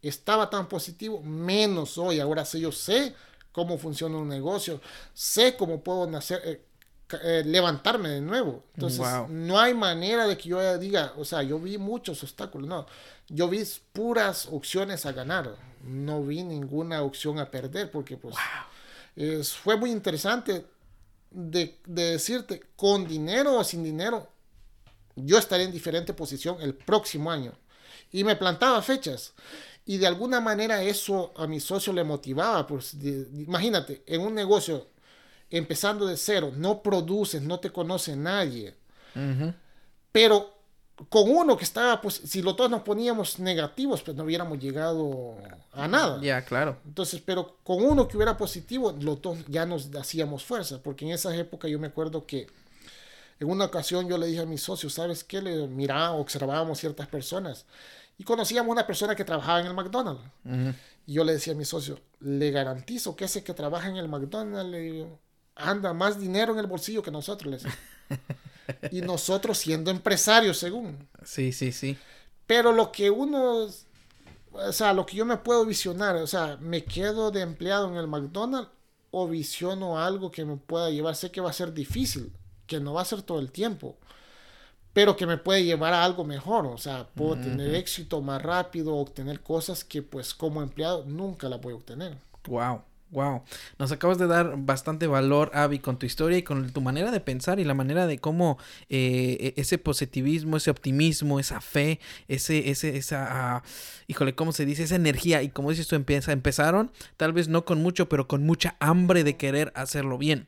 [0.02, 2.20] estaba tan positivo, menos hoy.
[2.20, 3.16] Ahora sí yo sé
[3.52, 4.82] cómo funciona un negocio,
[5.14, 6.66] sé cómo puedo nacer, eh,
[7.24, 8.64] eh, levantarme de nuevo.
[8.76, 12.86] Entonces, no hay manera de que yo diga, o sea, yo vi muchos obstáculos, no.
[13.28, 18.36] Yo vi puras opciones a ganar, no vi ninguna opción a perder, porque pues
[19.54, 20.66] fue muy interesante
[21.32, 24.28] de, de decirte, con dinero o sin dinero,
[25.26, 27.54] yo estaré en diferente posición el próximo año.
[28.12, 29.34] Y me plantaba fechas.
[29.86, 32.66] Y de alguna manera eso a mi socio le motivaba.
[32.68, 32.96] Pues
[33.34, 34.88] imagínate, en un negocio
[35.50, 38.76] empezando de cero, no produces, no te conoce nadie.
[40.12, 40.60] Pero
[41.08, 45.38] con uno que estaba, pues, si los dos nos poníamos negativos, pues no hubiéramos llegado
[45.72, 46.20] a nada.
[46.22, 46.78] Ya, claro.
[46.86, 51.12] Entonces, pero con uno que hubiera positivo, los dos ya nos hacíamos fuerza, porque en
[51.12, 52.48] esa época yo me acuerdo que
[53.40, 55.42] en una ocasión yo le dije a mi socio, ¿sabes qué?
[55.42, 57.66] Le miraba, observábamos ciertas personas
[58.18, 60.22] y conocíamos una persona que trabajaba en el McDonald's.
[61.06, 64.10] Y yo le decía a mi socio, le garantizo que ese que trabaja en el
[64.10, 65.08] McDonald's le
[65.56, 67.64] anda más dinero en el bolsillo que nosotros.
[68.92, 71.08] y nosotros siendo empresarios, según.
[71.24, 71.98] Sí, sí, sí.
[72.46, 73.68] Pero lo que uno,
[74.52, 77.96] o sea, lo que yo me puedo visionar, o sea, me quedo de empleado en
[77.96, 78.70] el McDonald's
[79.12, 81.16] o visiono algo que me pueda llevar.
[81.16, 82.34] Sé que va a ser difícil,
[82.70, 83.98] que no va a ser todo el tiempo,
[84.94, 86.68] pero que me puede llevar a algo mejor.
[86.68, 91.58] O sea, puedo tener éxito más rápido, obtener cosas que pues como empleado nunca la
[91.58, 92.16] voy a obtener.
[92.48, 92.84] Wow.
[93.12, 93.42] Wow,
[93.80, 97.20] nos acabas de dar bastante valor, Avi, con tu historia y con tu manera de
[97.20, 102.70] pensar y la manera de cómo eh, e, ese positivismo, ese optimismo, esa fe, ese,
[102.70, 103.64] ese, esa, ah,
[104.06, 104.84] híjole, ¿cómo se dice?
[104.84, 108.46] Esa energía y como dices tú, empieza, empezaron tal vez no con mucho, pero con
[108.46, 110.48] mucha hambre de querer hacerlo bien.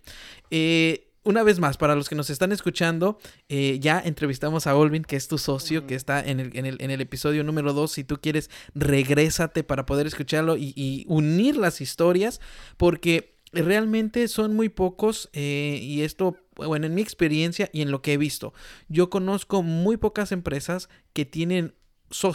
[0.51, 5.03] Eh, una vez más, para los que nos están escuchando, eh, ya entrevistamos a Olvin,
[5.03, 7.91] que es tu socio, que está en el, en el, en el episodio número 2.
[7.91, 12.41] Si tú quieres, regrésate para poder escucharlo y, unir las historias,
[12.77, 18.01] porque realmente son muy pocos eh, y esto, bueno, en mi experiencia y en lo
[18.01, 18.53] que he visto,
[18.87, 21.75] yo conozco muy pocas empresas que tienen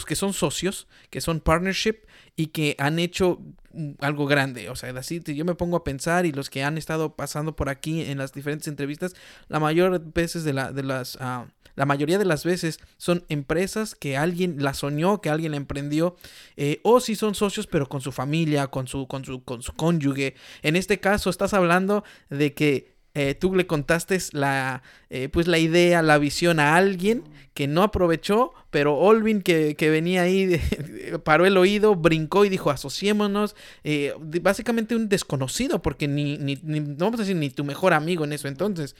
[0.07, 1.97] que son socios, que son partnership
[2.36, 3.40] y que han hecho
[3.73, 4.69] mm, algo grande.
[4.70, 7.69] O sea, así yo me pongo a pensar y los que han estado pasando por
[7.69, 9.15] aquí en las diferentes entrevistas,
[9.48, 11.19] la mayor veces de, la, de las...
[11.20, 11.47] Ah,
[11.77, 16.16] la mayoría de las veces son empresas que alguien la soñó, que alguien la emprendió,
[16.57, 19.74] eh, o si son socios, pero con su familia, con su, con su, con su
[19.74, 20.35] cónyuge.
[20.62, 25.56] En este caso, estás hablando de que eh, tú le contaste la, eh, pues la
[25.56, 27.24] idea, la visión a alguien
[27.55, 30.60] que no aprovechó, pero Olvin que, venía ahí,
[31.24, 33.56] paró el oído, brincó y dijo, asociémonos.
[33.84, 34.12] Eh,
[34.43, 38.34] básicamente un desconocido, porque ni, ni, no vamos a decir ni tu mejor amigo en
[38.34, 38.94] eso entonces.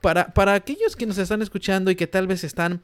[0.00, 2.82] Para, para, aquellos que nos están escuchando y que tal vez están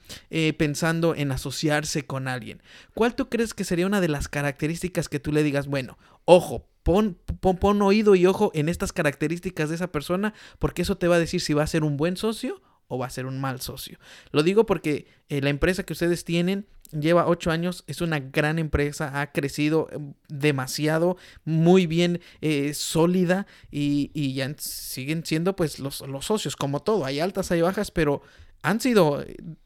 [0.57, 2.63] pensando en asociarse con alguien,
[2.95, 6.69] ¿cuál tú crees que sería una de las características que tú le digas, bueno, ojo,
[6.85, 11.17] Pon, pon, oído y ojo en estas características de esa persona, porque eso te va
[11.17, 13.61] a decir si va a ser un buen socio o va a ser un mal
[13.61, 13.99] socio.
[14.31, 18.59] Lo digo porque eh, la empresa que ustedes tienen lleva ocho años, es una gran
[18.59, 19.99] empresa, ha crecido eh,
[20.29, 27.21] demasiado, muy bien eh, sólida y, ya siguen siendo pues los, socios, como todo, hay
[27.21, 28.23] altas, hay bajas, pero
[28.63, 29.25] han sido,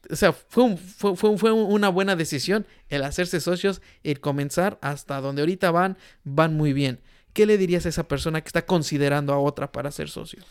[0.09, 5.71] o sea, fue, fue, una buena decisión el hacerse socios, el comenzar hasta donde ahorita
[5.71, 6.99] van, van muy bien.
[7.39, 10.43] ¿Qué le dirías a esa persona que está considerando a otra para ser socio?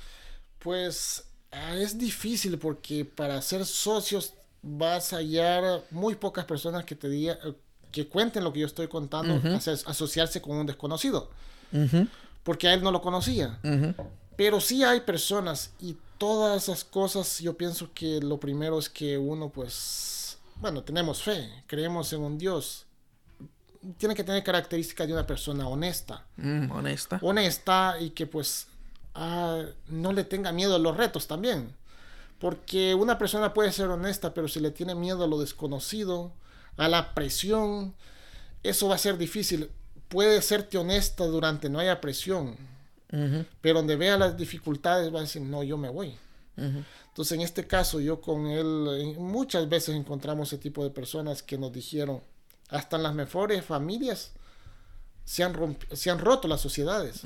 [0.59, 4.32] Pues ah, es difícil porque para ser socios
[4.62, 7.36] vas a hallar muy pocas personas que te digan,
[7.93, 9.39] que cuenten lo que yo estoy contando,
[9.85, 11.28] asociarse con un desconocido.
[12.43, 13.59] Porque a él no lo conocía.
[14.36, 19.19] Pero sí hay personas y todas esas cosas, yo pienso que lo primero es que
[19.19, 22.86] uno pues, bueno, tenemos fe, creemos en un Dios
[23.97, 26.25] tiene que tener características de una persona honesta.
[26.37, 27.19] Mm, honesta.
[27.23, 28.67] Honesta y que pues
[29.15, 31.75] ah, no le tenga miedo a los retos también.
[32.39, 36.33] Porque una persona puede ser honesta, pero si le tiene miedo a lo desconocido,
[36.77, 37.95] a la presión,
[38.63, 39.71] eso va a ser difícil.
[40.09, 42.57] Puede serte honesta durante no haya presión,
[43.61, 46.17] pero donde vea las dificultades va a decir, no, yo me voy.
[46.57, 51.59] Entonces, en este caso, yo con él, muchas veces encontramos ese tipo de personas que
[51.59, 52.21] nos dijeron,
[52.69, 54.32] hasta en las mejores familias
[55.24, 57.23] se han, se han roto las sociedades.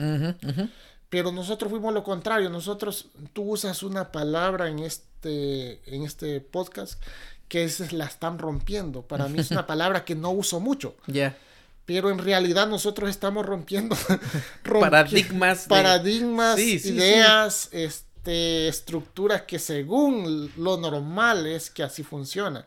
[1.09, 2.51] Pero nosotros fuimos lo contrario.
[2.51, 7.01] Nosotros, tú usas una palabra en este, en este podcast
[7.49, 9.03] que es la están rompiendo.
[9.03, 10.97] Para mí es una palabra que no uso mucho.
[11.07, 11.37] Ya.
[11.85, 13.95] Pero en realidad nosotros estamos rompiendo
[14.81, 22.65] paradigmas, paradigmas, ideas, este este, estructuras que según lo normal es que así funciona.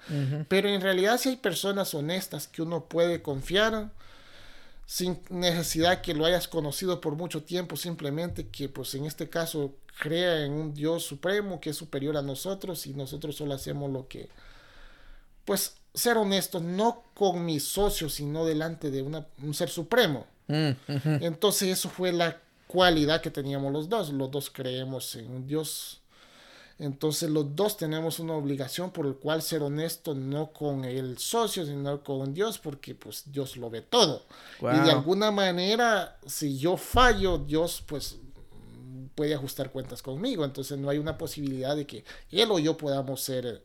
[0.49, 3.90] Pero en realidad si hay personas honestas que uno puede confiar
[4.86, 9.73] sin necesidad que lo hayas conocido por mucho tiempo, simplemente que pues en este caso
[9.98, 14.10] crea en un Dios supremo que es superior a nosotros y nosotros solo hacemos lo
[14.10, 14.27] que
[15.45, 20.27] pues ser honestos no con mis socios sino delante de un ser supremo.
[20.48, 20.72] Mm,
[21.22, 24.12] Entonces eso fue la cualidad que teníamos los dos.
[24.12, 26.02] Los dos creemos en un Dios
[26.78, 31.66] Entonces los dos tenemos una obligación por el cual ser honesto no con el socio,
[31.66, 34.24] sino con Dios, porque pues Dios lo ve todo.
[34.62, 38.18] Y de alguna manera, si yo fallo, Dios pues
[39.16, 40.44] puede ajustar cuentas conmigo.
[40.44, 43.64] Entonces no hay una posibilidad de que él o yo podamos ser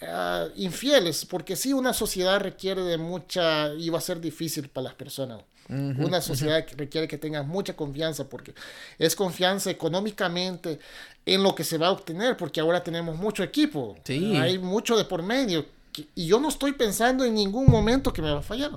[0.00, 4.84] eh, infieles, porque sí, una sociedad requiere de mucha, y va a ser difícil para
[4.84, 5.42] las personas.
[5.68, 8.54] Una sociedad que requiere que tengas mucha confianza, porque
[8.98, 10.78] es confianza económicamente
[11.26, 15.04] en lo que se va a obtener, porque ahora tenemos mucho equipo, hay mucho de
[15.04, 15.66] por medio,
[16.14, 18.70] y yo no estoy pensando en ningún momento que me va a fallar.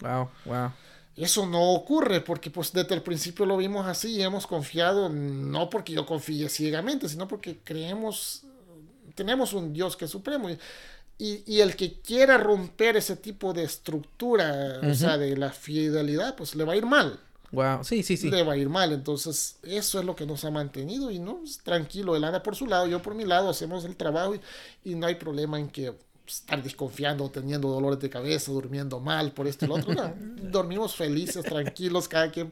[0.00, 0.70] Wow, wow.
[1.16, 5.70] Eso no ocurre porque pues desde el principio lo vimos así y hemos confiado, no
[5.70, 8.42] porque yo confíe ciegamente, sino porque creemos,
[9.14, 10.50] tenemos un Dios que es supremo.
[10.50, 10.58] Y,
[11.18, 16.54] y el que quiera romper ese tipo de estructura, o sea, de la fidelidad, pues
[16.54, 17.20] le va a ir mal.
[17.52, 18.30] Wow, sí, sí, sí.
[18.30, 18.92] Le va a ir mal.
[18.92, 22.66] Entonces, eso es lo que nos ha mantenido y no, tranquilo, él anda por su
[22.66, 24.40] lado, yo por mi lado, hacemos el trabajo y,
[24.84, 25.94] y no hay problema en que
[26.26, 29.94] estar desconfiando, teniendo dolores de cabeza, durmiendo mal por esto y lo otro.
[30.50, 32.50] dormimos felices, tranquilos, cada quien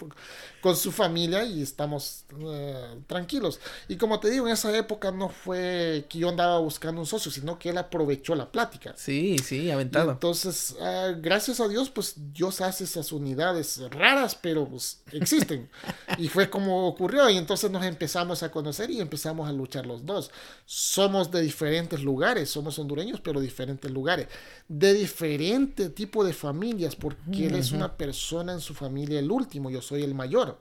[0.60, 3.60] con su familia y estamos eh, tranquilos.
[3.88, 7.30] Y como te digo, en esa época no fue que yo andaba buscando un socio,
[7.30, 8.94] sino que él aprovechó la plática.
[8.96, 10.12] Sí, sí, aventado.
[10.12, 15.70] entonces, ah, gracias a Dios, pues Dios hace esas unidades raras, pero pues existen.
[16.18, 20.04] y fue como ocurrió y entonces nos empezamos a conocer y empezamos a luchar los
[20.04, 20.30] dos.
[20.66, 24.28] Somos de diferentes lugares, somos hondureños, pero diferentes diferentes lugares,
[24.68, 29.70] de diferente tipo de familias, porque él es una persona en su familia el último,
[29.70, 30.58] yo soy el mayor.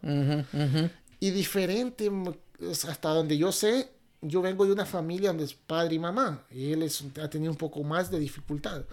[1.20, 2.12] Y diferente,
[2.88, 3.92] hasta donde yo sé,
[4.22, 6.44] yo vengo de una familia donde es padre y mamá.
[6.52, 8.84] Y él es, ha tenido un poco más de dificultad.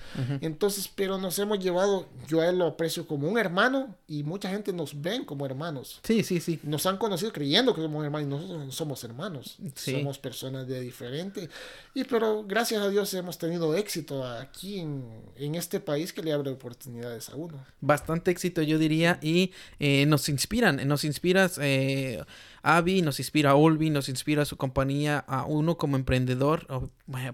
[0.40, 4.48] Entonces, pero nos hemos llevado, yo a él lo aprecio como un hermano y mucha
[4.48, 6.00] gente nos ven como hermanos.
[6.02, 6.58] Sí, sí, sí.
[6.62, 9.58] Nos han conocido creyendo que somos hermanos y nosotros no somos hermanos.
[9.74, 11.50] Somos personas de diferente.
[11.94, 15.04] Y pero gracias a Dios hemos tenido éxito aquí en,
[15.36, 17.62] en, este país que le abre oportunidades a uno.
[17.80, 19.18] Bastante éxito, yo diría.
[19.20, 21.58] Y eh, nos inspiran, nos inspiras.
[21.60, 22.24] Eh,
[22.62, 26.66] Avi, nos inspira a Olvi, nos inspira a su compañía, a uno como emprendedor.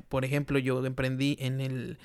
[0.08, 1.98] Por ejemplo, yo emprendí en el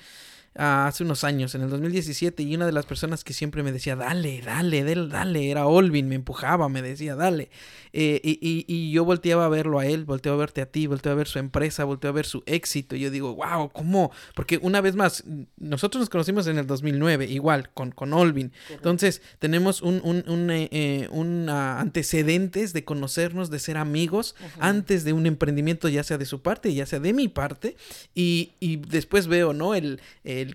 [0.54, 3.94] hace unos años, en el 2017, y una de las personas que siempre me decía,
[3.94, 7.50] dale, dale, dale, era Olvin, me empujaba, me decía, dale.
[7.92, 11.14] Eh, y, y, yo volteaba a verlo a él, volteaba a verte a ti, volteaba
[11.14, 12.96] a ver su empresa, volteaba a ver su éxito.
[12.96, 14.12] Y yo digo, wow, ¿cómo?
[14.34, 15.24] Porque una vez más,
[15.56, 18.52] nosotros nos conocimos en el 2009, igual, con, con Olvin.
[18.70, 25.04] Entonces, tenemos un, un, un, eh, eh, un antecedentes de conocernos, de ser amigos, antes
[25.04, 27.76] de un emprendimiento, ya sea de su parte, ya sea de mi parte.
[28.14, 29.74] Y, y después veo, ¿no?
[29.74, 30.00] El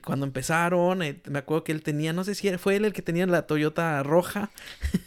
[0.03, 3.02] cuando empezaron, eh, me acuerdo que él tenía, no sé si fue él el que
[3.02, 4.52] tenía la Toyota roja.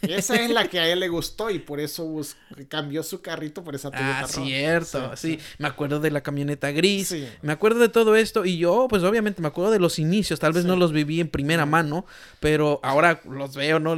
[0.01, 2.21] Esa es la que a él le gustó y por eso
[2.67, 7.15] cambió su carrito por esa Toyota ah, cierto, sí, Me acuerdo de la camioneta gris,
[7.41, 10.53] me acuerdo de todo esto y yo, pues obviamente me acuerdo de los inicios, tal
[10.53, 12.05] vez no los viví en primera mano,
[12.39, 13.95] pero ahora los veo, ¿no?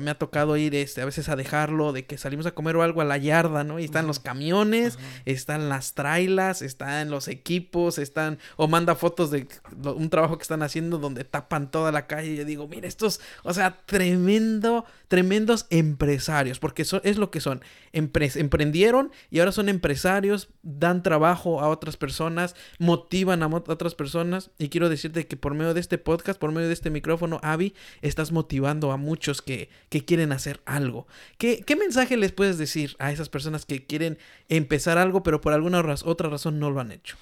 [0.00, 2.82] me ha tocado ir este, a veces a dejarlo, de que salimos a comer o
[2.82, 3.78] algo a la yarda, ¿no?
[3.78, 9.46] Y están los camiones, están las trailas, están los equipos, están, o manda fotos de
[9.84, 12.32] un trabajo que están haciendo donde tapan toda la calle.
[12.32, 17.40] Y yo digo, mira, estos, o sea, tremendo, tremendos empresarios, porque eso es lo que
[17.40, 17.62] son.
[17.92, 24.50] emprendieron y ahora son empresarios, dan trabajo a otras personas, motivan a, otras personas.
[24.58, 27.74] Y quiero decirte que por medio de este podcast, por medio de este micrófono, Avi,
[28.02, 31.06] estás motivando a muchos que, que quieren hacer algo.
[31.38, 34.18] ¿Qué, ¿Qué mensaje les puedes decir a esas personas que quieren
[34.48, 37.16] empezar algo, pero por alguna otra razón no lo han hecho?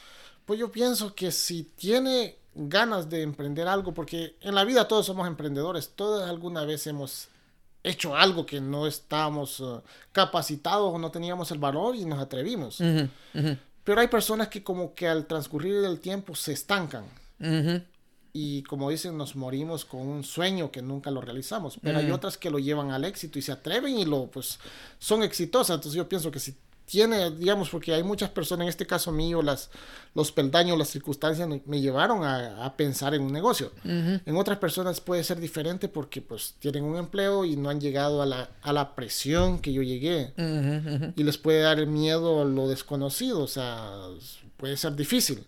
[0.44, 5.06] Pues yo pienso que si tiene ganas de emprender algo, porque en la vida todos
[5.06, 7.28] somos emprendedores, todos alguna vez hemos
[7.82, 9.80] hecho algo que no estábamos eh,
[10.12, 12.78] capacitados o no teníamos el valor y nos atrevimos.
[13.84, 17.04] Pero hay personas que como que al transcurrir del tiempo se estancan.
[18.34, 21.78] Y como dicen, nos morimos con un sueño que nunca lo realizamos.
[21.82, 24.58] Pero hay otras que lo llevan al éxito y se atreven y lo pues
[24.98, 25.74] son exitosas.
[25.74, 26.56] Entonces yo pienso que si
[26.92, 29.70] tiene, digamos, porque hay muchas personas, en este caso mío, las,
[30.14, 33.72] los peldaños, las circunstancias me llevaron a, pensar en un negocio.
[33.82, 38.20] En otras personas puede ser diferente porque pues tienen un empleo y no han llegado
[38.20, 40.34] a la, a la presión que yo llegué.
[41.16, 43.90] Y les puede dar miedo a lo desconocido, o sea,
[44.58, 45.46] puede ser difícil.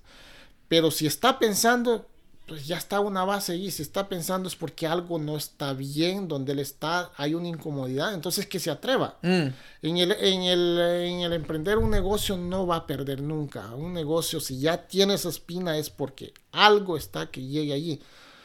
[0.69, 2.07] Pero si está pensando,
[2.47, 6.29] pues ya está una base y si está pensando es porque algo no está bien,
[6.29, 9.17] donde él está hay una incomodidad, entonces que se atreva.
[9.23, 9.47] Mm.
[9.83, 13.75] En, el, en, el, en el emprender un negocio no va a perder nunca.
[13.75, 18.01] Un negocio si ya tiene esa espina es porque algo está que llegue allí.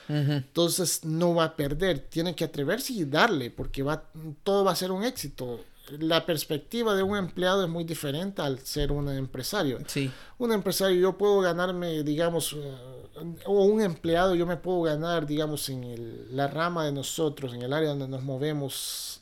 [0.10, 4.06] Entonces no va a perder, tiene que atreverse y darle porque va,
[4.44, 5.60] todo va a ser un éxito.
[6.00, 9.78] la perspectiva de un empleado es muy diferente al ser un empresario.
[9.86, 10.10] Sí.
[10.40, 12.99] Un empresario yo puedo ganarme, digamos, eh,
[13.46, 17.62] o un empleado yo me puedo ganar, digamos, en el- la rama de nosotros, en
[17.62, 19.22] el área donde nos movemos.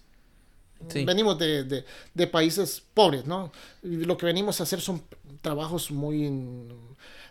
[0.89, 1.05] Sí.
[1.05, 3.51] Venimos de, de- de países pobres, ¿no?
[3.81, 5.01] Y lo que venimos a hacer son
[5.41, 6.67] trabajos muy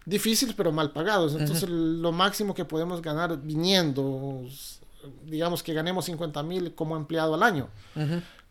[0.04, 1.34] difíciles pero mal pagados.
[1.34, 4.42] Entonces lo máximo que podemos ganar viniendo,
[5.24, 7.68] digamos que ganemos 50 mil como empleado al año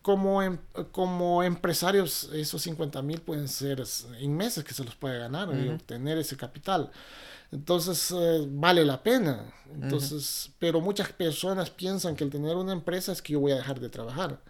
[0.02, 0.60] como, em-
[0.92, 3.84] como empresarios, esos 50 mil pueden ser
[4.20, 6.92] en meses que se los puede ganar y obtener ese capital.
[7.52, 9.54] Entonces, eh, vale la pena.
[9.74, 13.58] Entonces, pero muchas personas piensan que el tener una empresa es que yo voy a
[13.58, 14.42] dejar de trabajar.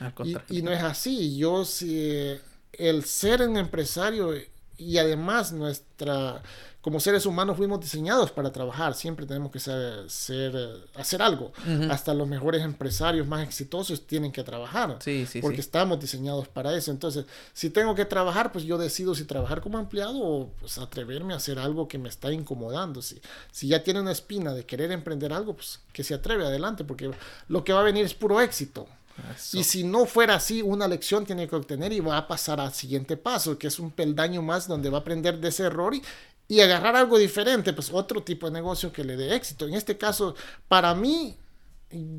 [0.00, 1.36] Al Y, y no es así.
[1.36, 2.38] Yo, si
[2.72, 4.32] el ser un empresario
[4.78, 6.40] y además nuestra,
[6.80, 10.54] como seres humanos fuimos diseñados para trabajar, siempre tenemos que ser, ser,
[10.94, 11.52] hacer algo.
[11.90, 14.96] Hasta los mejores empresarios más exitosos tienen que trabajar.
[15.00, 15.62] Sí, sí, porque sí.
[15.62, 16.92] estamos diseñados para eso.
[16.92, 21.34] Entonces, si tengo que trabajar, pues yo decido si trabajar como empleado o pues, atreverme
[21.34, 23.02] a hacer algo que me está incomodando.
[23.02, 26.84] Si, si ya tiene una espina de querer emprender algo, pues que se atreve adelante,
[26.84, 27.10] porque
[27.48, 28.86] lo que va a venir es puro éxito.
[29.34, 29.58] Eso.
[29.58, 32.72] Y si no fuera así, una lección tiene que obtener y va a pasar al
[32.72, 36.02] siguiente paso, que es un peldaño más donde va a aprender de ese error y,
[36.48, 39.66] y agarrar algo diferente, pues otro tipo de negocio que le dé éxito.
[39.66, 40.34] En este caso,
[40.68, 41.36] para mí,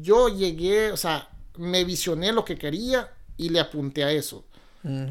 [0.02, 4.46] yo llegué, o sea, me visioné lo que quería y le apunté a eso.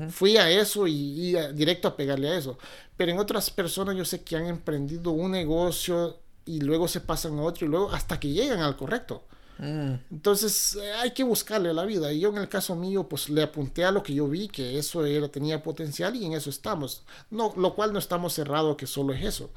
[0.09, 2.59] Fui a eso y, y a- directo a pegarle a eso.
[2.97, 7.39] Pero en otras personas yo sé que han emprendido un negocio y luego se pasan
[7.39, 9.24] a otro y luego hasta que llegan al correcto.
[9.59, 9.94] Mm.
[10.10, 12.12] Entonces eh, hay que buscarle la vida.
[12.12, 14.78] Y yo en el caso mío, pues le apunté a lo que yo vi, que
[14.78, 17.05] eso era, tenía potencial y en eso estamos.
[17.30, 19.51] No, lo cual no estamos cerrados que solo es eso.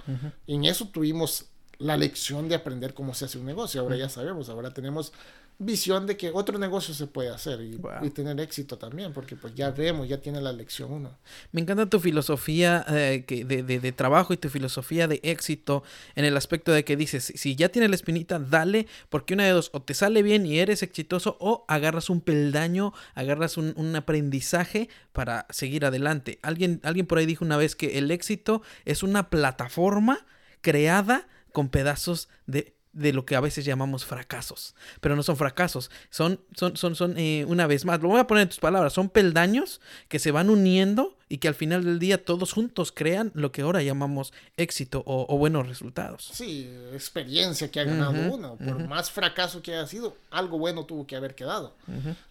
[0.48, 1.46] En eso tuvimos
[1.78, 3.82] la lección de aprender cómo se hace un negocio.
[3.82, 5.14] Ahora ya sabemos, ahora tenemos
[5.60, 8.04] visión de que otro negocio se puede hacer y, Wow.
[8.04, 11.18] y tener éxito también, porque pues ya vemos, ya tiene la lección uno.
[11.52, 15.84] Me encanta tu filosofía eh, que de, de- de trabajo y tu filosofía de éxito
[16.16, 19.46] en el aspecto de que dices, si- si ya tienes la espinita, dale, porque una
[19.46, 23.74] de dos, o te sale bien y eres exitoso, o agarras un peldaño, agarras un,
[23.78, 26.40] un aprendizaje para seguir adelante.
[26.42, 30.26] Alguien, alguien por ahí dijo una vez que el éxito es una plataforma
[30.62, 35.90] creada con pedazos de de lo que a veces llamamos fracasos, pero no son fracasos,
[36.10, 38.94] son, son, son, son eh, una vez más, lo voy a poner en tus palabras,
[38.94, 43.32] son peldaños que se van uniendo y que al final del día todos juntos crean
[43.34, 46.30] lo que ahora llamamos éxito o, o buenos resultados.
[46.34, 48.58] Sí, experiencia que ha ganado Ujú, uno.
[48.58, 51.74] Por más fracaso que haya sido, algo bueno tuvo que haber quedado.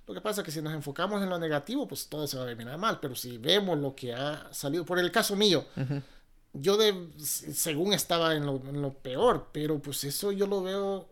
[0.06, 2.42] Lo que pasa es que si nos enfocamos en lo negativo, pues todo se va
[2.42, 2.98] a terminar mal.
[3.00, 5.64] Pero si vemos lo que ha salido, por el caso mío,
[6.52, 11.08] yo de, según estaba en lo, en lo peor, pero pues eso yo lo veo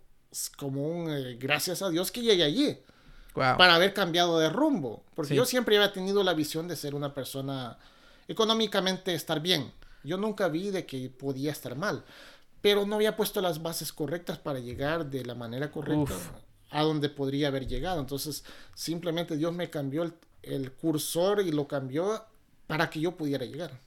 [0.56, 2.78] como un eh, gracias a Dios que llegué allí
[3.34, 3.56] Wow.
[3.56, 5.04] para haber cambiado de rumbo.
[5.14, 5.36] Porque Sí.
[5.36, 7.78] yo siempre había tenido la visión de ser una persona
[8.26, 9.72] económicamente estar bien.
[10.04, 12.04] Yo nunca vi de que podía estar mal.
[12.60, 16.30] Pero no había puesto las bases correctas para llegar de la manera correcta Uf.
[16.70, 18.00] a donde podría haber llegado.
[18.00, 18.44] Entonces,
[18.74, 20.12] simplemente Dios me cambió el,
[20.42, 22.24] el cursor y lo cambió
[22.66, 23.80] para que yo pudiera llegar.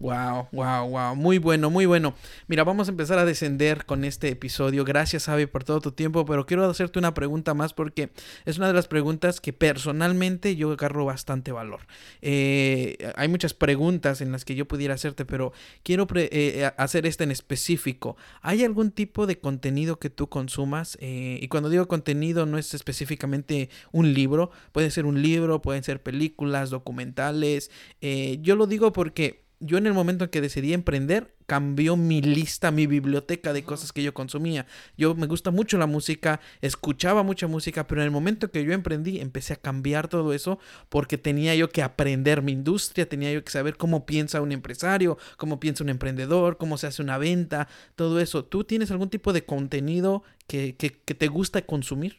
[0.00, 1.16] Wow, wow, wow.
[1.16, 2.14] Muy bueno, muy bueno.
[2.46, 4.84] Mira, vamos a empezar a descender con este episodio.
[4.84, 6.24] Gracias, Avi, por todo tu tiempo.
[6.24, 8.10] Pero quiero hacerte una pregunta más porque
[8.44, 11.80] es una de las preguntas que personalmente yo agarro bastante valor.
[12.22, 15.52] Eh, hay muchas preguntas en las que yo pudiera hacerte, pero
[15.82, 18.16] quiero pre- eh, hacer esta en específico.
[18.40, 20.96] ¿Hay algún tipo de contenido que tú consumas?
[21.00, 24.52] Eh, y cuando digo contenido, no es específicamente un libro.
[24.70, 27.72] Puede ser un libro, pueden ser películas, documentales.
[28.00, 32.20] Eh, yo lo digo porque yo en el momento en que decidí emprender, cambió mi
[32.20, 34.66] lista, mi biblioteca de cosas que yo consumía.
[34.96, 38.72] Yo me gusta mucho la música, escuchaba mucha música, pero en el momento que yo
[38.72, 40.58] emprendí, empecé a cambiar todo eso
[40.88, 45.18] porque tenía yo que aprender mi industria, tenía yo que saber cómo piensa un empresario,
[45.36, 48.44] cómo piensa un emprendedor, cómo se hace una venta, todo eso.
[48.44, 52.18] ¿Tú tienes algún tipo de contenido que, que, que te gusta consumir?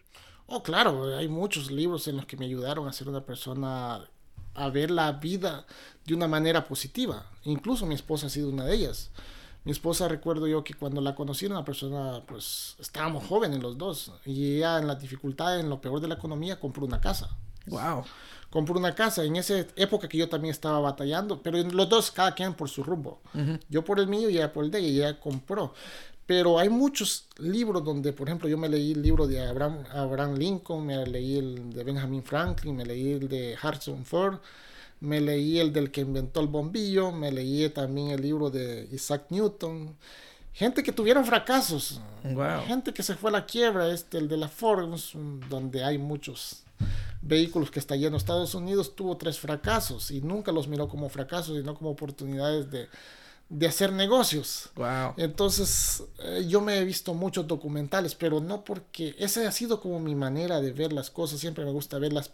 [0.51, 4.09] Oh, claro, hay muchos libros en los que me ayudaron a ser una persona,
[4.59, 5.65] a ver la vida
[6.05, 7.25] de una manera positiva.
[7.43, 9.09] Incluso mi esposa ha sido una de ellas.
[9.63, 13.77] Mi esposa recuerdo yo que cuando la conocí era una persona, pues estábamos jóvenes los
[13.77, 17.29] dos y ella en la dificultad, en lo peor de la economía, compró una casa.
[17.67, 18.03] Wow.
[18.49, 22.33] Compró una casa en esa época que yo también estaba batallando, pero los dos, cada
[22.33, 23.21] quien por su rumbo.
[23.69, 25.73] Yo por el mío y ella por el de ella, y ella compró.
[26.29, 30.35] Pero hay muchos libros donde, por ejemplo, yo me leí el libro de Abraham, Abraham
[30.35, 34.35] Lincoln, me leí el de Benjamin Franklin, me leí el de Harrison Ford,
[34.99, 39.23] me leí el del que inventó el bombillo, me leí también el libro de Isaac
[39.29, 39.95] Newton.
[40.53, 42.61] Gente que tuvieron fracasos, Wow.
[42.67, 44.87] gente que se fue a la quiebra, este, el de la Ford,
[45.49, 46.61] donde hay muchos
[47.23, 48.17] vehículos que está lleno.
[48.17, 52.87] Estados Unidos tuvo tres fracasos y nunca los miró como fracasos, sino como oportunidades de,
[53.49, 54.69] de hacer negocios.
[54.75, 55.13] Wow.
[55.17, 59.99] Entonces, eh, yo me he visto muchos documentales, pero no porque esa ha sido como
[59.99, 61.39] mi manera de ver las cosas.
[61.39, 62.31] Siempre me gusta ver las,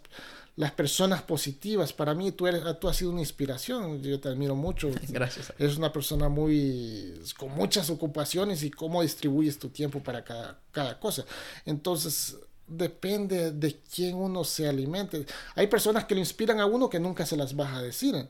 [0.56, 1.94] las personas positivas.
[1.94, 4.02] Para mí, tú, eres, tú has sido una inspiración.
[4.02, 4.90] Yo te admiro mucho.
[5.08, 5.52] Gracias.
[5.58, 11.00] Eres una persona muy con muchas ocupaciones y cómo distribuyes tu tiempo para cada, cada
[11.00, 11.24] cosa.
[11.64, 12.36] Entonces,
[12.66, 15.24] depende de quién uno se alimente.
[15.54, 18.28] Hay personas que lo inspiran a uno que nunca se las vas a decir.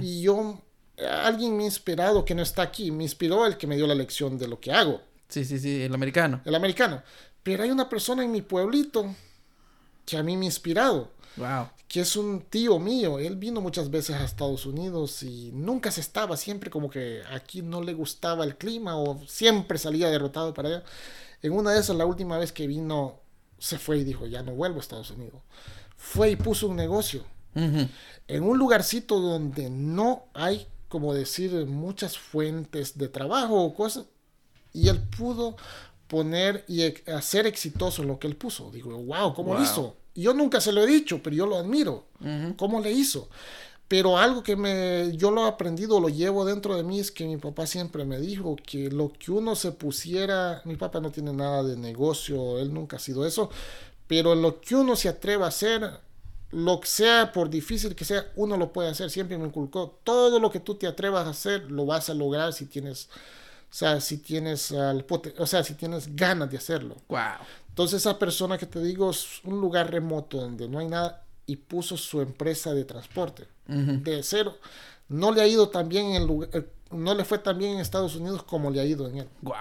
[0.00, 0.58] Y yo,
[1.06, 3.94] alguien me ha inspirado que no está aquí, me inspiró el que me dio la
[3.94, 6.40] lección de lo que hago, Sí, sí, sí, el americano.
[6.44, 7.02] el americano.
[7.42, 9.14] Pero hay una persona en mi pueblito
[10.04, 11.68] que a mí me ha inspirado, Wow.
[11.88, 13.18] que es un tío mío.
[13.18, 17.62] Él vino muchas veces a Estados Unidos y nunca se estaba, siempre como que aquí
[17.62, 20.84] no le gustaba el clima o siempre salía derrotado para allá.
[21.40, 23.20] En una de esas, la última vez que vino,
[23.58, 25.40] se fue y dijo, ya no vuelvo a Estados Unidos.
[25.96, 27.24] Fue y puso un negocio
[27.54, 34.04] en un lugarcito donde no hay, como decir, muchas fuentes de trabajo o cosas,
[34.74, 35.56] y él pudo
[36.06, 38.70] poner y e- hacer exitoso lo que él puso.
[38.70, 39.64] Digo, wow, ¿cómo lo Wow.
[39.64, 39.96] hizo?
[40.14, 42.04] Y Yo nunca se lo he dicho, pero yo lo admiro.
[42.20, 42.54] Ujú.
[42.58, 43.30] ¿Cómo le hizo?
[43.88, 47.24] Pero algo que me, yo lo he aprendido, lo llevo dentro de mí, es que
[47.26, 51.32] mi papá siempre me dijo que lo que uno se pusiera, mi papá no tiene
[51.32, 53.48] nada de negocio, él nunca ha sido eso,
[54.06, 55.90] pero lo que uno se atreva a hacer,
[56.52, 60.38] lo que sea, por difícil que sea, uno lo puede hacer, siempre me inculcó, todo
[60.38, 63.08] lo que tú te atrevas a hacer, lo vas a lograr si tienes,
[63.70, 66.96] o sea, si tienes, al pote- o sea, si tienes ganas de hacerlo.
[67.08, 67.18] Wow.
[67.68, 71.56] Entonces esa persona que te digo es un lugar remoto donde no hay nada y
[71.56, 74.58] puso su empresa de transporte de cero.
[75.08, 77.72] No le ha ido tan bien en el lugar, eh, no le fue tan bien
[77.72, 79.28] en Estados Unidos como le ha ido en él.
[79.40, 79.54] Wow.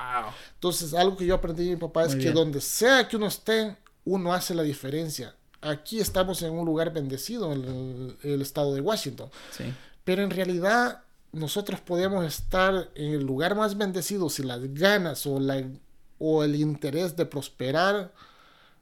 [0.55, 3.77] Entonces algo que yo aprendí de mi papá es que donde sea que uno esté,
[4.03, 5.33] uno hace la diferencia.
[5.61, 9.29] Aquí estamos en un lugar bendecido, en el, el estado de Washington.
[9.51, 9.65] Sí.
[10.03, 15.39] Pero en realidad nosotros podemos estar en el lugar más bendecido si las ganas o,
[15.39, 15.63] la,
[16.19, 18.11] o el interés de prosperar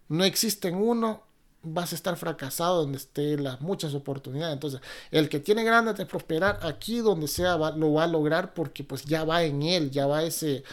[0.07, 1.21] no existe en uno,
[1.61, 4.53] vas a estar fracasado donde estén las muchas oportunidades.
[4.53, 4.79] Entonces,
[5.11, 8.83] el que tiene ganas de prosperar aquí donde sea va- lo va a lograr porque
[8.83, 10.63] pues ya va en él, ya va ese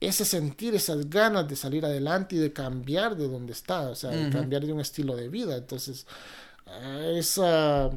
[0.00, 4.10] ese sentir, esas ganas de salir adelante y de cambiar de donde está, o sea,
[4.10, 5.56] de cambiar de un estilo de vida.
[5.56, 6.06] Entonces,
[6.66, 7.90] ah, esa,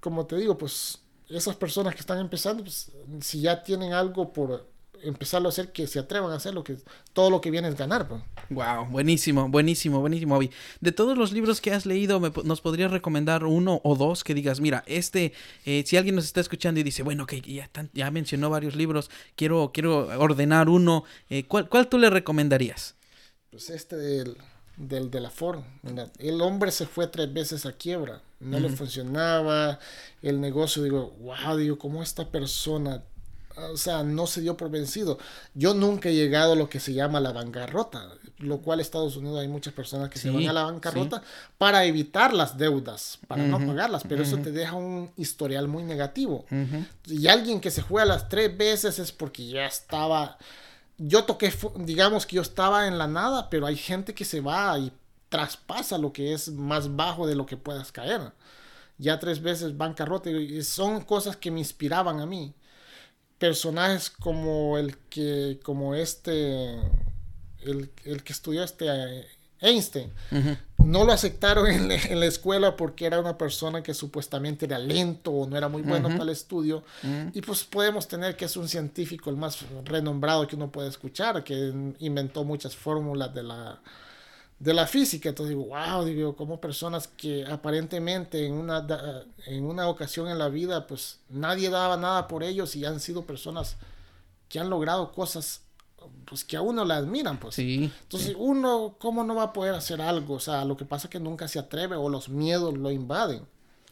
[0.00, 4.68] como te digo, pues esas personas que están empezando, pues si ya tienen algo por
[5.02, 6.76] empezarlo a hacer, que se atrevan a hacerlo, que
[7.12, 8.08] todo lo que viene es ganar.
[8.08, 8.22] Pues.
[8.50, 10.50] Wow, buenísimo, buenísimo, buenísimo, Avi.
[10.80, 14.24] De todos los libros que has leído, ¿me po- ¿nos podrías recomendar uno o dos
[14.24, 15.32] que digas, mira, este,
[15.64, 19.70] eh, si alguien nos está escuchando y dice, bueno, que ya, mencionó varios libros, quiero,
[19.74, 22.94] quiero ordenar uno, eh, ¿cuál, ¿cuál tú le recomendarías?
[23.50, 24.36] Pues este del,
[24.76, 28.68] del de la Ford, mira, el hombre se fue tres veces a quiebra, no le
[28.68, 29.78] funcionaba
[30.22, 33.02] el negocio, digo, wow, digo, ¿cómo esta persona,
[33.56, 35.18] o sea, no se dio por vencido?
[35.54, 38.08] Yo nunca he llegado a lo que se llama la bancarrota,
[38.38, 41.22] lo cual en Estados Unidos hay muchas personas que se van a la bancarrota
[41.56, 46.44] para evitar las deudas, para no pagarlas, pero eso te deja un historial muy negativo.
[47.06, 50.38] Y alguien que se fue a las tres veces es porque ya estaba.
[50.98, 54.78] Yo toqué, digamos que yo estaba en la nada, pero hay gente que se va
[54.78, 54.92] y
[55.28, 58.32] traspasa lo que es más bajo de lo que puedas caer.
[58.98, 62.54] Ya tres veces bancarrota y son cosas que me inspiraban a mí.
[63.38, 66.74] Personajes como el que, como este,
[67.62, 69.26] el, el que estudió este eh,
[69.60, 70.10] Einstein
[70.78, 74.78] no lo aceptaron en, la- en la escuela porque era una persona que supuestamente era
[74.78, 76.16] lento o no era muy bueno Ujú.
[76.16, 76.84] para el estudio.
[77.02, 77.30] Ujú.
[77.34, 81.42] Y pues podemos tener que es un científico el más renombrado que uno puede escuchar,
[81.44, 83.80] que inventó muchas fórmulas de la,
[84.58, 85.28] de la física.
[85.28, 88.86] Entonces digo, wow, digo, como personas que aparentemente en una,
[89.46, 93.26] en una ocasión en la vida, pues nadie daba nada por ellos y han sido
[93.26, 93.76] personas
[94.48, 95.62] que han logrado cosas
[96.24, 97.56] pues que a uno le admiran, pues.
[97.56, 97.90] Sí.
[98.02, 100.34] Entonces, uno, ¿cómo no va a poder hacer algo?
[100.34, 103.46] O sea, lo que pasa es que nunca se atreve o los miedos lo invaden.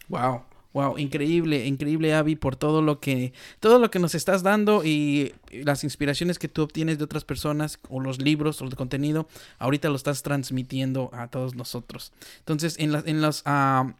[0.08, 0.42] Wow,
[0.74, 5.32] wow, increíble, increíble Avi por todo lo que todo lo que nos estás dando y
[5.50, 9.26] las inspiraciones que tú obtienes de otras personas o los libros o el contenido,
[9.58, 12.12] ahorita lo estás transmitiendo a todos nosotros.
[12.40, 13.94] Entonces, en las en las ah,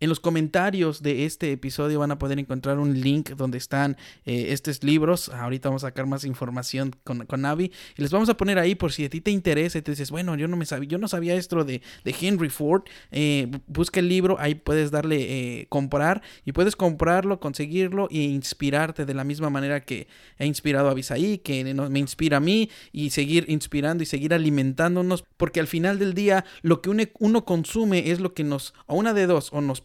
[0.00, 3.96] En los comentarios de este episodio van a poder encontrar un link donde están
[4.26, 5.28] eh, estos libros.
[5.28, 8.92] Ahorita vamos a sacar más información con, con y les vamos a poner ahí por
[8.92, 11.08] si a ti te interesa y te dices, bueno, yo no me sabía, yo no
[11.08, 12.82] sabía esto de, de Henry Ford.
[13.10, 15.16] Eh, busca el libro, ahí puedes darle
[15.60, 20.06] eh, comprar y puedes comprarlo, conseguirlo e inspirarte de la misma manera que
[20.38, 25.24] ha inspirado a Bisaí, que me inspira a mí y seguir inspirando y seguir alimentándonos,
[25.36, 28.94] porque al final del día lo que uno, uno consume es lo que nos, o
[28.94, 29.80] una de dos, o nos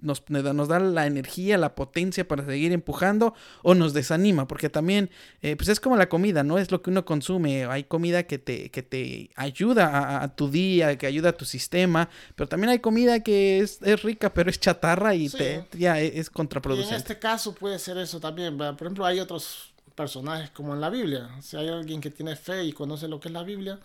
[0.00, 5.10] nos, nos, da la energía, la potencia para seguir empujando o nos desanima, porque también
[5.42, 8.38] eh, pues es como la comida, no es lo que uno consume, hay comida que
[8.38, 12.78] te, que te ayuda a, tu día, que ayuda a tu sistema, pero también hay
[12.78, 16.94] comida que es, rica, pero es chatarra y te, ya e, es, contraproducente.
[16.94, 20.90] en este caso puede ser eso también, por ejemplo hay otros personajes como en la
[20.90, 23.78] Biblia, si hay alguien que tiene fe y conoce lo que es la Biblia,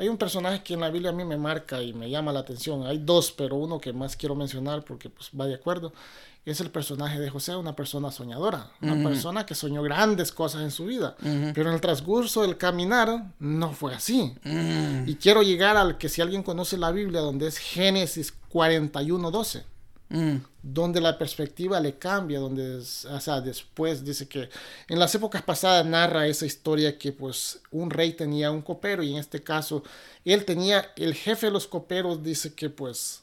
[0.00, 2.40] hay un personaje que en la Biblia a mí me marca y me llama la
[2.40, 2.86] atención.
[2.86, 5.92] Hay dos, pero uno que más quiero mencionar porque pues, va de acuerdo.
[6.46, 10.70] Es el personaje de José, una persona soñadora, una persona que soñó grandes cosas en
[10.70, 11.14] su vida.
[11.20, 14.34] Pero en el transcurso del caminar no fue así.
[15.04, 19.64] Y quiero llegar al que si alguien conoce la Biblia, donde es Génesis 41, 12.
[20.12, 20.38] Mm.
[20.60, 24.48] donde la perspectiva le cambia, donde, o sea, después dice que
[24.88, 29.12] en las épocas pasadas narra esa historia que pues un rey tenía un copero y
[29.12, 29.84] en este caso
[30.24, 33.22] él tenía, el jefe de los coperos dice que pues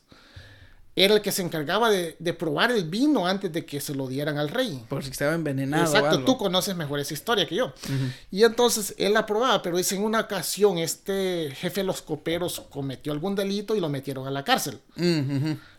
[0.97, 4.39] era el que se encargaba de, probar el vino antes de que se lo dieran
[4.39, 4.84] al rey.
[4.89, 5.85] Por si estaba envenenado.
[5.85, 7.72] Exacto, tú conoces mejor esa historia que yo.
[8.31, 12.61] Y entonces él la probaba, pero dice en una ocasión este jefe de los coperos
[12.72, 14.80] cometió algún delito y lo metieron a la cárcel.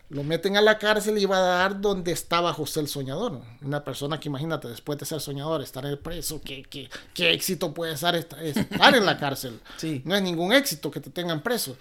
[0.09, 3.41] Lo meten a la cárcel y va a dar donde estaba José el soñador.
[3.61, 7.31] Una persona que imagínate, después de ser soñador, estar en el preso, ¿qué, qué, qué
[7.31, 9.59] éxito puede estar, estar en la cárcel?
[9.77, 10.01] Sí.
[10.03, 11.77] No es ningún éxito que te tengan preso.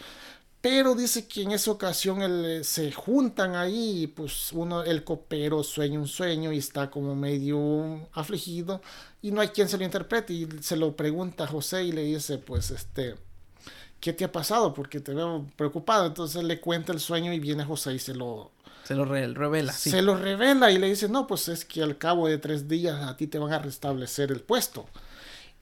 [0.60, 5.62] Pero dice que en esa ocasión eh, se juntan ahí y pues uno, el copero
[5.62, 8.80] sueña un sueño y está como medio afligido
[9.22, 12.02] y no hay quien se lo interprete y se lo pregunta a José y le
[12.02, 13.14] dice pues este
[14.00, 14.74] ¿qué te ha pasado?
[14.74, 16.06] Porque te veo preocupado.
[16.06, 18.50] Entonces le cuenta el sueño y viene José y se lo...
[18.84, 19.72] Se lo revela.
[19.72, 23.02] Se lo revela y le dice, no, pues es que al cabo de tres días
[23.02, 24.86] a ti te van a restablecer el puesto.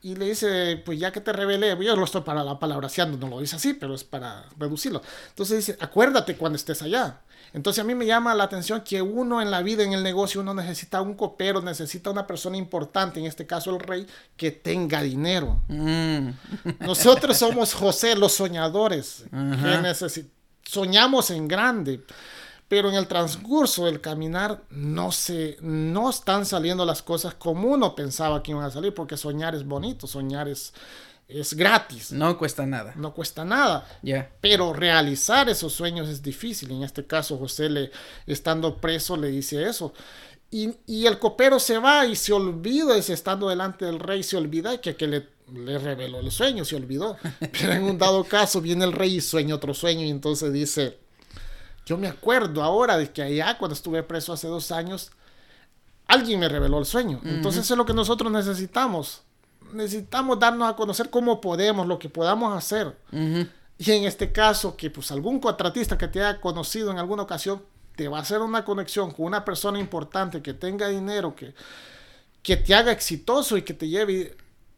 [0.02, 3.28] Y le dice, pues ya que te revelé, yo lo estoy para la palabraciando, no
[3.28, 5.02] lo dice así, pero es para reducirlo.
[5.30, 7.22] Entonces dice, acuérdate cuando estés allá.
[7.52, 10.42] Entonces a mí me llama la atención que uno en la vida, en el negocio,
[10.42, 14.06] uno necesita un copero, necesita una persona importante, en este caso el rey,
[14.36, 15.60] que tenga dinero.
[15.68, 16.28] Mm.
[16.80, 20.26] Nosotros somos José, los soñadores, que
[20.64, 22.04] soñamos en grande.
[22.68, 27.94] Pero en el transcurso del caminar no se, no están saliendo las cosas como uno
[27.94, 30.72] pensaba que iban a salir, porque soñar es bonito, soñar es,
[31.28, 32.10] es gratis.
[32.10, 32.92] No cuesta nada.
[32.96, 33.86] No cuesta nada.
[34.02, 34.30] Ya.
[34.40, 36.72] Pero realizar esos sueños es difícil.
[36.72, 37.90] En este caso, José, le,
[38.26, 39.92] estando preso, le dice eso.
[40.50, 44.80] Y, el copero se va y se olvida, es estando delante del rey, se olvida
[44.80, 47.16] que, que le, le reveló el sueño, se olvidó.
[47.52, 50.98] Pero en un dado caso viene el rey y sueña otro sueño y entonces dice,
[51.86, 55.12] yo me acuerdo ahora de que allá, cuando estuve preso hace dos años,
[56.06, 57.20] alguien me reveló el sueño.
[57.24, 59.22] Entonces eso es lo que nosotros necesitamos
[59.72, 62.96] necesitamos darnos a conocer cómo podemos, lo que podamos hacer.
[63.78, 67.62] Y en este caso, que pues algún contratista que te haya conocido en alguna ocasión
[67.94, 71.54] te va a hacer una conexión con una persona importante que tenga dinero, que,
[72.42, 74.36] que te haga exitoso y que te lleve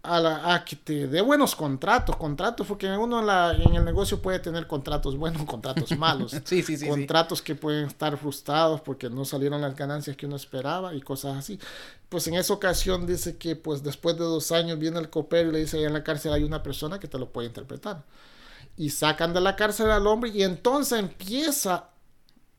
[0.08, 4.38] a, que te dé buenos contratos, contratos, porque uno en, la, en el negocio puede
[4.38, 9.24] tener contratos buenos, contratos malos, sí, sí, sí, contratos que pueden estar frustrados porque no
[9.24, 11.58] salieron las ganancias que uno esperaba y cosas así.
[12.08, 15.52] Pues en esa ocasión dice que pues después de dos años viene el copero y
[15.52, 18.04] le dice, ahí en la cárcel hay una persona que te lo puede interpretar.
[18.76, 21.90] Y sacan de la cárcel al hombre y entonces empieza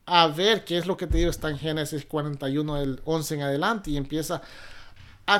[0.06, 3.42] a ver qué es lo que te digo, está en Génesis 41, del 11 en
[3.42, 4.42] adelante, y empieza a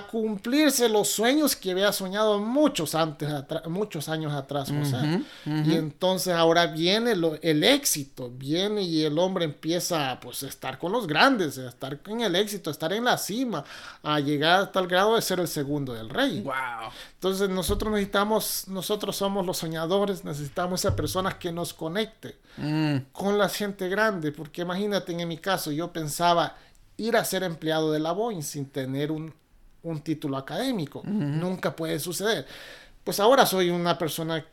[0.07, 3.29] cumplirse los sueños que había soñado muchos, antes,
[3.67, 4.73] muchos años atrás,
[5.47, 7.13] Y entonces ahora viene
[7.43, 11.99] el éxito, viene y el hombre empieza pues, a estar con los grandes, a estar
[12.07, 13.65] en el éxito, a estar en la cima,
[14.03, 16.41] a llegar hasta el grado de ser el segundo del rey.
[16.43, 16.93] Wow.
[17.15, 22.97] Entonces nosotros necesitamos, nosotros somos los soñadores, necesitamos esa persona que nos conecte mm.
[23.13, 26.57] con la gente grande, porque imagínate en mi caso, yo pensaba
[26.97, 29.35] ir a ser empleado de la Boeing sin tener un
[29.83, 31.03] un título académico.
[31.05, 32.47] Nunca puede suceder.
[33.05, 34.45] Pues ahora soy una persona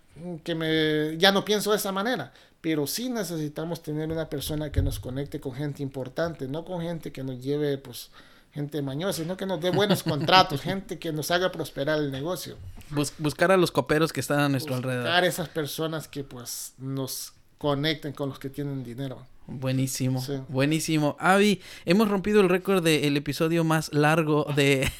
[0.43, 4.81] que me ya no pienso de esa manera, pero sí necesitamos tener una persona que
[4.81, 8.09] nos conecte con gente importante, no con gente que nos lleve pues
[8.51, 12.57] gente mañosa, sino que nos dé buenos contratos, gente que nos haga prosperar el negocio.
[13.19, 15.23] buscar a los coperos que están a nuestro buscar alrededor.
[15.25, 19.25] esas personas que pues nos conecten con los que tienen dinero.
[19.49, 21.15] Buenísimo, buenísimo.
[21.21, 24.91] Avi, hemos rompido el récord del episodio más largo de,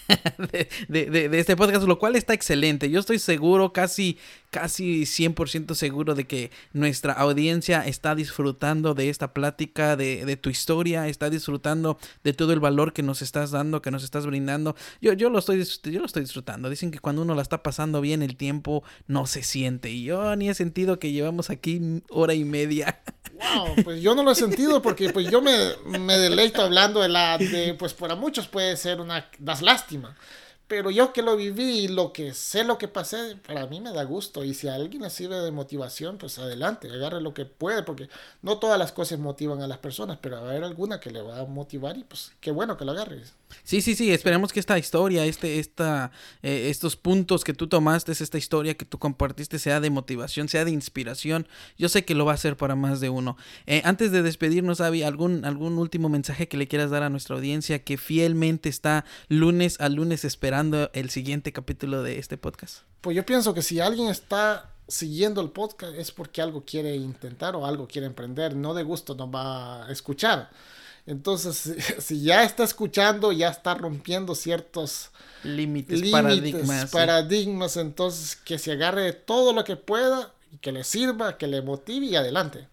[0.88, 2.90] de, de, este podcast, lo cual está excelente.
[2.90, 4.18] Yo estoy seguro, casi,
[4.50, 11.10] casi 100% seguro de que nuestra audiencia está disfrutando de esta plática, de, tu historia,
[11.10, 14.78] está disfrutando de todo el valor que nos estás dando, que nos estás brindando.
[15.02, 16.70] Yo, yo, lo estoy, yo lo estoy disfrutando.
[16.70, 19.92] Dicen que cuando uno la está pasando bien, el tiempo no se siente.
[19.92, 23.02] Y yo ni he sentido que llevamos aquí hora y media.
[23.38, 27.10] Wow, pues yo no lo he sentido porque pues yo me, me deleito hablando de
[27.10, 30.16] la de pues para muchos puede ser una das lástima.
[30.68, 33.94] Pero yo que lo viví y lo que sé lo que pasé, para mí me
[33.94, 34.44] da gusto.
[34.44, 38.10] Y si a alguien le sirve de motivación, pues adelante, agarre lo que puede, porque
[38.42, 41.22] no todas las cosas motivan a las personas, pero va a haber alguna que le
[41.22, 43.34] va a motivar y pues qué bueno que lo agarres.
[43.64, 46.12] Sí, sí, sí, esperemos que esta historia, este, esta,
[46.42, 50.66] eh, estos puntos que tú tomaste, esta historia que tú compartiste sea de motivación, sea
[50.66, 51.48] de inspiración.
[51.78, 53.38] Yo sé que lo va a hacer para más de uno.
[53.66, 57.36] Eh, antes de despedirnos, Avi, ¿algún, ¿algún último mensaje que le quieras dar a nuestra
[57.36, 62.80] audiencia que fielmente está lunes a lunes esperando el siguiente capítulo de este podcast?
[63.02, 67.56] Pues yo pienso que si alguien está siguiendo el podcast es porque algo quiere intentar
[67.56, 70.50] o algo quiere emprender, no de gusto no va a escuchar.
[71.08, 75.10] Entonces, si ya está escuchando, ya está rompiendo ciertos
[75.44, 76.92] límites, paradigmas.
[76.92, 81.48] Paradigmas, entonces que se agarre de todo lo que pueda y que le sirva, que
[81.48, 82.68] le motive y adelante.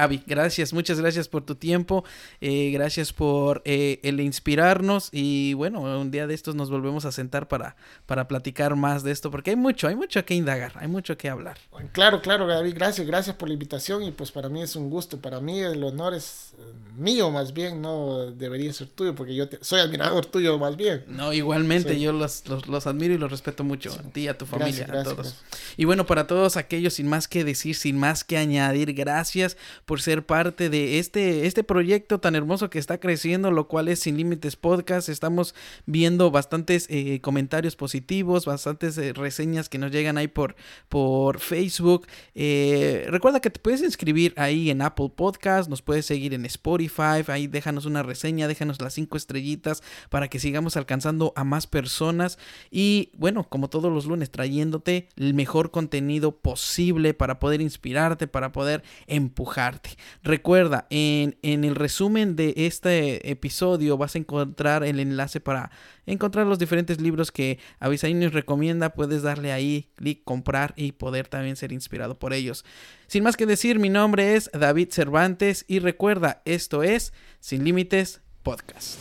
[0.00, 2.04] Avi, gracias, muchas gracias por tu tiempo,
[2.40, 7.12] eh, gracias por eh, el inspirarnos y bueno, un día de estos nos volvemos a
[7.12, 10.88] sentar para, para platicar más de esto porque hay mucho, hay mucho que indagar, hay
[10.88, 11.58] mucho que hablar.
[11.92, 15.20] Claro, claro, David, gracias, gracias por la invitación y pues para mí es un gusto,
[15.20, 16.62] para mí el honor es eh,
[16.96, 21.04] mío más bien, no debería ser tuyo porque yo soy admirador tuyo más bien.
[21.08, 24.86] No, igualmente, yo los, los, admiro y los respeto mucho, a ti, a tu familia,
[24.90, 25.36] a todos.
[25.76, 29.58] Y bueno, para todos aquellos sin más que decir, sin más que añadir, gracias
[29.90, 33.98] por ser parte de este, este proyecto tan hermoso que está creciendo, lo cual es
[33.98, 35.08] Sin Límites Podcast.
[35.08, 35.52] Estamos
[35.84, 40.54] viendo bastantes eh, comentarios positivos, bastantes eh, reseñas que nos llegan ahí por,
[40.88, 42.06] por Facebook.
[42.36, 47.24] Eh, recuerda que te puedes inscribir ahí en Apple Podcast, nos puedes seguir en Spotify,
[47.26, 52.38] ahí déjanos una reseña, déjanos las cinco estrellitas para que sigamos alcanzando a más personas.
[52.70, 58.52] Y bueno, como todos los lunes, trayéndote el mejor contenido posible para poder inspirarte, para
[58.52, 59.79] poder empujarte.
[60.22, 65.70] Recuerda, en, el resumen de este episodio vas a encontrar el enlace para
[66.06, 68.90] encontrar los diferentes libros que Avisaín nos recomienda.
[68.90, 72.64] Puedes darle ahí, clic, comprar y poder también ser inspirado por ellos.
[73.06, 78.20] Sin más que decir, mi nombre es David Cervantes y recuerda, esto es Sin Límites
[78.42, 78.98] Podcast.